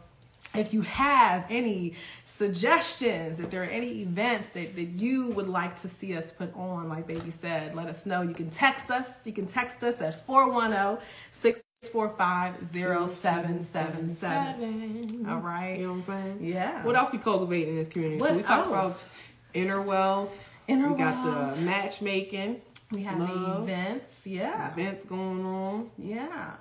if 0.55 0.73
you 0.73 0.81
have 0.81 1.45
any 1.49 1.93
suggestions, 2.25 3.39
if 3.39 3.51
there 3.51 3.61
are 3.61 3.65
any 3.65 4.01
events 4.01 4.49
that, 4.49 4.75
that 4.75 4.99
you 4.99 5.27
would 5.27 5.47
like 5.47 5.79
to 5.81 5.87
see 5.87 6.17
us 6.17 6.31
put 6.31 6.53
on, 6.55 6.89
like 6.89 7.05
Baby 7.05 7.29
said, 7.31 7.75
let 7.75 7.87
us 7.87 8.05
know. 8.07 8.23
You 8.23 8.33
can 8.33 8.49
text 8.49 8.89
us. 8.89 9.25
You 9.27 9.31
can 9.31 9.45
text 9.45 9.83
us 9.83 10.01
at 10.01 10.25
410 10.25 11.05
645 11.29 12.67
0777. 12.71 14.59
Mm-hmm. 14.59 15.29
All 15.29 15.37
right. 15.37 15.77
You 15.77 15.83
know 15.85 15.89
what 15.93 15.97
I'm 15.97 16.03
saying? 16.03 16.39
Yeah. 16.41 16.83
What 16.83 16.95
else 16.95 17.11
we 17.11 17.19
cultivate 17.19 17.67
in 17.67 17.77
this 17.77 17.87
community? 17.89 18.19
so 18.19 18.25
What 18.25 18.35
we 18.35 18.43
talk 18.43 18.67
about 18.67 18.85
else? 18.85 19.11
inner 19.53 19.81
wealth. 19.81 20.55
Inner 20.67 20.91
we 20.91 20.97
got 20.97 21.55
the 21.55 21.61
matchmaking. 21.61 22.61
We 22.91 23.03
have 23.03 23.19
Love. 23.19 23.63
events. 23.69 24.27
Yeah. 24.27 24.71
Events 24.73 25.03
going 25.03 25.45
on. 25.45 25.91
Yeah. 25.97 26.55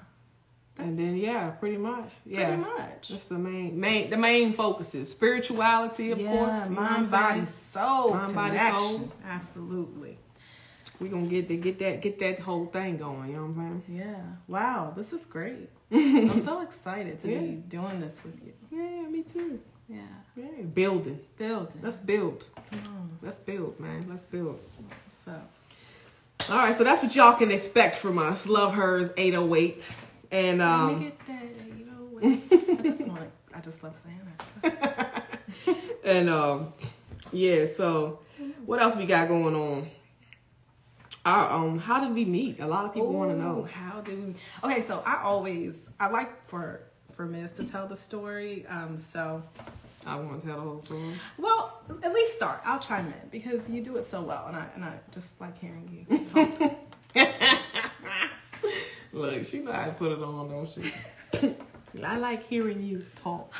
and 0.79 0.97
then 0.97 1.17
yeah, 1.17 1.51
pretty 1.51 1.77
much. 1.77 2.11
Yeah. 2.25 2.47
Pretty 2.57 2.63
much. 2.63 3.09
That's 3.09 3.27
the 3.29 3.39
main 3.39 3.79
main 3.79 4.11
the 4.11 4.17
main 4.17 4.53
focuses. 4.55 5.11
Spirituality, 5.11 6.11
of 6.13 6.21
yeah, 6.21 6.31
course. 6.31 6.69
mind, 6.69 7.11
body, 7.11 7.47
soul, 7.47 8.15
Mind, 8.15 8.35
body, 8.35 8.59
soul. 8.59 9.13
Absolutely. 9.27 10.19
We 11.01 11.09
gonna 11.09 11.27
get 11.27 11.49
the, 11.49 11.57
get 11.57 11.79
that 11.81 12.01
get 12.03 12.19
that 12.21 12.41
whole 12.41 12.67
thing 12.67 12.97
going, 12.99 13.31
you 13.31 13.37
know 13.37 13.47
what 13.47 13.63
I'm 13.63 13.83
saying? 13.87 13.99
Yeah. 13.99 14.23
Wow, 14.49 14.93
this 14.97 15.13
is 15.13 15.25
great. 15.25 15.69
I'm 15.93 16.41
so 16.45 16.61
excited 16.61 17.19
to 17.21 17.31
Yeah. 17.33 17.39
be 17.41 17.47
doing 17.69 18.01
this 18.01 18.19
with 18.25 18.39
you. 18.45 18.53
Yeah, 18.71 19.09
me 19.09 19.23
too. 19.23 19.59
Yeah. 19.89 19.99
Yeah. 20.37 20.63
Building. 20.73 21.19
Building. 21.37 21.81
Let's 21.83 21.99
build. 21.99 22.47
Let's 23.23 23.39
build, 23.41 23.81
man. 23.81 24.07
Let's 24.09 24.25
build. 24.25 24.61
What's 24.79 25.27
up? 25.37 25.51
All 26.51 26.57
right, 26.59 26.75
so 26.75 26.83
that's 26.83 27.01
what 27.03 27.15
y'all 27.15 27.37
can 27.37 27.51
expect 27.53 27.97
from 27.97 28.19
us. 28.19 28.47
Love 28.49 28.75
hers 28.75 29.11
808. 29.17 29.89
And 30.33 30.59
Let 30.59 30.67
um 30.69 30.99
me 30.99 31.05
get 31.05 31.27
that. 31.27 31.79
You 31.79 31.85
know 31.87 32.09
what? 32.11 32.79
I 32.79 32.83
just 32.83 33.09
want. 33.09 33.31
I 33.55 33.61
just 33.61 33.83
love 33.85 33.97
saying 33.97 34.21
that. 34.63 35.25
and 36.05 36.29
um 36.29 36.73
yeah, 37.33 37.67
so 37.67 38.19
what 38.67 38.81
else 38.83 38.97
we 38.97 39.07
got 39.07 39.29
going 39.29 39.55
on? 39.55 39.89
Our 41.25 41.51
um 41.53 41.79
how 41.79 42.01
did 42.01 42.15
we 42.15 42.25
meet? 42.25 42.59
A 42.59 42.67
lot 42.67 42.85
of 42.85 42.95
people 42.95 43.13
want 43.13 43.31
to 43.31 43.37
know. 43.39 43.69
how 43.71 44.01
did 44.01 44.19
we? 44.27 44.35
Okay, 44.65 44.83
so 44.83 45.03
I 45.07 45.23
always 45.23 45.89
I 46.01 46.09
like 46.09 46.49
for 46.49 46.81
for 47.13 47.27
Mzz 47.29 47.55
to 47.57 47.65
tell 47.67 47.87
the 47.87 47.97
story. 47.97 48.67
Um, 48.67 48.99
so 48.99 49.43
I 50.07 50.17
want 50.17 50.41
to 50.41 50.47
tell 50.47 50.57
the 50.57 50.63
whole 50.63 50.81
story. 50.81 51.13
well, 51.39 51.83
at 52.03 52.13
least 52.13 52.35
start. 52.35 52.61
I'll 52.65 52.79
chime 52.79 53.07
in 53.07 53.29
because 53.31 53.69
you 53.69 53.83
do 53.83 53.97
it 53.97 54.05
so 54.05 54.23
well, 54.23 54.47
and 54.47 54.57
I 54.57 54.67
and 54.75 54.85
I 54.85 54.95
just 55.13 55.41
like 55.41 55.59
hearing 55.59 56.07
you 56.09 56.19
talk. 56.27 57.29
Look, 59.13 59.45
she 59.45 59.59
know 59.59 59.73
put 59.99 60.13
it 60.13 60.23
on, 60.23 60.49
don't 60.49 60.69
she? 60.69 61.57
I 62.05 62.17
like 62.19 62.47
hearing 62.49 62.83
you 62.83 63.05
talk. 63.17 63.53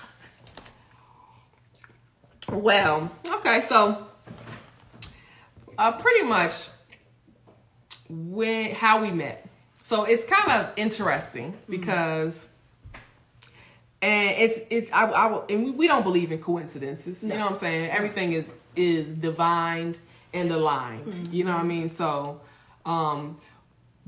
Well, 2.49 3.11
okay, 3.27 3.61
so 3.61 4.07
uh, 5.79 5.93
pretty 5.93 6.23
much 6.23 6.69
when 8.09 8.75
how 8.75 9.01
we 9.03 9.11
met. 9.11 9.47
So 9.83 10.05
it's 10.05 10.25
kind 10.25 10.53
of 10.53 10.73
interesting 10.77 11.55
because, 11.69 12.49
and 14.03 14.31
it's 14.39 14.59
it's 14.71 14.91
I, 14.93 15.05
I 15.07 15.43
and 15.49 15.65
we- 15.65 15.71
we 15.73 15.87
don't 15.87 16.03
believe 16.03 16.33
in 16.33 16.39
coincidences. 16.41 17.23
You 17.23 17.31
know 17.31 17.41
what 17.41 17.53
I'm 17.53 17.59
saying? 17.59 17.91
Everything 17.91 18.33
is 18.33 18.57
is 18.77 19.15
divined 19.15 19.99
and 20.33 20.51
aligned. 20.51 21.29
You 21.33 21.45
know 21.45 21.53
what 21.53 21.61
I 21.61 21.65
mean? 21.65 21.89
So, 21.89 22.41
um, 22.87 23.39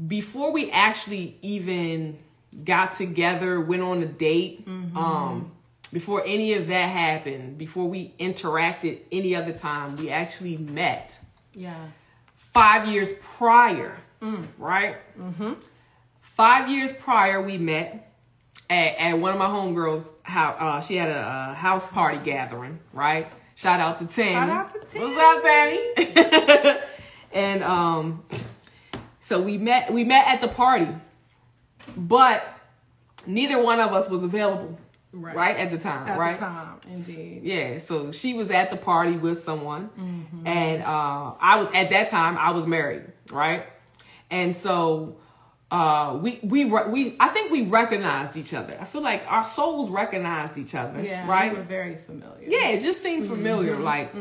before 0.07 0.53
we 0.53 0.71
actually 0.71 1.37
even 1.43 2.19
got 2.65 2.93
together, 2.93 3.61
went 3.61 3.83
on 3.83 4.03
a 4.03 4.07
date, 4.07 4.65
um, 4.95 5.53
before 5.93 6.23
any 6.25 6.55
of 6.55 6.69
that 6.69 6.89
happened, 6.89 7.59
before 7.59 7.89
we 7.89 8.15
interacted 8.19 9.01
any 9.11 9.35
other 9.37 9.53
time, 9.53 9.97
we 9.97 10.11
actually 10.11 10.57
met 10.57 11.19
yeah. 11.55 11.89
five 12.37 12.89
years 12.89 13.13
prior, 13.37 13.97
right? 14.59 14.97
Mm-hmm. 15.19 15.55
Five 16.23 16.71
years 16.71 16.93
prior, 16.93 17.43
we 17.43 17.59
met 17.59 18.12
at, 18.73 18.99
at 18.99 19.19
one 19.19 19.33
of 19.33 19.39
my 19.39 19.47
homegirls' 19.47 20.09
house. 20.23 20.57
Uh, 20.59 20.81
she 20.81 20.97
had 20.97 21.11
a, 21.11 21.55
house 21.55 21.87
party 21.87 22.19
gathering, 22.19 22.79
right? 22.93 23.31
Shout 23.55 23.81
out 23.81 23.99
to 23.99 24.07
Tammy. 24.07 24.33
Shout 24.33 24.49
out 24.51 24.91
to 24.91 24.99
What's 24.99 25.17
up, 25.19 25.43
Tammy? 25.43 26.79
and 27.33 27.63
um, 27.63 28.25
so 29.21 29.41
we 29.41 29.59
met 29.59 29.93
we 29.93 30.05
met 30.05 30.27
at 30.27 30.41
the 30.41 30.49
party, 30.49 30.89
but 31.97 32.43
neither 33.27 33.63
one 33.63 33.81
of 33.81 33.93
us 33.93 34.09
was 34.09 34.23
available. 34.23 34.79
Right. 35.15 35.37
Right, 35.37 35.57
at 35.59 35.71
the 35.71 35.77
time, 35.77 36.09
At 36.09 36.19
right? 36.19 36.35
the 36.35 36.41
time, 36.41 36.81
indeed. 36.91 37.43
Yeah, 37.45 37.77
so 37.81 38.13
she 38.13 38.33
was 38.33 38.51
at 38.51 38.71
the 38.71 38.79
party 38.79 39.19
with 39.19 39.43
someone, 39.43 39.91
Mm-hmm. 39.91 40.47
and 40.47 40.83
uh, 40.83 41.35
I 41.39 41.57
was 41.61 41.69
at 41.75 41.91
that 41.91 42.09
time 42.09 42.39
I 42.39 42.53
was 42.53 42.67
married, 42.67 43.03
right? 43.31 43.67
And 44.31 44.57
so 44.57 45.17
uh, 45.73 46.19
we 46.21 46.39
we 46.43 46.67
we 46.67 47.17
I 47.19 47.29
think 47.29 47.51
we 47.51 47.63
recognized 47.63 48.37
each 48.37 48.53
other. 48.53 48.77
I 48.79 48.85
feel 48.85 49.01
like 49.03 49.23
our 49.27 49.45
souls 49.45 49.89
recognized 49.91 50.59
each 50.59 50.75
other, 50.75 51.01
Yeah, 51.01 51.27
right? 51.27 51.51
We 51.51 51.59
were 51.59 51.65
very 51.65 51.97
familiar. 51.97 52.47
Yeah, 52.47 52.69
it 52.69 52.81
just 52.83 53.03
seemed 53.03 53.27
familiar, 53.27 53.73
Mm-hmm. 53.77 53.83
like, 53.83 54.15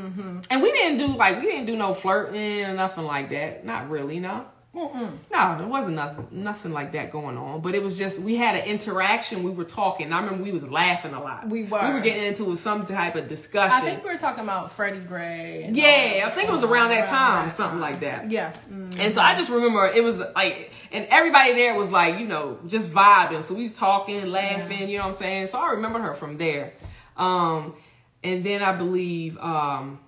and 0.49 0.63
we 0.63 0.71
didn't 0.71 0.97
do 0.99 1.07
like 1.17 1.35
we 1.41 1.47
didn't 1.51 1.65
do 1.65 1.75
no 1.75 1.93
flirting 1.93 2.63
or 2.65 2.73
nothing 2.73 3.03
like 3.03 3.29
that. 3.31 3.65
Not 3.65 3.89
really, 3.89 4.19
no. 4.19 4.45
No, 4.73 5.57
there 5.57 5.67
wasn't 5.67 5.95
nothing, 5.95 6.27
nothing 6.31 6.71
like 6.71 6.93
that 6.93 7.11
going 7.11 7.37
on. 7.37 7.59
But 7.59 7.75
it 7.75 7.83
was 7.83 7.97
just 7.97 8.19
we 8.19 8.37
had 8.37 8.55
an 8.55 8.65
interaction. 8.65 9.43
We 9.43 9.51
were 9.51 9.65
talking. 9.65 10.13
I 10.13 10.21
remember 10.21 10.43
we 10.43 10.51
was 10.51 10.63
laughing 10.63 11.13
a 11.13 11.21
lot. 11.21 11.49
We 11.49 11.63
were. 11.63 11.85
We 11.87 11.93
were 11.93 11.99
getting 11.99 12.23
into 12.23 12.55
some 12.55 12.85
type 12.85 13.15
of 13.15 13.27
discussion. 13.27 13.73
I 13.73 13.81
think 13.81 14.03
we 14.03 14.09
were 14.09 14.17
talking 14.17 14.43
about 14.43 14.71
Freddie 14.71 14.99
Gray. 14.99 15.69
yeah, 15.73 16.25
I 16.25 16.29
think 16.29 16.47
it 16.47 16.51
was 16.51 16.63
around 16.63 16.89
that 16.89 16.99
around 16.99 17.07
time, 17.07 17.47
that 17.47 17.53
something 17.53 17.81
time. 17.81 17.91
like 17.91 17.99
that. 17.99 18.31
Yeah. 18.31 18.53
Mm. 18.71 18.97
And 18.97 19.13
so 19.13 19.19
I 19.19 19.35
just 19.35 19.49
remember 19.49 19.85
it 19.87 20.03
was 20.03 20.19
like, 20.19 20.71
and 20.91 21.05
everybody 21.09 21.53
there 21.53 21.75
was 21.75 21.91
like, 21.91 22.19
you 22.19 22.27
know, 22.27 22.57
just 22.65 22.89
vibing. 22.89 23.43
So 23.43 23.55
we 23.55 23.63
was 23.63 23.73
talking, 23.73 24.31
laughing, 24.31 24.87
you 24.87 24.99
know 24.99 25.03
what 25.03 25.15
I'm 25.15 25.19
saying? 25.19 25.47
So 25.47 25.59
I 25.59 25.71
remember 25.71 25.99
her 25.99 26.13
from 26.13 26.37
there. 26.37 26.73
Um, 27.17 27.75
and 28.23 28.43
then 28.43 28.63
I 28.63 28.71
believe, 28.73 29.37
um, 29.37 29.99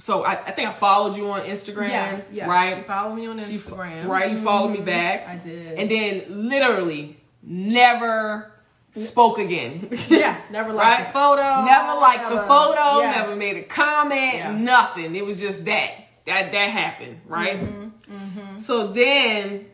so 0.00 0.24
I, 0.24 0.46
I 0.46 0.50
think 0.52 0.68
I 0.68 0.72
followed 0.72 1.16
you 1.16 1.30
on 1.30 1.42
Instagram, 1.42 1.88
Yeah, 1.90 2.20
yeah. 2.32 2.44
She 2.46 2.50
right? 2.50 2.86
followed 2.86 3.14
me 3.14 3.26
on 3.28 3.38
She- 3.44 3.54
Instagram. 3.58 4.06
right? 4.08 4.32
You 4.32 4.38
followed 4.38 4.70
me 4.70 4.78
Mhm. 4.78 4.84
back. 4.86 5.28
I 5.28 5.36
did. 5.36 5.78
And 5.78 5.90
then 5.90 6.48
literally 6.48 7.16
never 7.42 8.50
spoke 8.92 9.38
again. 9.38 9.88
yeah, 10.08 10.40
never 10.50 10.72
liked 10.72 10.98
Right? 10.98 11.06
the 11.06 11.12
photo. 11.12 11.64
Never 11.64 11.94
liked 12.00 12.28
the 12.28 12.42
photo, 12.42 13.00
yeah. 13.00 13.10
never 13.12 13.36
made 13.36 13.56
a 13.58 13.62
comment, 13.62 14.34
Yeah. 14.34 14.50
nothing. 14.56 15.14
It 15.14 15.24
was 15.24 15.38
just 15.38 15.64
that. 15.66 15.90
That 16.26 16.50
that 16.52 16.70
happened, 16.70 17.20
right? 17.26 17.60
Mm-hmm, 17.60 18.58
So 18.58 18.88
then, 18.88 19.66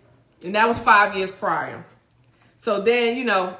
and 0.42 0.54
that 0.54 0.68
was 0.68 0.78
five 0.78 1.16
years 1.16 1.30
prior. 1.32 1.84
So 2.58 2.80
then, 2.80 3.16
you 3.16 3.24
know, 3.24 3.56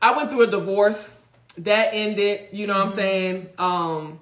I 0.00 0.16
went 0.16 0.30
through 0.30 0.42
a 0.42 0.46
divorce. 0.50 1.12
That 1.58 1.90
ended, 1.92 2.48
you 2.52 2.66
know 2.66 2.74
what 2.74 2.82
I'm 2.82 2.86
Mm-hmm. 2.88 2.96
saying? 2.96 3.48
Um, 3.58 4.20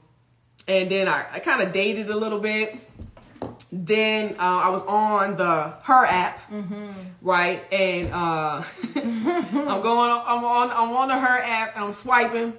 and 0.69 0.91
then 0.91 1.09
I, 1.09 1.27
I 1.33 1.39
kind 1.41 1.63
of 1.63 1.73
dated 1.73 2.11
a 2.11 2.17
little 2.17 2.41
bit. 2.41 2.77
Then 3.73 4.37
uh, 4.39 4.43
I 4.43 4.69
was 4.69 4.83
on 4.85 5.37
the 5.37 5.75
her 5.83 6.07
app, 6.07 6.51
Mm-hmm. 6.51 6.91
right? 7.21 7.63
And 7.73 8.13
uh, 8.13 8.63
I'm 8.95 9.83
going, 9.83 10.11
I'm 10.11 10.45
on, 10.45 10.71
I'm 10.71 10.97
on 10.97 11.09
the 11.09 11.19
her 11.19 11.39
app, 11.43 11.75
and 11.77 11.85
I'm 11.85 11.93
swiping. 11.93 12.55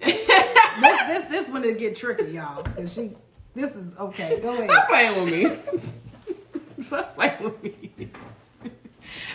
this, 0.00 0.26
this 0.80 1.24
this 1.28 1.48
one 1.48 1.62
to 1.62 1.72
get 1.74 1.96
tricky, 1.96 2.32
y'all. 2.32 2.62
Cause 2.62 2.92
she, 2.94 3.12
this 3.54 3.76
is 3.76 3.94
okay. 3.98 4.40
Go 4.40 4.54
ahead. 4.54 4.68
Stop 4.70 4.88
playing 4.88 5.22
with 5.22 5.32
me. 5.32 6.84
Stop 6.84 7.14
playing 7.14 7.42
with 7.44 7.62
me. 7.62 8.10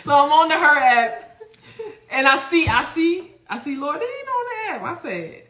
so 0.04 0.12
I'm 0.14 0.30
on 0.32 0.48
the 0.48 0.54
her 0.58 0.76
app, 0.76 1.40
and 2.10 2.26
I 2.26 2.36
see, 2.36 2.66
I 2.66 2.82
see, 2.84 3.32
I 3.48 3.58
see 3.58 3.76
Lourdine 3.76 3.94
on 3.94 4.00
the 4.00 4.72
app. 4.72 4.82
I 4.82 4.94
said, 5.00 5.42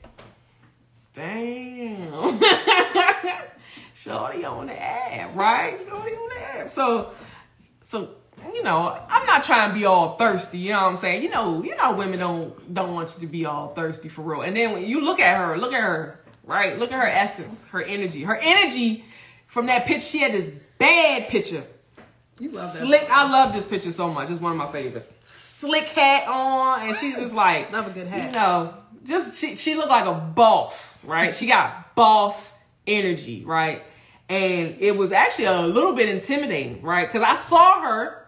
"Damn, 1.19 2.41
Shorty 3.95 4.45
on 4.45 4.66
the 4.69 4.81
app, 4.81 5.35
right? 5.37 5.79
Shorty 5.79 6.12
on 6.12 6.29
the 6.29 6.41
app." 6.41 6.71
So, 6.71 7.12
so 7.83 8.11
you 8.55 8.62
know, 8.62 8.99
I'm 9.09 9.27
not 9.27 9.43
trying 9.43 9.71
to 9.71 9.75
be 9.75 9.85
all 9.85 10.12
thirsty. 10.12 10.59
You 10.59 10.73
know 10.73 10.83
what 10.83 10.89
I'm 10.91 10.97
saying? 10.97 11.23
You 11.23 11.31
know, 11.31 11.62
you 11.62 11.77
know, 11.77 11.95
women 11.95 12.19
don't 12.19 12.73
don't 12.75 12.95
want 12.95 13.16
you 13.19 13.27
to 13.27 13.33
be 13.33 13.47
all 13.47 13.75
thirsty 13.75 14.09
for 14.09 14.23
real. 14.23 14.43
And 14.43 14.57
then 14.57 14.73
when 14.73 14.85
you 14.85 15.05
look 15.05 15.21
at 15.21 15.37
her, 15.37 15.59
look 15.59 15.73
at 15.73 15.83
her, 15.83 16.21
right? 16.45 16.79
Look 16.79 16.93
at 16.93 16.99
her 16.99 17.09
essence, 17.09 17.66
her 17.69 17.83
energy, 17.83 18.23
her 18.23 18.37
energy 18.37 19.05
from 19.47 19.66
that 19.66 19.87
picture. 19.87 20.07
She 20.07 20.21
had 20.21 20.33
this 20.33 20.53
bad 20.79 21.29
picture. 21.29 21.64
You 22.39 22.51
love 22.51 22.73
that. 22.73 22.81
Slick. 22.81 23.11
I 23.11 23.29
love 23.29 23.53
this 23.53 23.66
picture 23.66 23.91
so 23.91 24.12
much. 24.12 24.31
It's 24.31 24.41
one 24.41 24.53
of 24.53 24.59
my 24.59 24.71
favorites. 24.71 25.12
Slick 25.23 25.89
hat 25.89 26.29
on, 26.29 26.87
and 26.87 26.97
she's 26.97 27.16
just 27.16 27.35
like, 27.35 27.73
Love 27.73 27.89
a 27.89 27.91
good 27.91 28.07
hat. 28.07 28.27
You 28.27 28.33
know, 28.33 28.75
just 29.05 29.39
she 29.39 29.57
she 29.57 29.75
looked 29.75 29.89
like 29.89 30.07
a 30.07 30.15
boss, 30.15 30.99
right? 31.05 31.35
She 31.35 31.47
got 31.47 31.95
boss 31.95 32.55
energy, 32.87 33.45
right? 33.45 33.83
And 34.29 34.77
it 34.81 34.97
was 34.97 35.13
actually 35.13 35.47
a 35.47 35.63
little 35.63 35.95
bit 35.95 36.09
intimidating, 36.09 36.83
right? 36.83 37.09
Because 37.09 37.23
I 37.23 37.35
saw 37.35 37.81
her, 37.83 38.27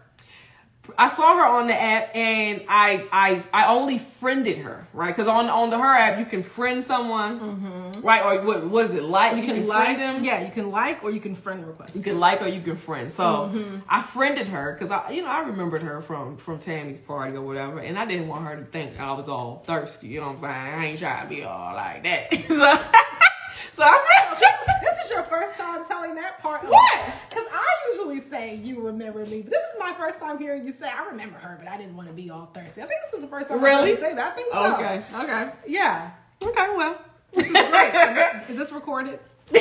I 0.99 1.09
saw 1.09 1.37
her 1.37 1.47
on 1.47 1.67
the 1.67 1.81
app, 1.81 2.15
and 2.15 2.63
I 2.69 3.07
I 3.13 3.43
I 3.53 3.67
only 3.75 3.99
friended 3.99 4.59
her, 4.59 4.87
right? 4.93 5.15
Because 5.15 5.29
on 5.29 5.49
on 5.49 5.71
the 5.71 5.79
her 5.79 5.95
app 5.95 6.19
you 6.19 6.25
can 6.27 6.43
friend 6.43 6.83
someone, 6.85 8.01
right? 8.03 8.23
Or 8.25 8.47
what 8.47 8.69
was 8.69 8.91
it 8.93 9.03
like? 9.03 9.37
You, 9.37 9.43
Mm-hmm. 9.43 9.49
You 9.49 9.55
can, 9.55 9.63
can 9.63 9.69
like 9.69 9.97
them. 9.99 10.25
Yeah, 10.25 10.45
you 10.45 10.51
can 10.51 10.71
like 10.71 11.03
or 11.05 11.11
you 11.11 11.21
can 11.21 11.35
friend 11.35 11.67
request. 11.67 11.95
You 11.97 12.03
can 12.03 12.19
like 12.21 12.43
or 12.43 12.49
you 12.49 12.61
can 12.61 12.77
friend. 12.77 13.11
So 13.13 13.25
Mm-hmm. 13.53 13.77
I 13.89 14.03
friended 14.03 14.49
her 14.49 14.73
because 14.73 14.91
I, 14.91 15.11
you 15.11 15.23
know, 15.23 15.29
I 15.29 15.41
remembered 15.41 15.83
her 15.83 16.01
from 16.03 16.37
from 16.37 16.59
Tammy's 16.59 17.01
party 17.01 17.37
or 17.37 17.43
whatever, 17.43 17.79
and 17.79 17.99
I 17.99 18.05
didn't 18.07 18.29
want 18.29 18.45
her 18.47 18.57
to 18.57 18.65
think 18.65 18.99
I 19.01 19.13
was 19.13 19.29
all 19.29 19.63
thirsty. 19.67 20.09
You 20.09 20.21
know 20.21 20.27
what 20.29 20.33
I'm 20.35 20.39
saying? 20.41 20.53
I 20.81 20.87
ain't 20.87 20.99
trying 20.99 21.29
to 21.29 21.35
be 21.35 21.43
all 21.45 21.75
like 21.75 22.03
that. 22.05 22.35
so, 22.49 23.30
so 23.75 23.83
I 23.85 23.99
friended. 24.39 24.83
This 24.83 25.05
is 25.05 25.11
your 25.11 25.23
first 25.25 25.59
time 25.59 25.85
telling 25.87 26.15
that 26.17 26.41
part. 26.41 26.63
What? 26.69 27.01
Because 27.29 27.47
I 27.53 27.67
usually 27.93 28.21
say 28.21 28.57
you 28.57 28.81
remember 28.81 29.25
me, 29.27 29.43
but 29.43 29.51
this 29.51 29.61
is 29.61 29.79
my 29.79 29.93
first 29.99 30.19
time 30.19 30.39
hearing 30.39 30.65
you 30.67 30.73
say 30.73 30.89
I 30.89 31.07
remember 31.07 31.39
her, 31.39 31.57
but 31.59 31.69
I 31.69 31.77
didn't 31.77 31.97
want 31.97 32.09
to 32.09 32.15
be 32.15 32.31
all 32.31 32.47
thirsty. 32.55 32.83
I 32.83 32.87
think 32.87 33.01
this 33.05 33.15
is 33.15 33.21
the 33.23 33.29
first 33.29 33.49
time 33.49 33.59
I 33.61 33.63
Really? 33.63 33.91
you 33.91 33.97
say 34.01 34.15
that. 34.15 34.33
I 34.33 34.37
think 34.37 34.53
so. 34.53 34.75
Okay. 34.75 35.03
Okay. 35.15 35.51
Yeah. 35.67 36.11
Okay. 36.43 36.69
Well, 36.77 36.99
This 37.33 37.47
is 37.47 37.53
great. 37.53 38.43
is 38.49 38.57
this 38.57 38.73
recorded? 38.73 39.19
stop 39.51 39.61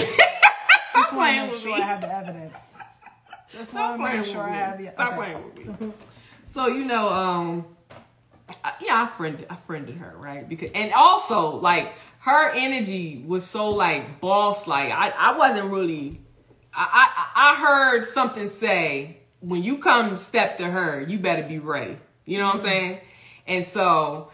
Just 0.93 0.95
want 0.95 1.09
to 1.09 1.15
playing 1.15 1.41
make 1.43 1.51
with 1.51 1.61
sure 1.61 1.75
me. 1.75 1.81
I 1.81 1.85
have 1.85 2.01
the 2.01 2.15
evidence. 2.15 2.57
Just 3.51 3.69
Stop 3.71 3.97
playing 3.97 4.17
make 4.17 4.25
with 4.25 4.31
sure 4.31 4.45
me. 4.45 4.51
I 4.51 4.55
have 4.55 4.77
the 4.77 4.91
Stop 4.91 5.07
okay. 5.07 5.15
playing 5.17 5.43
with 5.69 5.81
me. 5.81 5.93
So 6.45 6.67
you 6.67 6.85
know, 6.85 7.09
um, 7.09 7.65
I- 8.63 8.73
yeah, 8.81 9.03
I 9.11 9.17
friended, 9.17 9.45
I 9.49 9.55
friended 9.67 9.97
her, 9.97 10.13
right? 10.17 10.47
Because 10.47 10.71
and 10.73 10.93
also 10.93 11.55
like 11.57 11.93
her 12.19 12.51
energy 12.51 13.23
was 13.25 13.45
so 13.45 13.69
like 13.69 14.21
boss 14.21 14.67
like. 14.67 14.91
I 14.91 15.09
I 15.09 15.37
wasn't 15.37 15.71
really. 15.71 16.21
I 16.73 17.09
I, 17.35 17.53
I 17.53 17.55
heard 17.59 18.05
something 18.05 18.47
say 18.47 19.17
when 19.39 19.63
you 19.63 19.77
come 19.77 20.17
step 20.17 20.57
to 20.57 20.69
her, 20.69 21.01
you 21.01 21.19
better 21.19 21.43
be 21.43 21.59
ready. 21.59 21.97
You 22.25 22.37
know 22.37 22.45
what 22.45 22.55
I'm 22.55 22.59
mm-hmm. 22.59 22.67
saying? 22.67 22.99
And 23.47 23.65
so. 23.65 24.31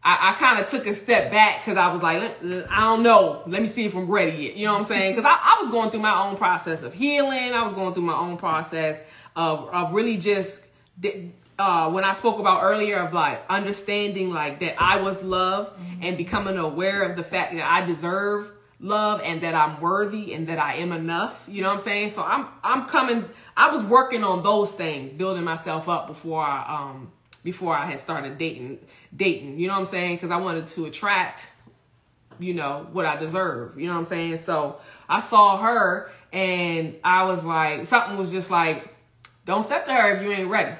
I, 0.00 0.30
I 0.30 0.34
kind 0.34 0.62
of 0.62 0.70
took 0.70 0.86
a 0.86 0.94
step 0.94 1.32
back 1.32 1.64
because 1.64 1.76
I 1.76 1.92
was 1.92 2.02
like, 2.02 2.22
I 2.70 2.80
don't 2.82 3.02
know. 3.02 3.42
Let 3.48 3.60
me 3.60 3.66
see 3.66 3.84
if 3.84 3.96
I'm 3.96 4.08
ready 4.08 4.44
yet. 4.44 4.56
You 4.56 4.66
know 4.66 4.74
what 4.74 4.78
I'm 4.78 4.84
saying? 4.84 5.16
Because 5.16 5.28
I, 5.28 5.36
I 5.42 5.60
was 5.60 5.72
going 5.72 5.90
through 5.90 6.00
my 6.00 6.22
own 6.22 6.36
process 6.36 6.84
of 6.84 6.94
healing. 6.94 7.52
I 7.52 7.62
was 7.64 7.72
going 7.72 7.94
through 7.94 8.04
my 8.04 8.16
own 8.16 8.36
process 8.36 9.02
of, 9.34 9.68
of 9.70 9.92
really 9.92 10.16
just, 10.16 10.62
uh, 11.58 11.90
when 11.90 12.04
I 12.04 12.12
spoke 12.12 12.38
about 12.38 12.62
earlier 12.62 12.98
of 12.98 13.12
like 13.12 13.42
understanding 13.48 14.30
like 14.32 14.60
that 14.60 14.80
I 14.80 15.00
was 15.00 15.22
loved 15.22 15.78
and 16.00 16.16
becoming 16.16 16.56
aware 16.56 17.02
of 17.02 17.16
the 17.16 17.24
fact 17.24 17.54
that 17.54 17.64
I 17.64 17.84
deserve 17.84 18.52
love 18.80 19.20
and 19.24 19.40
that 19.40 19.54
I'm 19.54 19.80
worthy 19.80 20.32
and 20.34 20.48
that 20.48 20.58
I 20.58 20.74
am 20.74 20.92
enough. 20.92 21.44
You 21.48 21.62
know 21.62 21.68
what 21.68 21.74
I'm 21.74 21.80
saying? 21.80 22.10
So 22.10 22.22
I'm, 22.22 22.46
I'm 22.62 22.86
coming, 22.86 23.28
I 23.56 23.70
was 23.74 23.82
working 23.82 24.22
on 24.22 24.42
those 24.42 24.72
things, 24.72 25.12
building 25.12 25.44
myself 25.44 25.88
up 25.88 26.06
before 26.06 26.42
I, 26.42 26.64
um, 26.68 27.12
before 27.42 27.74
I 27.74 27.86
had 27.86 27.98
started 27.98 28.38
dating, 28.38 28.78
dating, 29.16 29.58
you 29.58 29.66
know 29.66 29.74
what 29.74 29.80
I'm 29.80 29.86
saying? 29.86 30.16
Because 30.16 30.30
I 30.30 30.36
wanted 30.36 30.66
to 30.68 30.86
attract, 30.86 31.48
you 32.38 32.54
know, 32.54 32.86
what 32.92 33.04
I 33.04 33.16
deserve, 33.16 33.78
you 33.80 33.86
know 33.88 33.94
what 33.94 34.00
I'm 34.00 34.04
saying? 34.04 34.38
So 34.38 34.78
I 35.08 35.20
saw 35.20 35.60
her 35.60 36.12
and 36.32 36.96
I 37.02 37.24
was 37.24 37.44
like, 37.44 37.86
something 37.86 38.16
was 38.16 38.30
just 38.30 38.50
like, 38.50 38.94
don't 39.44 39.62
step 39.62 39.86
to 39.86 39.92
her 39.92 40.14
if 40.14 40.22
you 40.22 40.30
ain't 40.30 40.50
ready, 40.50 40.76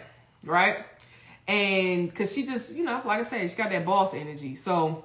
right? 0.48 0.84
And 1.46 2.08
because 2.10 2.32
she 2.32 2.44
just, 2.44 2.74
you 2.74 2.84
know, 2.84 3.00
like 3.04 3.20
I 3.20 3.22
said, 3.22 3.48
she 3.50 3.56
got 3.56 3.70
that 3.70 3.84
boss 3.86 4.12
energy. 4.14 4.54
So 4.54 5.04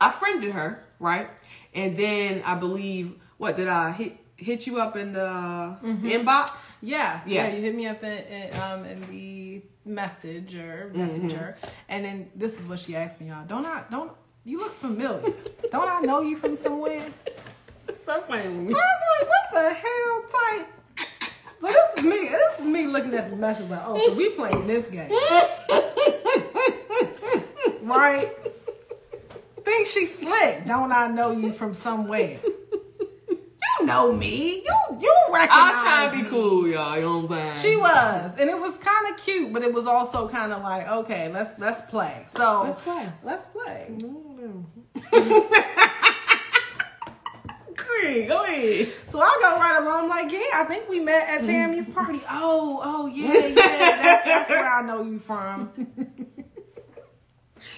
I 0.00 0.10
friended 0.10 0.52
her, 0.52 0.84
right? 1.00 1.28
And 1.74 1.96
then 1.96 2.42
I 2.44 2.54
believe, 2.54 3.14
what 3.38 3.56
did 3.56 3.68
I 3.68 3.92
hit? 3.92 4.18
Hit 4.36 4.66
you 4.66 4.80
up 4.80 4.96
in 4.96 5.12
the 5.12 5.76
inbox? 6.02 6.72
Yeah, 6.82 7.20
Yeah. 7.24 7.46
yeah, 7.46 7.54
You 7.54 7.62
hit 7.62 7.74
me 7.74 7.86
up 7.86 8.02
in, 8.02 8.12
in 8.18 8.60
um 8.60 8.84
in 8.84 9.00
the 9.08 9.62
message 9.84 10.56
or 10.56 10.90
Mm-hmm. 10.92 10.98
messenger, 10.98 11.56
and 11.88 12.04
then 12.04 12.30
this 12.34 12.58
is 12.58 12.66
what 12.66 12.80
she 12.80 12.96
asked 12.96 13.20
me, 13.20 13.28
y'all. 13.28 13.46
Don't 13.46 13.64
I 13.64 13.84
don't 13.92 14.10
you 14.44 14.58
look 14.58 14.74
familiar? 14.74 15.32
don't 15.70 15.88
I 15.88 16.00
know 16.00 16.20
you 16.20 16.36
from 16.36 16.56
somewhere? 16.56 17.06
Stop 18.02 18.26
playing 18.26 18.66
with 18.66 18.76
I 18.76 18.80
was 18.80 19.20
like, 19.20 19.28
what 19.28 19.46
the 19.52 19.74
hell 19.74 20.24
type? 20.58 20.68
So 21.64 21.72
this 21.72 21.98
is 21.98 22.04
me. 22.04 22.28
This 22.28 22.60
is 22.60 22.66
me 22.66 22.86
looking 22.86 23.14
at 23.14 23.30
the 23.30 23.36
message 23.36 23.70
like, 23.70 23.80
oh, 23.86 23.98
so 23.98 24.12
we 24.14 24.28
playing 24.30 24.66
this 24.66 24.84
game, 24.90 25.10
right? 27.82 28.30
Think 29.64 29.86
she 29.86 30.04
slick? 30.04 30.66
Don't 30.66 30.92
I 30.92 31.08
know 31.08 31.30
you 31.30 31.52
from 31.52 31.72
somewhere? 31.72 32.38
You 33.30 33.86
know 33.86 34.12
me. 34.12 34.62
You 34.66 34.98
you 35.00 35.16
recognize. 35.32 35.58
I 35.58 35.68
was 35.70 35.80
trying 35.80 36.10
to 36.10 36.16
be 36.16 36.22
me. 36.24 36.28
cool, 36.28 36.68
y'all. 36.68 36.96
You 36.96 37.02
know 37.02 37.18
what 37.20 37.38
I'm 37.38 37.56
saying? 37.58 37.72
She 37.72 37.76
was, 37.80 38.34
and 38.38 38.50
it 38.50 38.58
was 38.58 38.76
kind 38.76 39.14
of 39.14 39.24
cute, 39.24 39.50
but 39.50 39.62
it 39.62 39.72
was 39.72 39.86
also 39.86 40.28
kind 40.28 40.52
of 40.52 40.60
like, 40.60 40.86
okay, 40.86 41.30
let's 41.32 41.58
let's 41.58 41.80
play. 41.90 42.26
So 42.36 42.64
Let's 42.64 42.82
play. 42.82 43.08
Let's 43.24 43.46
play. 43.46 43.86
Mm-hmm. 43.90 44.60
Go 45.10 45.48
ahead, 48.02 48.28
go 48.28 48.44
ahead. 48.44 48.88
So 49.06 49.20
I 49.20 49.38
go 49.40 49.56
right 49.56 49.82
along, 49.82 50.08
like, 50.08 50.30
yeah, 50.32 50.40
I 50.54 50.64
think 50.64 50.88
we 50.88 51.00
met 51.00 51.28
at 51.28 51.44
Tammy's 51.44 51.86
mm-hmm. 51.86 51.94
party. 51.94 52.20
Oh, 52.28 52.80
oh, 52.82 53.06
yeah, 53.06 53.46
yeah, 53.46 53.54
that's, 53.54 54.24
that's 54.24 54.50
where 54.50 54.68
I 54.68 54.82
know 54.82 55.02
you 55.02 55.18
from. 55.18 55.70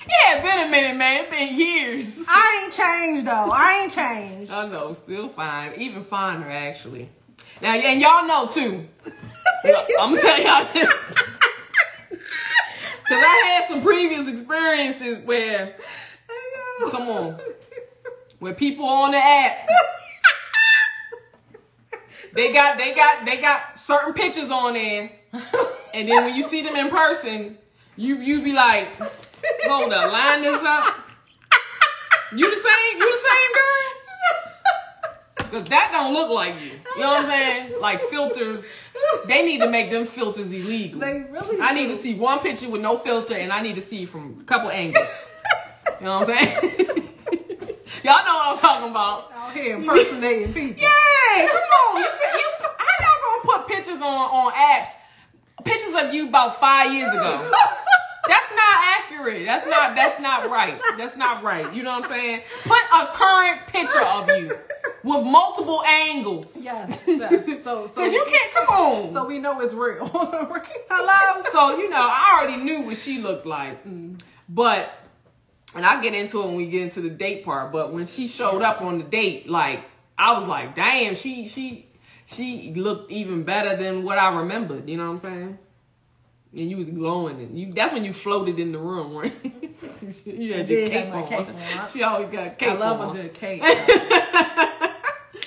Yeah, 0.09 0.43
been 0.43 0.69
a 0.69 0.71
minute, 0.71 0.97
man. 0.97 1.25
It's 1.25 1.31
been 1.31 1.59
years. 1.59 2.25
I 2.29 2.63
ain't 2.63 2.73
changed 2.73 3.27
though. 3.27 3.51
I 3.53 3.81
ain't 3.83 3.93
changed. 3.93 4.53
I 4.53 4.69
know, 4.69 4.93
still 4.93 5.29
fine. 5.29 5.75
Even 5.81 6.05
finer, 6.05 6.49
actually. 6.49 7.09
Now, 7.61 7.75
and 7.75 8.01
y'all 8.01 8.27
know 8.27 8.47
too. 8.47 8.87
I'm 10.01 10.15
gonna 10.15 10.21
tell 10.21 10.41
y'all. 10.41 10.73
this 10.73 10.93
Because 12.11 13.23
I 13.23 13.61
had 13.61 13.69
some 13.69 13.83
previous 13.83 14.27
experiences 14.27 15.21
where, 15.21 15.77
come 16.91 17.09
on, 17.09 17.39
where 18.41 18.53
people 18.53 18.85
on 18.85 19.13
the 19.13 19.17
app, 19.17 19.69
they 22.37 22.53
got, 22.53 22.79
they 22.79 22.95
got, 22.95 23.25
they 23.25 23.41
got 23.41 23.81
certain 23.81 24.13
pictures 24.13 24.51
on 24.51 24.75
there, 24.75 25.11
and 25.95 26.09
then 26.09 26.25
when 26.25 26.35
you 26.35 26.43
see 26.43 26.63
them 26.63 26.77
in 26.77 26.91
person, 26.91 27.59
you 27.97 28.17
you 28.19 28.43
be 28.43 28.53
like, 28.53 28.89
hold 29.65 29.93
up, 29.93 30.13
line 30.13 30.43
this 30.43 30.63
up. 30.63 30.95
You 32.35 32.51
the 32.51 32.57
same? 32.57 32.99
You 33.01 33.11
the 33.11 33.19
same 33.19 33.53
girl? 33.55 35.51
Cause 35.51 35.65
that 35.71 35.91
don't 35.93 36.13
look 36.13 36.29
like 36.31 36.61
you. 36.61 36.73
You 36.97 37.01
know 37.03 37.07
what 37.09 37.25
I'm 37.25 37.27
saying? 37.27 37.81
Like 37.81 38.01
filters, 38.03 38.69
they 39.27 39.47
need 39.47 39.61
to 39.61 39.71
make 39.71 39.91
them 39.91 40.05
filters 40.05 40.51
illegal. 40.51 41.01
They 41.01 41.25
really 41.31 41.61
I 41.61 41.73
need 41.73 41.87
do. 41.87 41.93
to 41.93 41.97
see 41.97 42.15
one 42.15 42.41
picture 42.41 42.69
with 42.69 42.83
no 42.83 42.99
filter, 42.99 43.35
and 43.35 43.53
I 43.53 43.63
need 43.63 43.77
to 43.77 43.83
see 43.83 44.07
from 44.07 44.39
a 44.41 44.45
couple 44.45 44.71
angles. 44.71 45.29
You 46.01 46.07
know 46.07 46.19
what 46.19 46.31
I'm 46.31 46.47
saying? 46.47 47.09
Y'all 48.03 48.25
know 48.25 48.37
what 48.37 48.55
I'm 48.55 48.59
talking 48.59 48.91
about. 48.91 49.33
Out 49.33 49.53
here 49.53 49.77
impersonating 49.77 50.53
people. 50.53 50.83
Yeah, 50.87 51.47
come 51.47 51.57
on. 51.57 51.99
You, 51.99 52.05
you, 52.05 52.51
how 52.61 52.95
y'all 53.01 53.43
gonna 53.45 53.59
put 53.59 53.69
pictures 53.69 54.01
on 54.01 54.05
on 54.05 54.53
apps? 54.53 54.91
Pictures 55.65 55.95
of 55.95 56.15
you 56.15 56.29
about 56.29 56.61
five 56.61 56.93
years 56.93 57.13
ago. 57.13 57.53
That's 58.29 58.51
not 58.51 58.85
accurate. 58.99 59.47
That's 59.47 59.67
not 59.67 59.95
that's 59.95 60.21
not 60.21 60.51
right. 60.51 60.81
That's 60.97 61.17
not 61.17 61.43
right. 61.43 61.73
You 61.73 61.83
know 61.83 61.93
what 61.93 62.05
I'm 62.07 62.11
saying? 62.11 62.43
Put 62.65 62.83
a 62.93 63.07
current 63.13 63.67
picture 63.69 64.05
of 64.05 64.29
you 64.29 64.59
with 65.05 65.25
multiple 65.25 65.85
angles. 65.85 66.57
Yes, 66.61 67.01
yes. 67.07 67.63
So, 67.63 67.87
so 67.95 68.05
you 68.05 68.25
can't 68.29 68.55
come 68.55 68.75
on. 68.75 69.13
So 69.13 69.27
we 69.27 69.39
know 69.39 69.61
it's 69.61 69.73
real. 69.73 70.09
Hello. 70.09 71.43
So 71.53 71.79
you 71.79 71.89
know, 71.89 71.97
I 72.01 72.37
already 72.37 72.63
knew 72.63 72.83
what 72.83 72.97
she 72.97 73.19
looked 73.19 73.47
like, 73.47 73.85
mm. 73.85 74.19
but 74.49 74.91
and 75.77 75.85
I'll 75.87 76.03
get 76.03 76.15
into 76.15 76.43
it 76.43 76.47
when 76.47 76.57
we 76.57 76.67
get 76.67 76.83
into 76.83 77.01
the 77.01 77.11
date 77.11 77.45
part. 77.45 77.73
But 77.73 77.93
when 77.93 78.07
she 78.07 78.27
showed 78.27 78.63
up 78.63 78.81
on 78.81 78.99
the 78.99 79.05
date, 79.05 79.49
like 79.49 79.85
I 80.19 80.39
was 80.39 80.49
like, 80.49 80.75
damn, 80.75 81.15
she 81.15 81.49
she 81.49 81.87
she 82.25 82.73
looked 82.75 83.11
even 83.13 83.45
better 83.45 83.77
than 83.77 84.03
what 84.05 84.19
I 84.19 84.35
remembered. 84.35 84.89
You 84.89 84.97
know 84.97 85.05
what 85.05 85.13
I'm 85.13 85.19
saying? 85.19 85.59
And 86.57 86.71
you 86.71 86.77
was 86.79 86.89
glowing, 86.89 87.39
and 87.41 87.59
you 87.59 87.73
that's 87.73 87.93
when 87.93 88.05
you 88.05 88.13
floated 88.13 88.59
in 88.59 88.73
the 88.73 88.79
room, 88.79 89.15
right? 89.15 89.35
you 90.25 90.55
had 90.55 90.69
your 90.69 90.89
cape 90.89 91.13
on. 91.13 91.29
cape 91.29 91.49
on. 91.49 91.89
She 91.93 92.03
always 92.03 92.29
got 92.31 92.47
a 92.47 92.51
cape 92.51 92.71
I 92.71 92.75
love 92.75 93.01
on. 93.01 93.17
a 93.17 93.23
good 93.23 93.35
cake. 93.35 93.63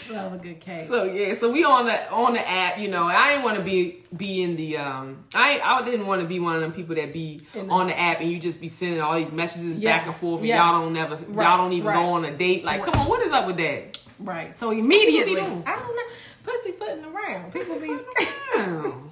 love 0.09 0.33
a 0.33 0.37
good 0.37 0.59
cake. 0.59 0.87
So 0.87 1.03
yeah, 1.03 1.33
so 1.33 1.51
we 1.51 1.63
on 1.63 1.85
the 1.85 2.11
on 2.11 2.33
the 2.33 2.47
app, 2.49 2.77
you 2.79 2.87
know. 2.87 3.05
I 3.07 3.29
didn't 3.29 3.43
want 3.43 3.57
to 3.57 3.63
be 3.63 4.03
be 4.15 4.41
in 4.41 4.55
the 4.55 4.77
um. 4.77 5.25
I 5.33 5.59
I 5.59 5.83
didn't 5.83 6.07
want 6.07 6.21
to 6.21 6.27
be 6.27 6.39
one 6.39 6.55
of 6.55 6.61
them 6.61 6.71
people 6.73 6.95
that 6.95 7.13
be 7.13 7.41
the- 7.53 7.67
on 7.67 7.87
the 7.87 7.99
app 7.99 8.19
and 8.21 8.31
you 8.31 8.39
just 8.39 8.59
be 8.61 8.67
sending 8.69 9.01
all 9.01 9.15
these 9.15 9.31
messages 9.31 9.77
Yeah, 9.79 9.97
back 9.97 10.07
and 10.07 10.15
forth 10.15 10.39
and 10.41 10.47
yeah. 10.49 10.63
y'all 10.71 10.81
don't 10.81 10.93
never 10.93 11.15
Right, 11.15 11.47
y'all 11.47 11.57
don't 11.57 11.73
even 11.73 11.87
right. 11.87 11.95
go 11.95 12.09
on 12.09 12.25
a 12.25 12.35
date. 12.35 12.63
Like, 12.63 12.81
Right. 12.83 12.91
come 12.93 13.01
on, 13.03 13.09
what 13.09 13.21
is 13.25 13.31
up 13.31 13.47
with 13.47 13.57
that? 13.57 13.97
right. 14.19 14.55
So 14.55 14.71
immediately, 14.71 15.39
I 15.39 15.45
doing? 15.45 15.63
don't 15.63 15.95
know, 15.95 16.01
pussyfooting 16.43 17.05
around. 17.05 17.53
People 17.53 17.75
be 17.79 17.87
it 17.87 18.01
around? 18.57 19.11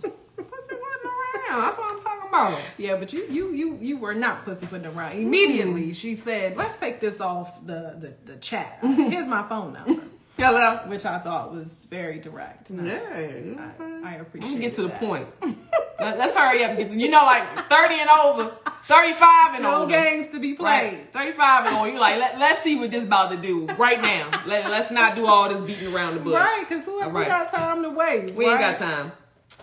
That's 1.49 1.77
what 1.77 1.91
I'm 1.91 2.01
talking 2.01 2.27
about. 2.29 2.59
Yeah, 2.77 2.97
but 2.97 3.13
you 3.13 3.25
you 3.29 3.51
you 3.51 3.77
you 3.81 3.97
were 3.97 4.13
not 4.13 4.43
pussy 4.45 4.65
pussyfooting 4.65 4.97
around. 4.97 5.13
Immediately, 5.17 5.93
she 5.93 6.15
said, 6.15 6.57
"Let's 6.57 6.77
take 6.77 6.99
this 6.99 7.21
off 7.21 7.65
the 7.65 7.95
the, 8.25 8.33
the 8.33 8.37
chat. 8.39 8.79
Here's 8.81 9.27
my 9.27 9.47
phone 9.47 9.73
number," 9.73 10.03
Hello. 10.37 10.81
which 10.87 11.03
I 11.05 11.17
thought 11.19 11.53
was 11.53 11.85
very 11.89 12.19
direct. 12.19 12.69
I- 12.71 12.83
Yeah? 12.85 13.71
I, 13.79 14.01
I 14.03 14.13
appreciate. 14.15 14.49
gonna 14.49 14.61
get 14.61 14.73
to 14.75 14.83
the 14.83 14.89
point. 14.89 15.27
Let, 15.99 16.19
us 16.19 16.33
hurry 16.33 16.63
up 16.63 16.69
and 16.71 16.77
get 16.77 16.89
to 16.91 16.95
you 16.99 17.09
know 17.09 17.25
like 17.25 17.67
30 17.69 17.95
and 18.01 18.09
over, 18.09 18.51
35 18.87 19.55
and 19.55 19.63
No 19.63 19.81
over. 19.83 19.91
games 19.91 20.27
to 20.29 20.39
be 20.39 20.53
played. 20.53 20.93
Right. 20.93 21.13
35 21.13 21.65
and 21.65 21.75
on. 21.75 21.89
You're 21.91 21.99
like, 21.99 22.19
let, 22.19 22.37
let's 22.39 22.59
see 22.61 22.75
what 22.77 22.91
this 22.91 23.03
about 23.05 23.31
to 23.31 23.37
do 23.37 23.65
right 23.77 23.99
now. 23.99 24.29
Let, 24.45 24.69
let's 24.69 24.91
not 24.91 25.15
do 25.15 25.25
all 25.25 25.49
this 25.49 25.59
beating 25.61 25.91
around 25.93 26.13
the 26.15 26.21
bush. 26.21 26.35
Right, 26.35 26.65
because 26.69 26.85
who, 26.85 27.01
All 27.01 27.09
who 27.09 27.25
got 27.25 27.51
time 27.51 27.81
to 27.81 27.89
waste? 27.89 28.37
We 28.37 28.45
ain't 28.45 28.59
got 28.59 28.77
time. 28.77 29.11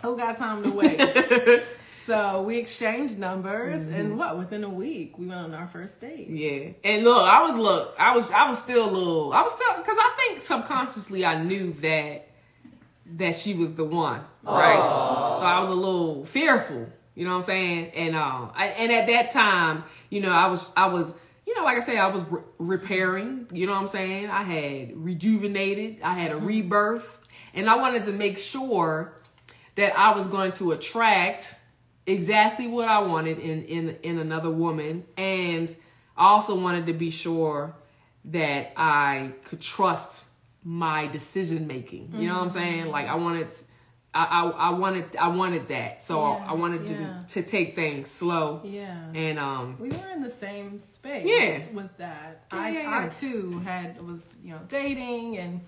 Who 0.03 0.16
got 0.16 0.37
time 0.37 0.62
to 0.64 0.70
waste? 0.70 1.62
so 2.07 2.42
we 2.42 2.59
exchanged 2.59 3.18
numbers, 3.18 3.86
Mm-hmm. 3.86 3.94
and 3.94 4.18
what? 4.18 4.38
Within 4.38 4.64
a 4.64 4.68
week, 4.68 5.18
we 5.18 5.26
went 5.26 5.40
on 5.40 5.55
our 5.55 5.66
first 5.68 6.00
date. 6.00 6.28
Yeah. 6.28 6.70
And 6.84 7.05
look, 7.05 7.22
I 7.22 7.42
was 7.42 7.57
look, 7.57 7.94
I 7.98 8.14
was 8.14 8.30
I 8.30 8.48
was 8.48 8.59
still 8.59 8.88
a 8.88 8.90
little 8.90 9.32
I 9.32 9.42
was 9.42 9.52
still 9.52 9.76
because 9.78 9.96
I 9.98 10.12
think 10.16 10.40
subconsciously 10.40 11.24
I 11.24 11.42
knew 11.42 11.72
that 11.74 12.28
that 13.16 13.36
she 13.36 13.55
was 13.55 13.74
the 13.74 13.84
one. 13.84 14.20
Right. 14.42 14.76
So 14.76 15.44
I 15.44 15.61
was 15.61 15.70
a 15.70 15.74
little 15.74 16.24
fearful. 16.24 16.86
You 17.14 17.24
know 17.24 17.30
what 17.30 17.36
I'm 17.36 17.42
saying? 17.42 17.90
And 17.94 18.16
um 18.16 18.50
I, 18.55 18.66
and 18.68 18.90
at 18.92 19.07
that 19.07 19.30
time, 19.30 19.84
you 20.11 20.20
know, 20.20 20.30
I 20.30 20.46
was 20.48 20.70
I 20.76 20.86
was 20.86 21.14
you 21.46 21.55
know, 21.55 21.64
like 21.64 21.76
I 21.76 21.80
said, 21.80 21.96
I 21.96 22.07
was 22.09 22.22
re- 22.24 22.40
repairing. 22.59 23.46
You 23.52 23.66
know 23.66 23.72
what 23.74 23.80
I'm 23.82 23.86
saying? 23.86 24.30
I 24.30 24.42
had 24.42 24.96
rejuvenated. 24.96 26.00
I 26.02 26.14
had 26.14 26.32
a 26.32 26.38
rebirth, 26.38 27.20
and 27.52 27.68
I 27.68 27.76
wanted 27.76 28.05
to 28.05 28.12
make 28.12 28.38
sure 28.38 29.12
that 29.74 29.96
I 29.98 30.14
was 30.14 30.26
going 30.26 30.52
to 30.52 30.72
attract 30.72 31.55
exactly 32.07 32.66
what 32.66 32.88
I 32.88 33.00
wanted 33.00 33.38
in 33.38 33.64
in 33.64 33.96
in 34.02 34.18
another 34.18 34.50
woman, 34.50 35.05
and 35.16 35.74
I 36.16 36.26
also 36.28 36.59
wanted 36.59 36.86
to 36.86 36.92
be 36.92 37.11
sure 37.11 37.74
that 38.26 38.72
I 38.76 39.32
could 39.44 39.61
trust 39.61 40.22
my 40.62 41.07
decision 41.07 41.66
making. 41.66 42.12
You 42.14 42.28
know 42.28 42.34
what 42.36 42.42
I'm 42.44 42.50
saying? 42.50 42.86
Like 42.86 43.07
I 43.07 43.14
wanted. 43.16 43.48
I, 44.16 44.24
I, 44.26 44.48
I 44.48 44.70
wanted 44.70 45.16
I 45.16 45.26
wanted 45.26 45.66
that 45.68 46.00
so 46.00 46.20
Yeah, 46.22 46.46
I 46.50 46.55
wanted 46.55 46.88
yeah. 46.88 47.22
to 47.26 47.42
to 47.42 47.42
take 47.42 47.74
things 47.74 48.12
slow 48.12 48.61
Yeah. 48.62 48.96
and 49.12 49.40
um 49.40 49.76
we 49.80 49.88
were 49.90 50.09
in 50.14 50.22
the 50.22 50.30
same 50.30 50.78
space 50.78 51.26
Yeah. 51.26 51.64
with 51.72 51.96
that. 51.96 52.44
Yeah, 52.52 52.61
I, 52.61 53.07
I 53.07 53.09
too 53.09 53.59
had 53.64 54.00
was 54.07 54.32
you 54.44 54.50
know 54.52 54.61
dating 54.68 55.38
and 55.38 55.62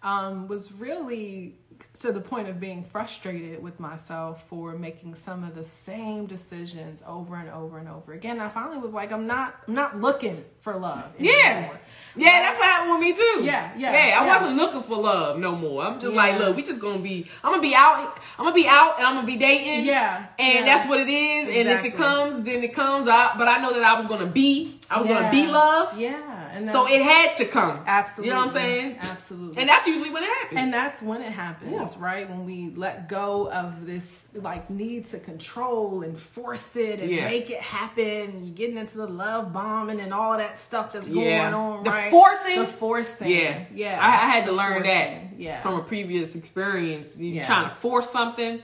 um, 0.00 0.46
was 0.46 0.70
really 0.70 1.56
to 2.00 2.12
the 2.12 2.20
point 2.20 2.48
of 2.48 2.60
being 2.60 2.84
frustrated 2.84 3.60
with 3.62 3.80
myself 3.80 4.44
for 4.48 4.72
making 4.78 5.14
some 5.16 5.42
of 5.42 5.54
the 5.56 5.64
same 5.64 6.26
decisions 6.26 7.02
over 7.06 7.34
and 7.34 7.50
over 7.50 7.78
and 7.78 7.88
over 7.88 8.12
again. 8.12 8.38
I 8.40 8.48
finally 8.48 8.78
was 8.78 8.92
like, 8.92 9.10
I'm 9.12 9.26
not 9.26 9.54
I'm 9.66 9.74
not 9.74 10.00
looking 10.00 10.44
for 10.60 10.76
love. 10.76 11.10
Yeah. 11.18 11.32
anymore. 11.56 11.80
Yeah, 12.14 12.40
that's 12.42 12.56
what 12.58 12.66
happened 12.66 12.92
with 12.92 13.00
me 13.00 13.12
too. 13.14 13.44
Yeah, 13.44 13.72
yeah, 13.76 13.92
Yeah, 13.92 14.20
I 14.20 14.26
yeah. 14.26 14.34
wasn't 14.34 14.56
looking 14.56 14.82
for 14.82 14.96
love 14.96 15.38
no 15.38 15.56
more. 15.56 15.82
I'm 15.82 15.98
just 16.00 16.14
like, 16.14 16.32
Yeah. 16.34 16.38
look, 16.46 16.56
we 16.56 16.62
just 16.62 16.80
gonna 16.80 16.98
be 17.00 17.26
I'm 17.42 17.50
gonna 17.52 17.62
be 17.62 17.74
out 17.74 18.18
I'm 18.38 18.44
gonna 18.44 18.54
be 18.54 18.68
out 18.68 18.98
and 18.98 19.06
I'm 19.06 19.14
gonna 19.16 19.26
be 19.26 19.36
dating. 19.36 19.84
Yeah, 19.84 20.26
And 20.38 20.54
yeah. 20.60 20.64
that's 20.64 20.88
what 20.88 21.00
it 21.00 21.08
is. 21.08 21.48
And 21.48 21.68
if 21.68 21.84
it 21.84 21.94
comes, 21.96 22.44
then 22.44 22.62
it 22.62 22.72
comes 22.74 23.08
out. 23.08 23.38
But 23.38 23.48
I 23.48 23.58
know 23.58 23.72
that 23.72 23.82
I 23.82 23.94
was 23.98 24.06
gonna 24.06 24.26
be 24.26 24.78
I 24.90 24.98
was 25.00 25.08
gonna 25.08 25.30
be 25.32 25.46
love. 25.48 25.98
Yeah. 25.98 26.27
And 26.52 26.70
So 26.70 26.86
it 26.86 27.02
had 27.02 27.36
to 27.36 27.44
come. 27.44 27.82
absolutely 27.86 28.28
You 28.28 28.32
know 28.34 28.38
what 28.40 28.44
I'm 28.46 28.50
saying? 28.50 28.98
Absolutely. 29.00 29.60
And 29.60 29.68
that's 29.68 29.86
usually 29.86 30.10
when 30.10 30.22
it 30.24 30.30
happens. 30.30 30.60
And 30.60 30.72
that's 30.72 31.02
when 31.02 31.22
it 31.22 31.32
happens, 31.32 31.72
Yeah. 31.72 32.04
right? 32.04 32.28
When 32.28 32.44
we 32.44 32.70
let 32.74 33.08
go 33.08 33.50
of 33.50 33.86
this 33.86 34.28
like 34.34 34.68
need 34.70 35.06
to 35.06 35.18
control 35.18 36.02
and 36.02 36.18
force 36.18 36.76
it 36.76 37.00
and 37.00 37.10
Yeah. 37.10 37.24
make 37.24 37.50
it 37.50 37.60
happen. 37.60 38.44
You're 38.44 38.54
getting 38.54 38.78
into 38.78 38.96
the 38.98 39.06
love 39.06 39.52
bombing 39.52 40.00
and 40.00 40.12
all 40.14 40.36
that 40.38 40.58
stuff 40.58 40.92
that's 40.92 41.06
going 41.08 41.40
on, 41.54 41.84
The 41.84 41.90
right? 41.90 42.10
forcing? 42.10 42.58
The 42.60 42.66
forcing. 42.66 43.30
yeah. 43.30 43.64
Yeah. 43.74 43.98
I, 44.00 44.26
I 44.26 44.30
had 44.30 44.46
to 44.46 44.52
learn 44.52 44.82
that. 44.84 45.12
Yeah. 45.38 45.60
from 45.62 45.74
a 45.74 45.82
previous 45.84 46.34
experience. 46.34 47.16
You 47.16 47.26
Yeah. 47.34 47.46
trying 47.46 47.68
to 47.68 47.74
force 47.76 48.10
something. 48.10 48.60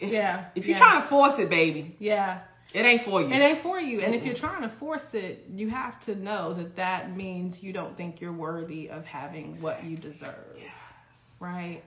yeah. 0.00 0.46
If 0.54 0.66
you're 0.66 0.76
yeah. 0.76 0.82
trying 0.84 1.00
to 1.02 1.06
force 1.08 1.38
it, 1.38 1.48
baby, 1.50 1.96
Yeah. 1.98 2.38
It 2.74 2.84
ain't 2.84 3.02
for 3.02 3.22
you. 3.22 3.28
It 3.28 3.38
ain't 3.38 3.58
for 3.58 3.78
you. 3.78 4.00
And 4.00 4.14
if 4.14 4.26
you're 4.26 4.34
trying 4.34 4.62
to 4.62 4.68
force 4.68 5.14
it, 5.14 5.46
you 5.54 5.70
have 5.70 6.00
to 6.00 6.14
know 6.16 6.52
that 6.54 6.76
that 6.76 7.16
means 7.16 7.62
you 7.62 7.72
don't 7.72 7.96
think 7.96 8.20
you're 8.20 8.32
worthy 8.32 8.90
of 8.90 9.06
having 9.06 9.54
what 9.60 9.84
you 9.84 9.96
deserve. 9.96 10.58
Right? 11.40 11.84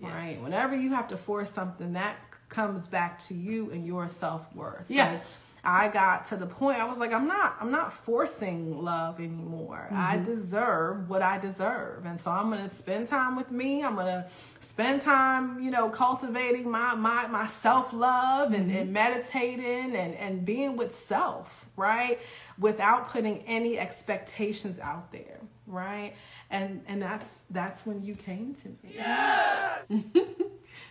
Right. 0.00 0.38
Whenever 0.40 0.74
you 0.74 0.90
have 0.94 1.08
to 1.08 1.16
force 1.16 1.52
something, 1.52 1.92
that 1.92 2.16
comes 2.48 2.88
back 2.88 3.18
to 3.26 3.34
you 3.34 3.70
and 3.70 3.86
your 3.86 4.08
self 4.08 4.52
worth. 4.54 4.90
Yeah. 4.90 5.20
I 5.64 5.88
got 5.88 6.26
to 6.26 6.36
the 6.36 6.46
point 6.46 6.78
I 6.78 6.84
was 6.84 6.98
like, 6.98 7.12
I'm 7.12 7.26
not, 7.26 7.56
I'm 7.60 7.70
not 7.70 7.92
forcing 7.92 8.82
love 8.82 9.18
anymore. 9.18 9.88
I 9.92 10.18
deserve 10.18 11.08
what 11.08 11.22
I 11.22 11.38
deserve. 11.38 12.04
And 12.06 12.20
so 12.20 12.30
I'm 12.30 12.50
gonna 12.50 12.68
spend 12.68 13.06
time 13.06 13.36
with 13.36 13.50
me. 13.50 13.82
I'm 13.82 13.96
gonna 13.96 14.26
spend 14.60 15.02
time, 15.02 15.60
you 15.60 15.70
know, 15.70 15.88
cultivating 15.88 16.70
my 16.70 16.94
my 16.94 17.26
my 17.26 17.46
self-love 17.46 18.52
and, 18.52 18.70
and 18.70 18.92
meditating 18.92 19.96
and, 19.96 20.14
and 20.14 20.44
being 20.44 20.76
with 20.76 20.94
self, 20.94 21.66
right? 21.76 22.20
Without 22.58 23.08
putting 23.08 23.42
any 23.42 23.78
expectations 23.78 24.78
out 24.78 25.12
there, 25.12 25.40
right? 25.66 26.14
And 26.50 26.82
and 26.86 27.02
that's 27.02 27.40
that's 27.50 27.86
when 27.86 28.02
you 28.02 28.14
came 28.14 28.54
to 28.56 28.68
me. 28.68 28.94
yes 28.94 29.90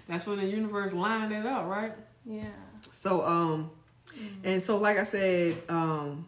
That's 0.08 0.26
when 0.26 0.38
the 0.38 0.46
universe 0.46 0.94
lined 0.94 1.32
it 1.32 1.46
up, 1.46 1.66
right? 1.68 1.94
Yeah. 2.26 2.50
So 2.92 3.26
um, 3.26 3.72
and 4.44 4.62
so 4.62 4.78
like 4.78 4.98
I 4.98 5.04
said, 5.04 5.56
um, 5.70 6.26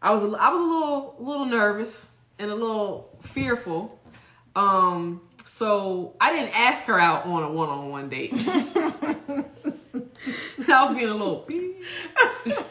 I 0.00 0.12
was 0.12 0.22
a, 0.22 0.26
I 0.26 0.50
was 0.50 0.60
a 0.60 0.64
little 0.64 1.16
little 1.18 1.46
nervous 1.46 2.08
and 2.38 2.50
a 2.50 2.54
little 2.54 3.16
fearful. 3.22 3.98
Um, 4.56 5.22
so 5.44 6.14
I 6.20 6.32
didn't 6.32 6.56
ask 6.56 6.84
her 6.84 6.98
out 6.98 7.26
on 7.26 7.42
a 7.42 7.50
one 7.50 7.68
on 7.68 7.90
one 7.90 8.08
date. 8.08 8.32
I 10.66 10.82
was 10.82 10.94
being 10.94 11.08
a 11.08 11.14
little 11.14 11.46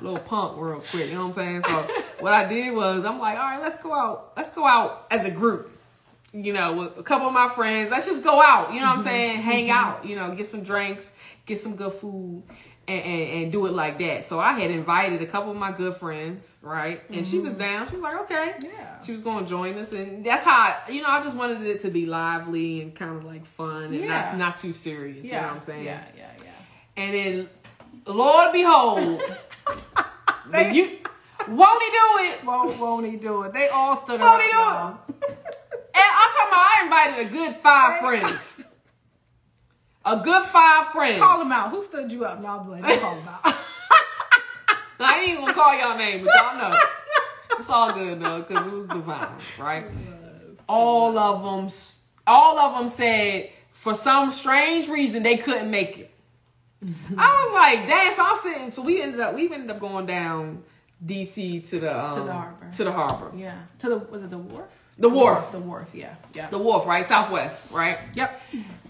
little 0.00 0.18
punk 0.18 0.58
real 0.58 0.80
quick. 0.90 1.08
You 1.08 1.14
know 1.14 1.26
what 1.26 1.38
I'm 1.38 1.62
saying? 1.62 1.62
So 1.62 1.88
what 2.20 2.32
I 2.32 2.48
did 2.48 2.74
was 2.74 3.04
I'm 3.04 3.18
like, 3.18 3.38
all 3.38 3.44
right, 3.44 3.60
let's 3.60 3.76
go 3.82 3.94
out. 3.94 4.32
Let's 4.36 4.50
go 4.50 4.66
out 4.66 5.06
as 5.10 5.24
a 5.24 5.30
group. 5.30 5.72
You 6.32 6.52
know, 6.52 6.74
with 6.74 6.98
a 6.98 7.02
couple 7.02 7.26
of 7.26 7.32
my 7.32 7.48
friends. 7.48 7.90
Let's 7.90 8.06
just 8.06 8.22
go 8.22 8.42
out. 8.42 8.74
You 8.74 8.80
know 8.80 8.86
what 8.86 8.98
I'm 8.98 9.04
saying? 9.04 9.40
Hang 9.40 9.70
out. 9.70 10.04
You 10.04 10.16
know, 10.16 10.34
get 10.34 10.46
some 10.46 10.62
drinks, 10.62 11.12
get 11.46 11.58
some 11.58 11.74
good 11.74 11.92
food. 11.94 12.42
And, 12.88 13.04
and, 13.04 13.42
and 13.42 13.52
do 13.52 13.66
it 13.66 13.74
like 13.74 13.98
that. 13.98 14.24
So 14.24 14.40
I 14.40 14.54
had 14.54 14.70
invited 14.70 15.20
a 15.20 15.26
couple 15.26 15.50
of 15.50 15.58
my 15.58 15.72
good 15.72 15.94
friends, 15.94 16.56
right? 16.62 17.02
And 17.10 17.26
she 17.26 17.38
was 17.38 17.52
mm-hmm. 17.52 17.60
down. 17.60 17.88
She 17.88 17.96
was 17.96 18.02
like, 18.02 18.18
okay. 18.22 18.54
Yeah. 18.60 18.98
She 19.00 19.12
was 19.12 19.20
going 19.20 19.44
to 19.44 19.50
join 19.50 19.76
us. 19.76 19.92
And 19.92 20.24
that's 20.24 20.42
how, 20.42 20.52
I, 20.52 20.90
you 20.90 21.02
know, 21.02 21.10
I 21.10 21.20
just 21.20 21.36
wanted 21.36 21.60
it 21.66 21.80
to 21.82 21.90
be 21.90 22.06
lively 22.06 22.80
and 22.80 22.94
kind 22.94 23.14
of 23.14 23.24
like 23.24 23.44
fun 23.44 23.84
and 23.84 23.94
Yeah. 23.94 24.06
not, 24.06 24.38
not 24.38 24.56
too 24.58 24.72
serious. 24.72 25.26
Yeah. 25.26 25.34
You 25.34 25.40
know 25.42 25.46
what 25.48 25.56
I'm 25.56 25.60
saying? 25.60 25.84
Yeah, 25.84 26.02
yeah, 26.16 26.30
yeah. 26.42 27.02
And 27.02 27.14
then, 27.14 27.48
Lord 28.06 28.52
behold, 28.54 29.20
the 30.50 30.74
you, 30.74 30.98
won't 31.46 31.82
he 31.82 31.90
do 31.90 32.24
it? 32.24 32.44
Won't, 32.44 32.80
won't 32.80 33.06
he 33.06 33.16
do 33.18 33.42
it? 33.42 33.52
They 33.52 33.68
all 33.68 33.98
stood 33.98 34.18
Won't 34.20 34.40
around. 34.40 34.40
he 34.40 34.50
do 34.50 34.56
y'all. 34.56 34.98
And 35.94 36.06
I'm 36.16 36.30
talking 36.30 36.48
about 36.48 36.66
I 36.66 36.82
invited 36.84 37.26
a 37.26 37.30
good 37.30 37.56
five 37.56 38.00
friends. 38.00 38.62
A 40.04 40.16
good 40.16 40.46
five 40.48 40.88
friends. 40.92 41.20
Call 41.20 41.38
them 41.38 41.52
out. 41.52 41.70
Who 41.70 41.82
stood 41.82 42.10
you 42.10 42.24
up? 42.24 42.40
No, 42.40 42.64
but 42.66 42.82
call 43.00 43.14
them 43.16 43.28
out. 43.28 43.40
I 45.00 45.20
ain't 45.20 45.28
even 45.30 45.40
gonna 45.42 45.54
call 45.54 45.78
y'all 45.78 45.96
name, 45.96 46.24
but 46.24 46.34
y'all 46.34 46.70
know. 46.70 46.76
It's 47.58 47.68
all 47.68 47.92
good 47.92 48.20
though, 48.20 48.40
because 48.42 48.66
it 48.66 48.72
was 48.72 48.86
divine, 48.86 49.28
right? 49.58 49.86
All 50.68 51.18
of 51.18 51.42
them, 51.42 51.70
all 52.26 52.58
of 52.58 52.78
them 52.78 52.88
said 52.88 53.50
for 53.72 53.94
some 53.94 54.30
strange 54.30 54.88
reason 54.88 55.22
they 55.22 55.36
couldn't 55.36 55.70
make 55.70 55.98
it. 55.98 56.10
I 57.16 57.44
was 57.44 57.54
like, 57.54 57.88
dang. 57.88 58.12
So 58.12 58.24
I'm 58.24 58.36
sitting. 58.36 58.70
So 58.70 58.82
we 58.82 59.02
ended 59.02 59.20
up, 59.20 59.34
we 59.34 59.52
ended 59.52 59.70
up 59.70 59.80
going 59.80 60.06
down 60.06 60.62
DC 61.04 61.68
to 61.70 61.80
the 61.80 61.98
um, 61.98 62.26
the 62.26 62.32
harbor. 62.32 62.70
To 62.76 62.84
the 62.84 62.92
harbor. 62.92 63.32
yeah. 63.36 63.56
To 63.80 63.88
the 63.88 63.98
was 63.98 64.22
it 64.22 64.30
the 64.30 64.38
wharf? 64.38 64.68
The 64.96 65.08
wharf. 65.08 65.52
The 65.52 65.58
wharf. 65.60 65.88
Yeah. 65.94 66.14
Yeah. 66.34 66.50
The 66.50 66.58
wharf, 66.58 66.86
right? 66.86 67.04
Southwest, 67.04 67.70
right? 67.72 67.98
yep. 68.14 68.40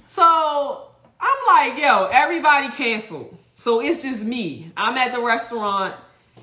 So 0.06 0.87
I'm 1.20 1.38
like, 1.46 1.78
yo, 1.80 2.06
everybody 2.06 2.68
canceled. 2.68 3.36
So 3.54 3.80
it's 3.80 4.02
just 4.02 4.24
me. 4.24 4.70
I'm 4.76 4.96
at 4.96 5.12
the 5.12 5.20
restaurant 5.20 5.94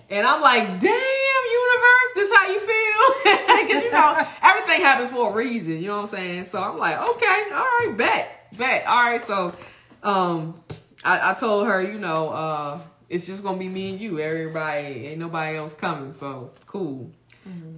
and 0.10 0.28
I'm 0.28 0.42
like, 0.42 0.80
damn, 0.80 0.82
universe, 0.82 2.12
this 2.16 2.32
how 2.32 2.48
you 2.50 2.60
feel? 2.60 3.42
Because, 3.66 3.84
you 3.84 3.92
know, 3.92 4.28
everything 4.44 4.82
happens 4.82 5.10
for 5.10 5.32
a 5.32 5.34
reason. 5.34 5.82
You 5.82 5.88
know 5.88 5.96
what 5.96 6.02
I'm 6.02 6.08
saying? 6.08 6.44
So 6.44 6.62
I'm 6.62 6.78
like, 6.78 7.00
okay, 7.00 7.44
all 7.52 7.62
right, 7.62 7.94
bet, 7.98 8.48
bet. 8.56 8.86
All 8.86 9.02
right, 9.02 9.20
so 9.22 9.56
um, 10.04 10.62
I, 11.04 11.32
I 11.32 11.34
told 11.34 11.66
her, 11.66 11.82
you 11.82 11.98
know, 11.98 12.30
uh, 12.30 12.82
it's 13.10 13.26
just 13.26 13.42
going 13.42 13.56
to 13.56 13.60
be 13.60 13.70
me 13.70 13.92
and 13.92 14.00
you. 14.00 14.20
Everybody, 14.20 15.08
ain't 15.08 15.20
nobody 15.20 15.58
else 15.58 15.74
coming. 15.74 16.14
So 16.14 16.52
cool. 16.68 17.12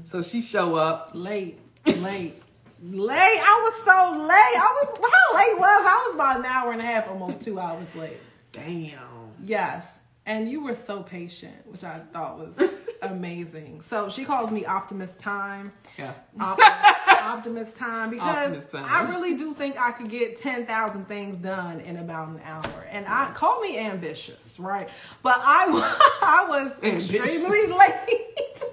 So 0.02 0.22
she 0.24 0.42
show 0.42 0.76
up. 0.76 1.12
Late. 1.14 1.60
Late. 1.86 2.34
Late. 2.82 3.18
I 3.18 3.62
was 3.64 3.84
so 3.84 4.12
late. 4.22 4.32
I 4.32 4.84
was 4.84 4.98
how 4.98 5.38
late 5.38 5.60
was 5.60 5.86
I? 5.86 6.04
Was 6.08 6.16
about 6.16 6.40
an 6.40 6.46
hour 6.46 6.72
and 6.72 6.82
a 6.82 6.86
half, 6.86 7.08
almost 7.08 7.42
two 7.42 7.60
hours 7.60 7.94
late. 7.96 8.18
Damn. 8.52 9.00
Yes. 9.44 10.00
And 10.26 10.50
you 10.52 10.62
were 10.62 10.76
so 10.76 11.04
patient, 11.04 11.56
which 11.68 11.86
I 11.86 12.00
thought 12.12 12.38
was 12.38 12.58
amazing. 13.02 13.82
So 13.82 14.10
she 14.10 14.26
calls 14.26 14.52
me 14.52 14.66
Optimist 14.66 15.22
Time. 15.22 15.72
Yeah. 15.98 16.14
Optimist, 16.38 16.74
Optimist 17.24 17.76
Time 17.78 18.10
because 18.10 18.38
Optimist 18.48 18.72
time. 18.72 18.86
I 18.90 19.10
really 19.10 19.36
do 19.38 19.54
think 19.54 19.80
I 19.80 19.92
could 19.92 20.10
get 20.10 20.36
10,000 20.36 21.04
things 21.06 21.38
done 21.38 21.80
in 21.80 21.96
about 21.98 22.28
an 22.28 22.42
hour. 22.44 22.86
And 22.92 23.06
I 23.08 23.32
call 23.34 23.62
me 23.62 23.78
ambitious, 23.80 24.60
right? 24.60 24.90
But 25.24 25.38
I, 25.38 25.68
I 26.22 26.46
was 26.50 26.72
extremely 26.84 27.38
Ambitious. 27.38 27.78
late. 27.78 28.64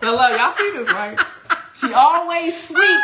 Hello, 0.00 0.28
y'all 0.36 0.52
see 0.56 0.70
this, 0.72 0.88
right? 0.92 1.18
She 1.74 1.92
always 1.92 2.68
sweet. 2.68 3.00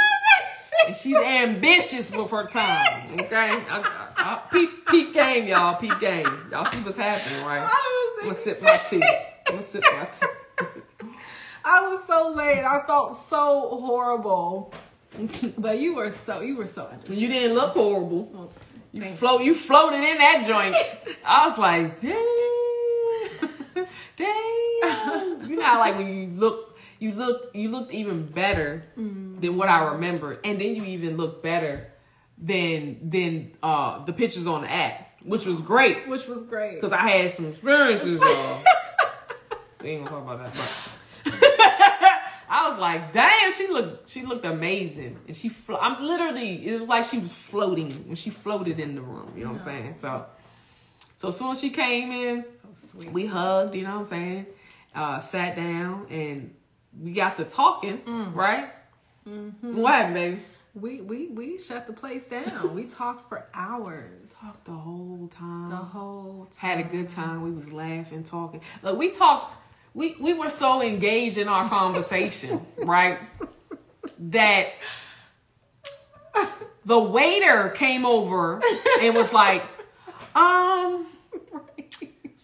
And 0.87 0.97
she's 0.97 1.17
ambitious 1.17 2.11
with 2.11 2.31
her 2.31 2.47
time. 2.47 3.21
Okay? 3.21 3.51
I, 3.51 3.81
I, 3.81 4.13
I, 4.17 4.43
peep, 4.51 4.87
peep 4.87 5.13
game, 5.13 5.49
y'all. 5.49 5.77
Peep 5.77 5.99
game. 6.01 6.27
Y'all 6.51 6.65
see 6.65 6.79
what's 6.79 6.97
happening, 6.97 7.45
right? 7.45 7.61
I 7.63 8.11
I'm 8.13 8.19
gonna 8.21 8.29
was, 8.29 8.43
sip 8.43 8.63
my 8.63 8.77
tea. 8.89 9.03
I'm 9.47 9.55
gonna 9.55 9.63
sip 9.63 9.83
my 9.83 10.05
tea. 10.07 10.27
I 11.65 11.89
was 11.89 12.07
so 12.07 12.33
late. 12.35 12.65
I 12.65 12.87
felt 12.87 13.17
so 13.17 13.79
horrible. 13.81 14.73
But 15.59 15.81
you 15.81 15.97
were 15.97 16.11
so 16.11 16.41
you 16.41 16.57
were 16.57 16.67
so 16.67 16.87
understanding. 16.87 17.21
You 17.21 17.29
didn't 17.29 17.57
look 17.57 17.73
horrible. 17.73 18.31
Oh, 18.35 18.49
you 18.93 19.05
float. 19.05 19.43
You 19.43 19.55
floated 19.55 19.97
in 19.97 20.19
that 20.19 20.45
joint. 20.47 20.75
I 21.27 21.47
was 21.47 21.59
like, 21.59 22.01
damn, 22.01 23.87
damn. 24.17 25.51
You 25.51 25.57
know, 25.57 25.63
how, 25.63 25.79
like 25.81 25.99
when 25.99 26.09
you 26.09 26.27
look, 26.39 26.70
you 27.01 27.13
look, 27.13 27.51
you 27.55 27.71
looked 27.71 27.93
even 27.93 28.27
better 28.27 28.83
than 28.97 29.57
what 29.57 29.69
I 29.69 29.93
remember, 29.95 30.39
and 30.45 30.61
then 30.61 30.77
you 30.77 30.85
even 30.85 31.17
looked 31.17 31.43
better 31.43 31.89
than 32.39 33.11
than 33.11 33.53
uh 33.63 34.05
the 34.05 34.13
pictures 34.13 34.47
on 34.47 34.63
the 34.63 34.71
app, 34.71 35.09
which 35.25 35.45
was 35.47 35.61
great 35.61 36.07
Which 36.09 36.27
was 36.29 36.43
great. 36.43 36.75
because 36.77 36.93
I 36.93 37.09
had 37.09 37.31
some 37.33 37.47
experiences. 37.49 38.21
Uh, 38.23 38.63
we 39.83 39.91
ain't 39.91 40.05
gonna 40.07 40.25
talk 40.25 40.35
about 40.41 40.55
that. 40.55 40.71
I 42.53 42.69
was 42.69 42.79
like, 42.81 43.13
damn, 43.13 43.53
she 43.53 43.69
looked 43.69 44.09
she 44.09 44.23
looked 44.25 44.45
amazing. 44.45 45.19
And 45.27 45.37
she 45.37 45.49
flo- 45.49 45.79
I'm 45.81 46.03
literally 46.05 46.67
it 46.67 46.81
was 46.81 46.89
like 46.89 47.05
she 47.05 47.19
was 47.19 47.33
floating 47.33 47.91
when 48.07 48.17
she 48.17 48.31
floated 48.31 48.79
in 48.81 48.95
the 48.95 49.03
room, 49.03 49.33
you 49.37 49.45
know 49.45 49.51
what 49.53 49.61
I'm 49.61 49.65
saying? 49.65 49.95
So 49.95 50.27
so 51.17 51.29
as 51.29 51.37
soon 51.37 51.53
as 51.53 51.61
she 51.61 51.71
came 51.71 52.11
in, 52.11 52.45
So 52.73 52.99
sweet. 53.01 53.13
we 53.13 53.27
hugged, 53.27 53.75
you 53.75 53.83
know 53.85 53.93
what 53.93 53.99
I'm 54.01 54.05
saying? 54.07 54.47
Uh 54.95 55.21
sat 55.21 55.57
down 55.57 56.07
and 56.11 56.55
we 56.99 57.13
got 57.13 57.37
the 57.37 57.45
talking, 57.45 58.03
right? 58.35 58.71
What 59.25 59.93
happened, 59.93 60.15
baby? 60.15 60.43
We 60.75 61.01
we 61.01 61.27
we 61.29 61.59
shut 61.59 61.87
the 61.87 61.93
place 61.93 62.27
down. 62.27 62.75
we 62.75 62.85
talked 63.01 63.29
for 63.29 63.47
hours. 63.55 64.33
Talked 64.41 64.65
the 64.67 64.73
whole 64.73 65.29
time. 65.29 65.71
The 65.71 65.77
whole 65.77 66.49
time. 66.57 66.77
had 66.77 66.87
a 66.87 66.89
good 66.89 67.09
time. 67.09 67.43
We 67.43 67.51
was 67.51 67.73
laughing, 67.73 68.23
talking. 68.23 68.61
Look, 68.83 68.97
we 68.97 69.11
talked. 69.11 69.57
We 69.95 70.15
we 70.21 70.33
were 70.33 70.49
so 70.49 70.81
engaged 70.81 71.39
in 71.39 71.49
our 71.49 71.69
conversation, 71.69 72.65
right? 72.79 73.19
That 74.19 74.69
the 76.85 76.99
waiter 76.99 77.71
came 77.71 78.07
over 78.07 78.61
and 79.01 79.15
was 79.15 79.33
like, 79.33 79.63
um, 80.35 81.07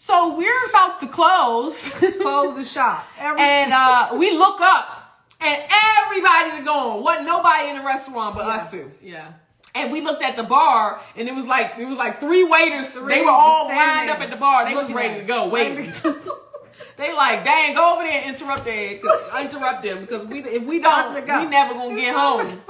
so 0.07 0.37
we're 0.37 0.67
about 0.69 1.01
to 1.01 1.09
close, 1.09 1.89
Close 2.21 2.55
the 2.55 2.65
shop. 2.65 3.05
Every- 3.19 3.41
and 3.41 3.73
uh, 3.73 4.11
we 4.17 4.31
look 4.31 4.61
up, 4.61 5.25
and 5.41 5.63
everybody's 5.99 6.65
gone. 6.65 7.03
Wasn't 7.03 7.27
nobody 7.27 7.71
in 7.71 7.79
the 7.79 7.85
restaurant 7.85 8.37
but 8.37 8.45
us 8.47 8.71
two. 8.71 8.93
Yeah. 9.03 9.33
And 9.75 9.91
we 9.91 10.01
looked 10.01 10.23
at 10.23 10.37
the 10.37 10.45
bar, 10.45 11.03
and 11.17 11.29
it 11.29 11.35
was 11.35 11.47
like 11.47 11.73
it 11.79 11.87
was 11.87 11.99
like 11.99 12.21
three 12.21 12.45
waiters. 12.45 12.91
Three 12.91 13.17
they 13.17 13.23
were 13.23 13.31
all 13.31 13.67
lined 13.67 14.09
up 14.09 14.21
at 14.21 14.31
the 14.31 14.37
bar. 14.37 14.65
They 14.65 14.75
was 14.75 14.91
ready 14.93 15.21
to 15.21 15.27
go, 15.27 15.49
waiting. 15.49 15.93
they 16.97 17.13
like, 17.13 17.45
dang, 17.45 17.75
go 17.75 17.95
over 17.95 18.03
there 18.05 18.23
and 18.23 18.35
interrupt 18.35 18.65
them, 18.65 19.01
interrupt 19.41 19.83
them 19.83 20.01
because 20.01 20.25
we 20.27 20.39
if 20.45 20.63
we 20.65 20.81
don't, 20.81 21.15
we 21.15 21.47
never 21.51 21.75
gonna 21.75 21.97
get 21.97 22.15
home. 22.15 22.63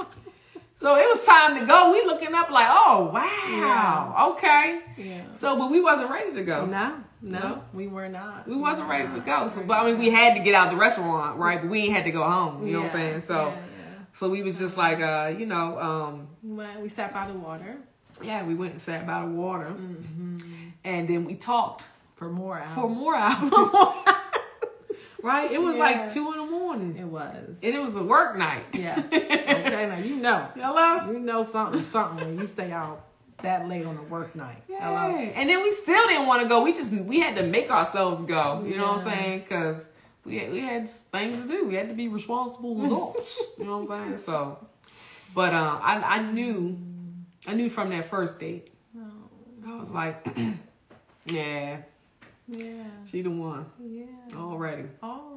So 0.75 0.95
it 0.95 1.07
was 1.09 1.25
time 1.25 1.59
to 1.59 1.65
go. 1.65 1.91
We 1.91 2.05
looking 2.05 2.33
up 2.35 2.49
like, 2.49 2.67
oh 2.69 3.09
wow, 3.13 4.33
okay. 4.33 4.81
Yeah. 4.97 5.33
So, 5.33 5.57
but 5.57 5.71
we 5.71 5.81
wasn't 5.81 6.11
ready 6.11 6.33
to 6.33 6.43
go. 6.43 6.65
No, 6.65 7.03
no, 7.21 7.39
No. 7.39 7.61
we 7.73 7.87
were 7.87 8.07
not. 8.09 8.47
We 8.47 8.55
wasn't 8.55 8.89
ready 8.89 9.07
to 9.13 9.19
go. 9.19 9.47
So, 9.53 9.63
but 9.63 9.73
I 9.77 9.85
mean, 9.85 9.97
we 9.99 10.09
had 10.09 10.35
to 10.35 10.39
get 10.41 10.53
out 10.53 10.69
the 10.71 10.77
restaurant, 10.77 11.37
right? 11.37 11.59
But 11.61 11.69
we 11.69 11.81
ain't 11.81 11.93
had 11.95 12.05
to 12.05 12.11
go 12.11 12.23
home. 12.23 12.65
You 12.65 12.73
know 12.73 12.79
what 12.81 12.85
I'm 12.87 12.91
saying? 12.93 13.21
So, 13.21 13.35
yeah, 13.35 13.45
yeah. 13.55 13.99
so 14.13 14.29
we 14.29 14.43
was 14.43 14.59
just 14.59 14.77
like, 14.77 14.99
uh, 14.99 15.33
you 15.37 15.45
know, 15.45 15.79
um, 15.79 16.27
Well, 16.43 16.81
we 16.81 16.89
sat 16.89 17.13
by 17.13 17.27
the 17.27 17.33
water. 17.33 17.77
yeah, 18.21 18.45
we 18.45 18.53
went 18.55 18.73
and 18.73 18.81
sat 18.81 19.05
by 19.07 19.21
the 19.21 19.27
water, 19.31 19.69
Mm-hmm. 19.75 20.39
and 20.83 21.07
then 21.07 21.25
we 21.25 21.35
talked 21.35 21.85
For 22.15 22.29
more 22.29 22.59
hours. 22.59 22.73
for 22.75 22.89
more 22.89 23.15
hours. 23.27 23.51
right? 25.23 25.51
It 25.51 25.61
was 25.61 25.75
Yeah. 25.77 25.83
like 25.83 26.13
two 26.13 26.31
in 26.31 26.37
the 26.37 26.45
morning. 26.45 26.97
It 26.97 27.05
was. 27.05 27.59
And 27.63 27.75
it 27.75 27.79
was 27.81 27.95
a 27.95 28.03
work 28.03 28.37
night. 28.37 28.65
Yeah. 28.73 29.01
okay, 29.11 29.87
now 29.89 29.97
you 29.97 30.15
know. 30.17 30.47
Hello? 30.55 31.11
You 31.11 31.19
know 31.19 31.43
something, 31.43 31.81
something 31.81 32.25
when 32.27 32.37
you 32.39 32.47
stay 32.47 32.71
out 32.71 33.03
that 33.43 33.67
late 33.67 33.85
on 33.85 33.97
a 33.97 34.03
work 34.03 34.35
night. 34.35 34.63
Yeah. 34.67 35.07
And 35.35 35.49
then 35.49 35.61
we 35.63 35.71
still 35.73 36.07
didn't 36.07 36.27
want 36.27 36.41
to 36.43 36.47
go. 36.49 36.63
We 36.63 36.73
just 36.73 36.91
we 36.91 37.19
had 37.19 37.35
to 37.35 37.43
make 37.43 37.69
ourselves 37.69 38.21
go. 38.23 38.63
You 38.65 38.77
know 38.77 38.93
what 38.93 38.99
I'm 39.01 39.03
saying? 39.05 39.39
Because 39.41 39.87
we 40.25 40.39
had, 40.39 40.51
we 40.51 40.59
had 40.61 40.89
things 40.89 41.41
to 41.43 41.47
do. 41.47 41.67
We 41.67 41.75
had 41.75 41.87
to 41.89 41.93
be 41.95 42.07
responsible 42.07 42.83
adults. 42.85 43.39
you 43.57 43.65
know 43.65 43.77
what 43.79 43.91
I'm 43.91 44.07
saying? 44.09 44.17
So, 44.19 44.57
but 45.35 45.53
uh, 45.53 45.79
I 45.81 46.17
I 46.17 46.21
knew 46.31 46.77
I 47.45 47.53
knew 47.53 47.69
from 47.69 47.89
that 47.91 48.05
first 48.09 48.39
date. 48.39 48.71
I 49.67 49.79
was 49.79 49.91
like, 49.91 50.25
yeah, 51.25 51.77
Yeah. 52.47 52.83
she 53.05 53.21
the 53.21 53.29
one 53.29 53.65
Yeah. 53.83 54.05
already, 54.35 54.85
Already. 55.03 55.36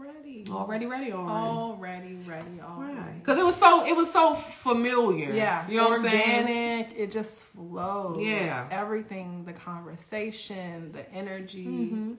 Already 0.50 0.86
ready, 0.86 1.12
already. 1.12 1.32
Already 1.32 2.14
ready. 2.26 2.60
Already. 2.62 3.18
Because 3.18 3.38
it 3.38 3.44
was 3.44 3.56
so 3.56 3.84
it 3.86 3.94
was 3.96 4.10
so 4.12 4.34
familiar. 4.34 5.32
Yeah, 5.32 5.68
you 5.68 5.76
know 5.78 5.88
what 5.88 5.98
I'm 5.98 6.04
saying? 6.10 6.40
organic. 6.46 6.92
It 6.96 7.10
just 7.10 7.44
flowed. 7.46 8.20
Yeah. 8.20 8.66
everything, 8.70 9.44
the 9.44 9.52
conversation, 9.52 10.92
the 10.92 11.10
energy. 11.12 11.66
Mhm. 11.66 12.16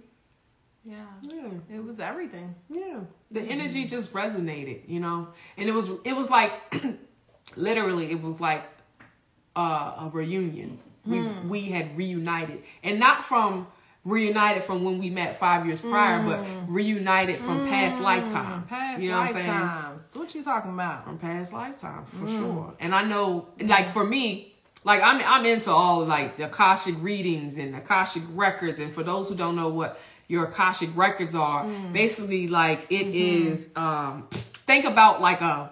Yeah, 0.84 1.05
Yeah. 1.22 1.49
it 1.76 1.84
was 1.84 1.99
everything. 1.99 2.55
Yeah. 2.69 3.01
The 3.30 3.41
energy 3.41 3.86
just 3.86 4.13
resonated, 4.13 4.89
you 4.89 4.99
know? 4.99 5.28
And 5.57 5.69
it 5.69 5.74
was 5.74 5.89
it 6.03 6.13
was 6.15 6.30
like 6.30 6.51
literally 7.55 8.11
it 8.11 8.22
was 8.22 8.39
like 8.39 8.65
uh, 9.55 9.93
a 10.05 10.09
reunion. 10.11 10.80
We 11.05 11.19
we 11.47 11.69
had 11.69 11.97
reunited. 11.97 12.63
And 12.84 12.99
not 12.99 13.26
from 13.26 13.67
reunited 14.04 14.64
from 14.64 14.84
when 14.84 14.97
we 14.97 15.10
met 15.10 15.38
5 15.38 15.66
years 15.66 15.80
prior, 15.82 16.24
but 16.24 16.39
mm. 16.39 16.66
reunited 16.68 17.38
from 17.38 17.68
past 17.68 17.99
mm. 17.99 18.04
lifetimes. 18.04 18.70
Past 18.70 19.02
you 19.02 19.10
know 19.10 19.20
what 19.20 19.28
I'm 19.28 19.34
saying? 19.34 19.47
lifetimes. 19.47 20.10
What 20.14 20.36
you 20.36 20.43
talking 20.43 20.74
about? 20.74 21.06
From 21.06 21.18
past 21.20 21.54
lifetimes, 21.54 22.10
for 22.10 22.26
mm. 22.26 22.38
sure. 22.38 22.74
And 22.80 22.95
I 22.95 23.04
know 23.04 23.47
like 23.62 23.88
for 23.89 24.04
me, 24.04 24.56
like 24.84 25.02
I'm 25.02 25.22
I'm 25.24 25.45
into 25.45 25.72
all 25.72 26.06
like 26.06 26.38
the 26.38 26.45
Akashic 26.45 26.95
readings 26.99 27.58
and 27.58 27.76
Akashic 27.76 28.24
records 28.34 28.80
and 28.80 28.93
for 28.93 29.04
those 29.04 29.30
who 29.30 29.36
don't 29.36 29.56
know 29.56 29.70
what 29.70 29.99
your 30.28 30.45
Akashic 30.45 30.89
records 30.95 31.36
are, 31.36 31.68
basically 31.91 32.47
like 32.47 32.88
it 32.89 33.08
mm-hmm. 33.08 33.52
is 33.52 33.70
um 33.76 34.28
think 34.66 34.86
about 34.86 35.22
like 35.22 35.41
a 35.41 35.72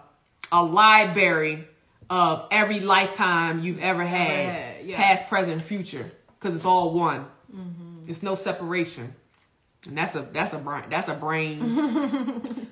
a 0.51 0.63
library 0.63 1.67
of 2.09 2.47
every 2.51 2.79
lifetime 2.79 3.63
you've 3.63 3.79
ever 3.79 4.03
had, 4.03 4.85
yeah. 4.85 4.97
past, 4.97 5.29
present, 5.29 5.61
future, 5.61 6.09
because 6.39 6.55
it's 6.55 6.65
all 6.65 6.91
one. 6.91 7.25
Mm-hmm. 7.55 7.88
It's 8.09 8.23
no 8.23 8.33
separation, 8.33 9.13
and 9.87 9.95
that's 9.95 10.15
a 10.15 10.27
that's 10.33 10.53
a 10.53 10.57
brain 10.57 10.83
that's 10.89 11.07
a 11.07 11.13
brain 11.13 11.61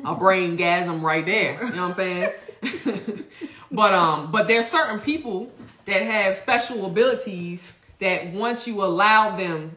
a 0.03 0.15
brain 0.15 0.57
gasm 0.57 1.01
right 1.03 1.23
there. 1.25 1.63
You 1.63 1.75
know 1.75 1.89
what 1.89 1.99
I'm 1.99 2.31
saying? 2.63 3.25
but 3.71 3.93
um, 3.93 4.31
but 4.31 4.47
there's 4.47 4.67
certain 4.67 4.99
people 4.99 5.51
that 5.85 6.01
have 6.01 6.35
special 6.35 6.87
abilities 6.87 7.77
that 7.99 8.33
once 8.33 8.67
you 8.67 8.83
allow 8.83 9.37
them, 9.37 9.75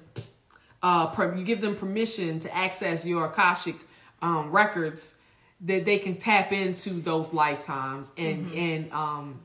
uh, 0.82 1.08
per, 1.08 1.34
you 1.36 1.44
give 1.44 1.60
them 1.60 1.76
permission 1.76 2.38
to 2.40 2.56
access 2.56 3.04
your 3.04 3.26
akashic 3.26 3.76
um, 4.22 4.50
records, 4.50 5.16
that 5.60 5.84
they 5.84 5.98
can 5.98 6.16
tap 6.16 6.52
into 6.52 6.90
those 7.02 7.34
lifetimes 7.34 8.10
and 8.16 8.50
and 8.54 8.92
um 8.94 9.40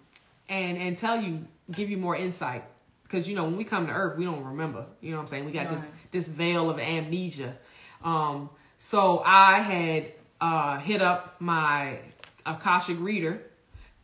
and 0.47 0.77
and 0.77 0.97
tell 0.97 1.21
you, 1.21 1.45
give 1.71 1.89
you 1.89 1.97
more 1.97 2.15
insight. 2.15 2.63
Because 3.03 3.27
you 3.29 3.35
know 3.35 3.43
when 3.43 3.55
we 3.55 3.63
come 3.63 3.85
to 3.87 3.93
Earth, 3.93 4.17
we 4.17 4.25
don't 4.25 4.43
remember. 4.43 4.85
You 5.01 5.11
know 5.11 5.17
what 5.17 5.23
I'm 5.23 5.27
saying? 5.27 5.45
We 5.45 5.51
got 5.51 5.67
Right. 5.67 5.77
this 5.77 5.87
veil 6.23 6.69
of 6.69 6.79
amnesia. 6.79 7.55
Um, 8.03 8.49
so 8.77 9.21
I 9.25 9.59
had 9.59 10.11
uh, 10.39 10.79
hit 10.79 11.01
up 11.01 11.35
my 11.39 11.99
Akashic 12.45 12.97
reader 12.99 13.41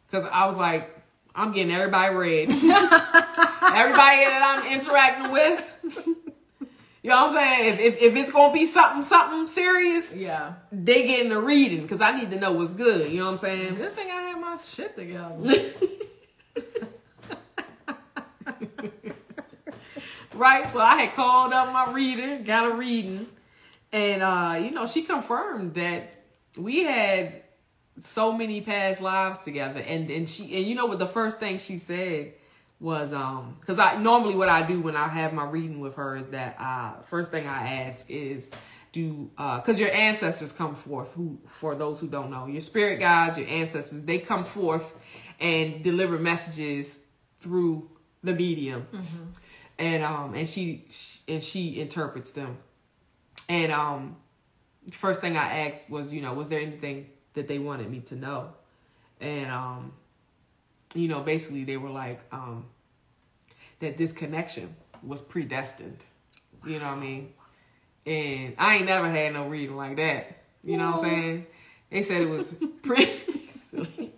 because 0.07 0.27
I 0.31 0.45
was 0.45 0.57
like, 0.57 0.97
I'm 1.33 1.53
getting 1.53 1.71
everybody 1.73 2.13
read. 2.13 2.49
everybody 2.51 4.25
that 4.25 4.41
I'm 4.43 4.71
interacting 4.73 5.31
with. 5.31 5.67
You 7.03 7.09
know 7.09 7.23
what 7.23 7.31
I'm 7.31 7.33
saying? 7.33 7.73
If, 7.73 7.79
if, 7.79 8.01
if 8.01 8.15
it's 8.15 8.31
gonna 8.31 8.53
be 8.53 8.65
something 8.67 9.01
something 9.03 9.47
serious, 9.47 10.13
Yeah. 10.15 10.53
they 10.71 11.07
getting 11.07 11.29
the 11.29 11.39
reading 11.39 11.81
because 11.81 11.99
I 12.01 12.15
need 12.19 12.29
to 12.31 12.39
know 12.39 12.51
what's 12.51 12.73
good. 12.73 13.11
You 13.11 13.19
know 13.19 13.25
what 13.25 13.31
I'm 13.31 13.37
saying? 13.37 13.75
Good 13.75 13.93
thing 13.95 14.07
I 14.11 14.21
had 14.21 14.39
my 14.39 14.57
shit 14.63 14.95
together. 14.95 15.35
right? 20.41 20.67
So 20.67 20.79
I 20.79 20.95
had 21.03 21.13
called 21.13 21.53
up 21.53 21.71
my 21.71 21.91
reader, 21.91 22.39
got 22.39 22.65
a 22.65 22.73
reading, 22.73 23.27
and 23.91 24.23
uh, 24.23 24.59
you 24.61 24.71
know, 24.71 24.87
she 24.87 25.03
confirmed 25.03 25.75
that 25.75 26.23
we 26.57 26.83
had 26.83 27.43
so 27.99 28.31
many 28.31 28.61
past 28.61 29.01
lives 29.01 29.41
together. 29.43 29.79
And 29.79 30.09
and 30.09 30.27
she 30.27 30.55
and 30.57 30.65
you 30.65 30.75
know 30.75 30.87
what 30.87 30.99
the 30.99 31.07
first 31.07 31.39
thing 31.39 31.59
she 31.59 31.77
said 31.77 32.33
was 32.79 33.13
um 33.13 33.57
because 33.59 33.77
I 33.77 33.97
normally 33.97 34.35
what 34.35 34.49
I 34.49 34.63
do 34.63 34.81
when 34.81 34.95
I 34.95 35.07
have 35.07 35.33
my 35.33 35.45
reading 35.45 35.79
with 35.79 35.95
her 35.95 36.17
is 36.17 36.31
that 36.31 36.55
uh 36.59 37.03
first 37.03 37.29
thing 37.29 37.47
I 37.47 37.83
ask 37.83 38.09
is 38.09 38.49
do 38.91 39.29
uh 39.37 39.57
because 39.57 39.79
your 39.79 39.91
ancestors 39.93 40.51
come 40.51 40.73
forth 40.73 41.13
who 41.13 41.37
for 41.47 41.75
those 41.75 41.99
who 41.99 42.07
don't 42.07 42.31
know 42.31 42.47
your 42.47 42.61
spirit 42.61 42.99
guides 42.99 43.37
your 43.37 43.47
ancestors 43.47 44.03
they 44.03 44.17
come 44.17 44.43
forth 44.43 44.95
and 45.39 45.83
deliver 45.83 46.17
messages 46.17 46.99
through 47.39 47.87
the 48.23 48.33
medium 48.33 48.87
and 49.81 50.03
um 50.03 50.33
and 50.35 50.47
she 50.47 50.85
and 51.27 51.43
she 51.43 51.81
interprets 51.81 52.31
them. 52.31 52.57
And 53.49 53.71
um 53.71 54.15
first 54.91 55.21
thing 55.21 55.37
i 55.37 55.67
asked 55.67 55.89
was 55.89 56.11
you 56.13 56.21
know 56.21 56.33
was 56.33 56.49
there 56.49 56.59
anything 56.59 57.07
that 57.33 57.47
they 57.47 57.59
wanted 57.59 57.89
me 57.89 57.99
to 58.01 58.15
know? 58.15 58.51
And 59.19 59.51
um 59.51 59.93
you 60.93 61.07
know 61.07 61.21
basically 61.21 61.63
they 61.63 61.77
were 61.77 61.89
like 61.89 62.21
um 62.31 62.65
that 63.79 63.97
this 63.97 64.13
connection 64.13 64.75
was 65.03 65.21
predestined. 65.21 66.05
You 66.65 66.77
know 66.79 66.85
what 66.85 66.97
i 66.97 66.99
mean? 66.99 67.33
And 68.05 68.53
i 68.59 68.75
ain't 68.75 68.85
never 68.85 69.09
had 69.09 69.33
no 69.33 69.47
reading 69.47 69.75
like 69.75 69.97
that. 69.97 70.43
You 70.63 70.77
know 70.77 70.91
what 70.91 70.99
i'm 70.99 71.09
saying? 71.09 71.47
They 71.89 72.03
said 72.03 72.21
it 72.21 72.29
was 72.29 72.53
pre 72.83 73.19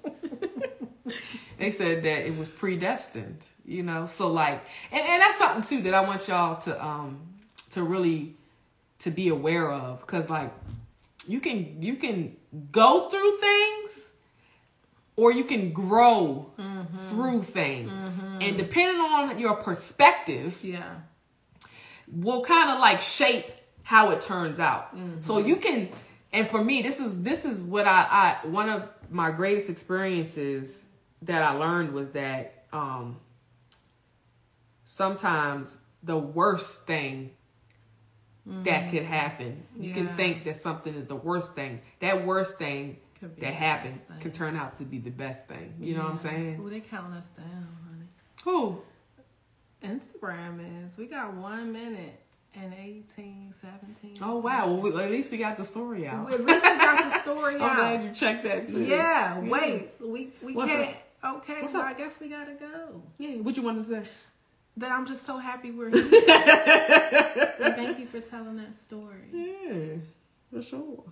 they 1.57 1.71
said 1.71 2.03
that 2.03 2.27
it 2.27 2.37
was 2.37 2.49
predestined 2.49 3.45
you 3.65 3.83
know? 3.83 4.05
So 4.05 4.31
like 4.31 4.63
and, 4.91 5.01
and 5.01 5.21
that's 5.21 5.37
something 5.37 5.63
too 5.63 5.83
that 5.83 5.93
i 5.93 6.01
want 6.01 6.27
y'all 6.27 6.57
to 6.61 6.85
um 6.85 7.19
to 7.71 7.83
really 7.83 8.35
to 8.99 9.11
be 9.11 9.27
aware 9.27 9.71
of. 9.71 10.01
Because 10.01 10.29
like 10.29 10.51
you 11.27 11.39
can 11.39 11.81
you 11.81 11.95
can 11.95 12.35
go 12.71 13.09
through 13.09 13.37
things 13.39 14.11
or 15.15 15.31
you 15.31 15.43
can 15.43 15.71
grow 15.71 16.51
through 17.09 17.43
things. 17.43 18.23
And 18.41 18.57
depending 18.57 18.97
on 18.97 19.39
your 19.39 19.55
perspective 19.55 20.59
yeah. 20.63 20.95
will 22.11 22.43
kind 22.43 22.71
of 22.71 22.79
like 22.79 23.01
shape 23.01 23.45
how 23.83 24.11
it 24.11 24.21
turns 24.21 24.59
out. 24.59 24.95
So 25.21 25.37
you 25.37 25.57
can, 25.57 25.89
and 26.31 26.47
for 26.47 26.63
me, 26.63 26.81
this 26.81 26.99
is 26.99 27.21
this 27.21 27.45
is 27.45 27.61
what 27.61 27.85
I, 27.85 28.39
I 28.43 28.47
one 28.47 28.69
of 28.69 28.87
my 29.09 29.29
greatest 29.31 29.69
experiences 29.69 30.85
that 31.21 31.43
I 31.43 31.51
learned 31.51 31.93
was 31.93 32.11
that 32.11 32.65
um 32.73 33.17
sometimes 34.93 35.79
the 36.03 36.15
worst 36.15 36.85
thing 36.85 37.31
that 38.45 38.85
mm. 38.85 38.91
could 38.91 39.03
happen, 39.03 39.63
you 39.75 39.89
Yeah. 39.89 39.95
can 39.95 40.15
think 40.15 40.43
that 40.43 40.55
something 40.55 40.93
is 40.93 41.07
the 41.07 41.15
worst 41.15 41.55
thing. 41.55 41.81
That 41.99 42.27
worst 42.27 42.59
thing 42.59 42.97
Could 43.19 43.35
be 43.35 43.41
that 43.41 43.53
happened 43.53 43.95
thing. 43.95 44.19
can 44.19 44.31
turn 44.31 44.55
out 44.55 44.75
to 44.75 44.83
be 44.83 44.99
the 44.99 45.09
best 45.09 45.47
thing. 45.47 45.73
You 45.79 45.95
know 45.95 46.03
what 46.03 46.11
I'm 46.11 46.17
saying? 46.17 46.61
Ooh, 46.61 46.69
they 46.69 46.79
counting 46.79 47.13
us 47.13 47.29
down, 47.29 47.67
honey. 47.87 48.07
Who? 48.43 48.83
Instagram 49.83 50.85
is. 50.85 50.95
We 50.95 51.07
got 51.07 51.33
one 51.33 51.73
minute 51.73 52.19
and 52.53 52.71
18, 52.73 53.55
17. 53.59 54.19
Oh 54.21 54.37
wow! 54.37 54.67
Well, 54.67 54.77
we, 54.77 55.03
at 55.03 55.09
least 55.09 55.31
we 55.31 55.37
got 55.37 55.57
the 55.57 55.65
story 55.65 56.07
out. 56.07 56.31
At 56.31 56.45
least 56.45 56.63
we 56.63 56.77
got 56.77 57.11
the 57.11 57.19
story 57.23 57.55
out. 57.55 57.61
I'm 57.61 57.75
glad 57.77 58.03
you 58.03 58.11
checked 58.11 58.43
that 58.43 58.67
too. 58.67 58.83
Yeah, 58.83 59.39
wait. 59.39 59.89
We 59.99 60.33
we 60.43 60.53
What's 60.53 60.71
can't. 60.71 60.95
Okay, 61.25 61.61
What's 61.61 61.73
so 61.73 61.79
up? 61.79 61.85
I 61.87 61.93
guess 61.93 62.19
we 62.19 62.27
gotta 62.29 62.53
go. 62.53 63.01
Yeah, 63.17 63.37
what 63.37 63.57
you 63.57 63.63
want 63.63 63.79
to 63.79 63.85
say? 63.85 64.09
That 64.77 64.91
I'm 64.91 65.05
just 65.05 65.25
so 65.25 65.37
happy 65.37 65.71
we're 65.71 65.89
here. 65.91 67.53
Thank 67.75 67.99
you 67.99 68.07
for 68.07 68.19
telling 68.21 68.57
that 68.57 68.73
story. 68.75 69.29
Yeah, 69.31 69.97
for 70.51 70.61
sure. 70.63 71.03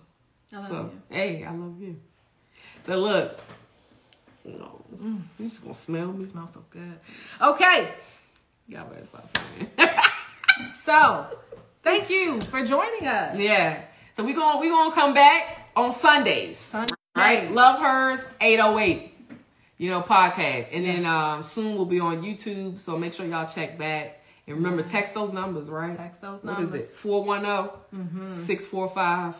I 0.52 0.56
love 0.58 0.68
so, 0.68 0.90
you. 1.10 1.16
hey, 1.16 1.44
I 1.44 1.50
love 1.52 1.80
you. 1.80 1.96
So 2.82 2.96
look, 2.96 3.38
no, 4.44 4.82
mm, 5.00 5.22
you 5.38 5.48
just 5.48 5.62
gonna 5.62 5.74
smell 5.74 6.12
me? 6.12 6.24
It 6.24 6.28
smells 6.28 6.54
so 6.54 6.64
good. 6.70 6.98
Okay, 7.40 7.88
Y'all 8.68 8.86
better 8.86 9.04
stop 9.04 9.38
so 10.84 11.26
thank 11.82 12.10
you 12.10 12.40
for 12.42 12.64
joining 12.64 13.06
us. 13.06 13.38
yeah. 13.38 13.82
So 14.14 14.24
we 14.24 14.32
gonna 14.34 14.60
we 14.60 14.68
gonna 14.68 14.94
come 14.94 15.14
back 15.14 15.70
on 15.76 15.92
Sundays, 15.92 16.58
Sundays. 16.58 16.94
right? 17.16 17.50
Love 17.52 17.80
hers 17.80 18.26
eight 18.40 18.58
oh 18.60 18.78
eight. 18.78 19.11
You 19.82 19.90
know, 19.90 20.00
podcast, 20.00 20.68
and 20.72 20.84
then 20.86 21.04
um, 21.04 21.42
soon 21.42 21.74
we'll 21.74 21.86
be 21.86 21.98
on 21.98 22.22
YouTube. 22.22 22.78
So 22.80 22.96
make 22.96 23.14
sure 23.14 23.26
y'all 23.26 23.48
check 23.48 23.76
back. 23.78 24.20
And 24.46 24.56
remember, 24.56 24.82
text 24.84 25.12
those 25.14 25.32
numbers, 25.32 25.68
right? 25.68 25.96
Text 25.96 26.20
those 26.20 26.44
numbers. 26.44 26.70
What 26.70 26.80
is 26.80 26.86
it? 26.88 26.92
410 26.94 28.32
645 28.32 29.34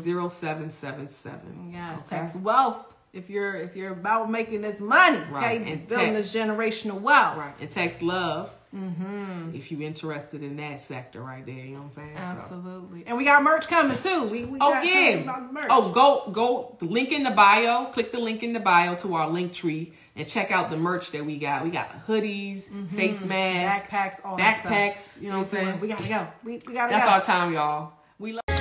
0777. 0.00 1.70
Yes, 1.72 2.00
Okay. 2.06 2.16
tax 2.16 2.36
wealth. 2.36 2.84
If 3.12 3.30
you're 3.30 3.54
if 3.56 3.76
you're 3.76 3.92
about 3.92 4.30
making 4.30 4.62
this 4.62 4.80
money, 4.80 5.18
Right, 5.30 5.60
okay, 5.60 5.72
and 5.72 5.86
building 5.88 6.14
tax- 6.14 6.32
this 6.32 6.42
generational 6.42 7.00
wealth. 7.00 7.36
Right. 7.38 7.54
And 7.60 7.70
text 7.70 8.02
love 8.02 8.50
Mm-hmm. 8.74 9.54
if 9.54 9.70
you're 9.70 9.82
interested 9.82 10.42
in 10.42 10.56
that 10.56 10.80
sector 10.80 11.20
right 11.20 11.46
there. 11.46 11.54
You 11.54 11.74
know 11.74 11.78
what 11.78 11.84
I'm 11.84 11.90
saying? 11.92 12.16
So- 12.16 12.22
Absolutely. 12.22 13.04
And 13.06 13.16
we 13.16 13.24
got 13.24 13.42
merch 13.42 13.68
coming 13.68 13.96
too. 13.98 14.24
We, 14.24 14.44
we 14.44 14.58
Oh 14.60 14.82
yeah. 14.82 15.48
Oh, 15.70 15.90
go 15.90 16.30
go 16.32 16.76
the 16.80 16.86
link 16.86 17.12
in 17.12 17.22
the 17.22 17.30
bio. 17.30 17.86
Click 17.86 18.12
the 18.12 18.18
link 18.20 18.42
in 18.42 18.52
the 18.52 18.60
bio 18.60 18.96
to 18.96 19.14
our 19.14 19.30
link 19.30 19.52
tree 19.52 19.92
and 20.16 20.26
check 20.26 20.50
out 20.50 20.70
the 20.70 20.76
merch 20.76 21.12
that 21.12 21.24
we 21.24 21.38
got. 21.38 21.64
We 21.64 21.70
got 21.70 22.06
hoodies, 22.06 22.70
mm-hmm. 22.70 22.96
face 22.96 23.24
masks, 23.24 23.88
backpacks, 23.88 24.20
all 24.24 24.36
that 24.36 24.60
stuff. 24.60 24.72
backpacks. 24.72 25.20
You 25.20 25.28
know 25.28 25.34
what 25.34 25.40
I'm 25.40 25.46
saying? 25.46 25.80
We 25.80 25.88
gotta 25.88 26.08
go. 26.08 26.26
We, 26.44 26.52
we 26.66 26.74
gotta 26.74 26.92
That's 26.92 27.04
go. 27.04 27.10
our 27.12 27.22
time, 27.22 27.52
y'all. 27.52 27.92
We 28.18 28.32
love. 28.32 28.53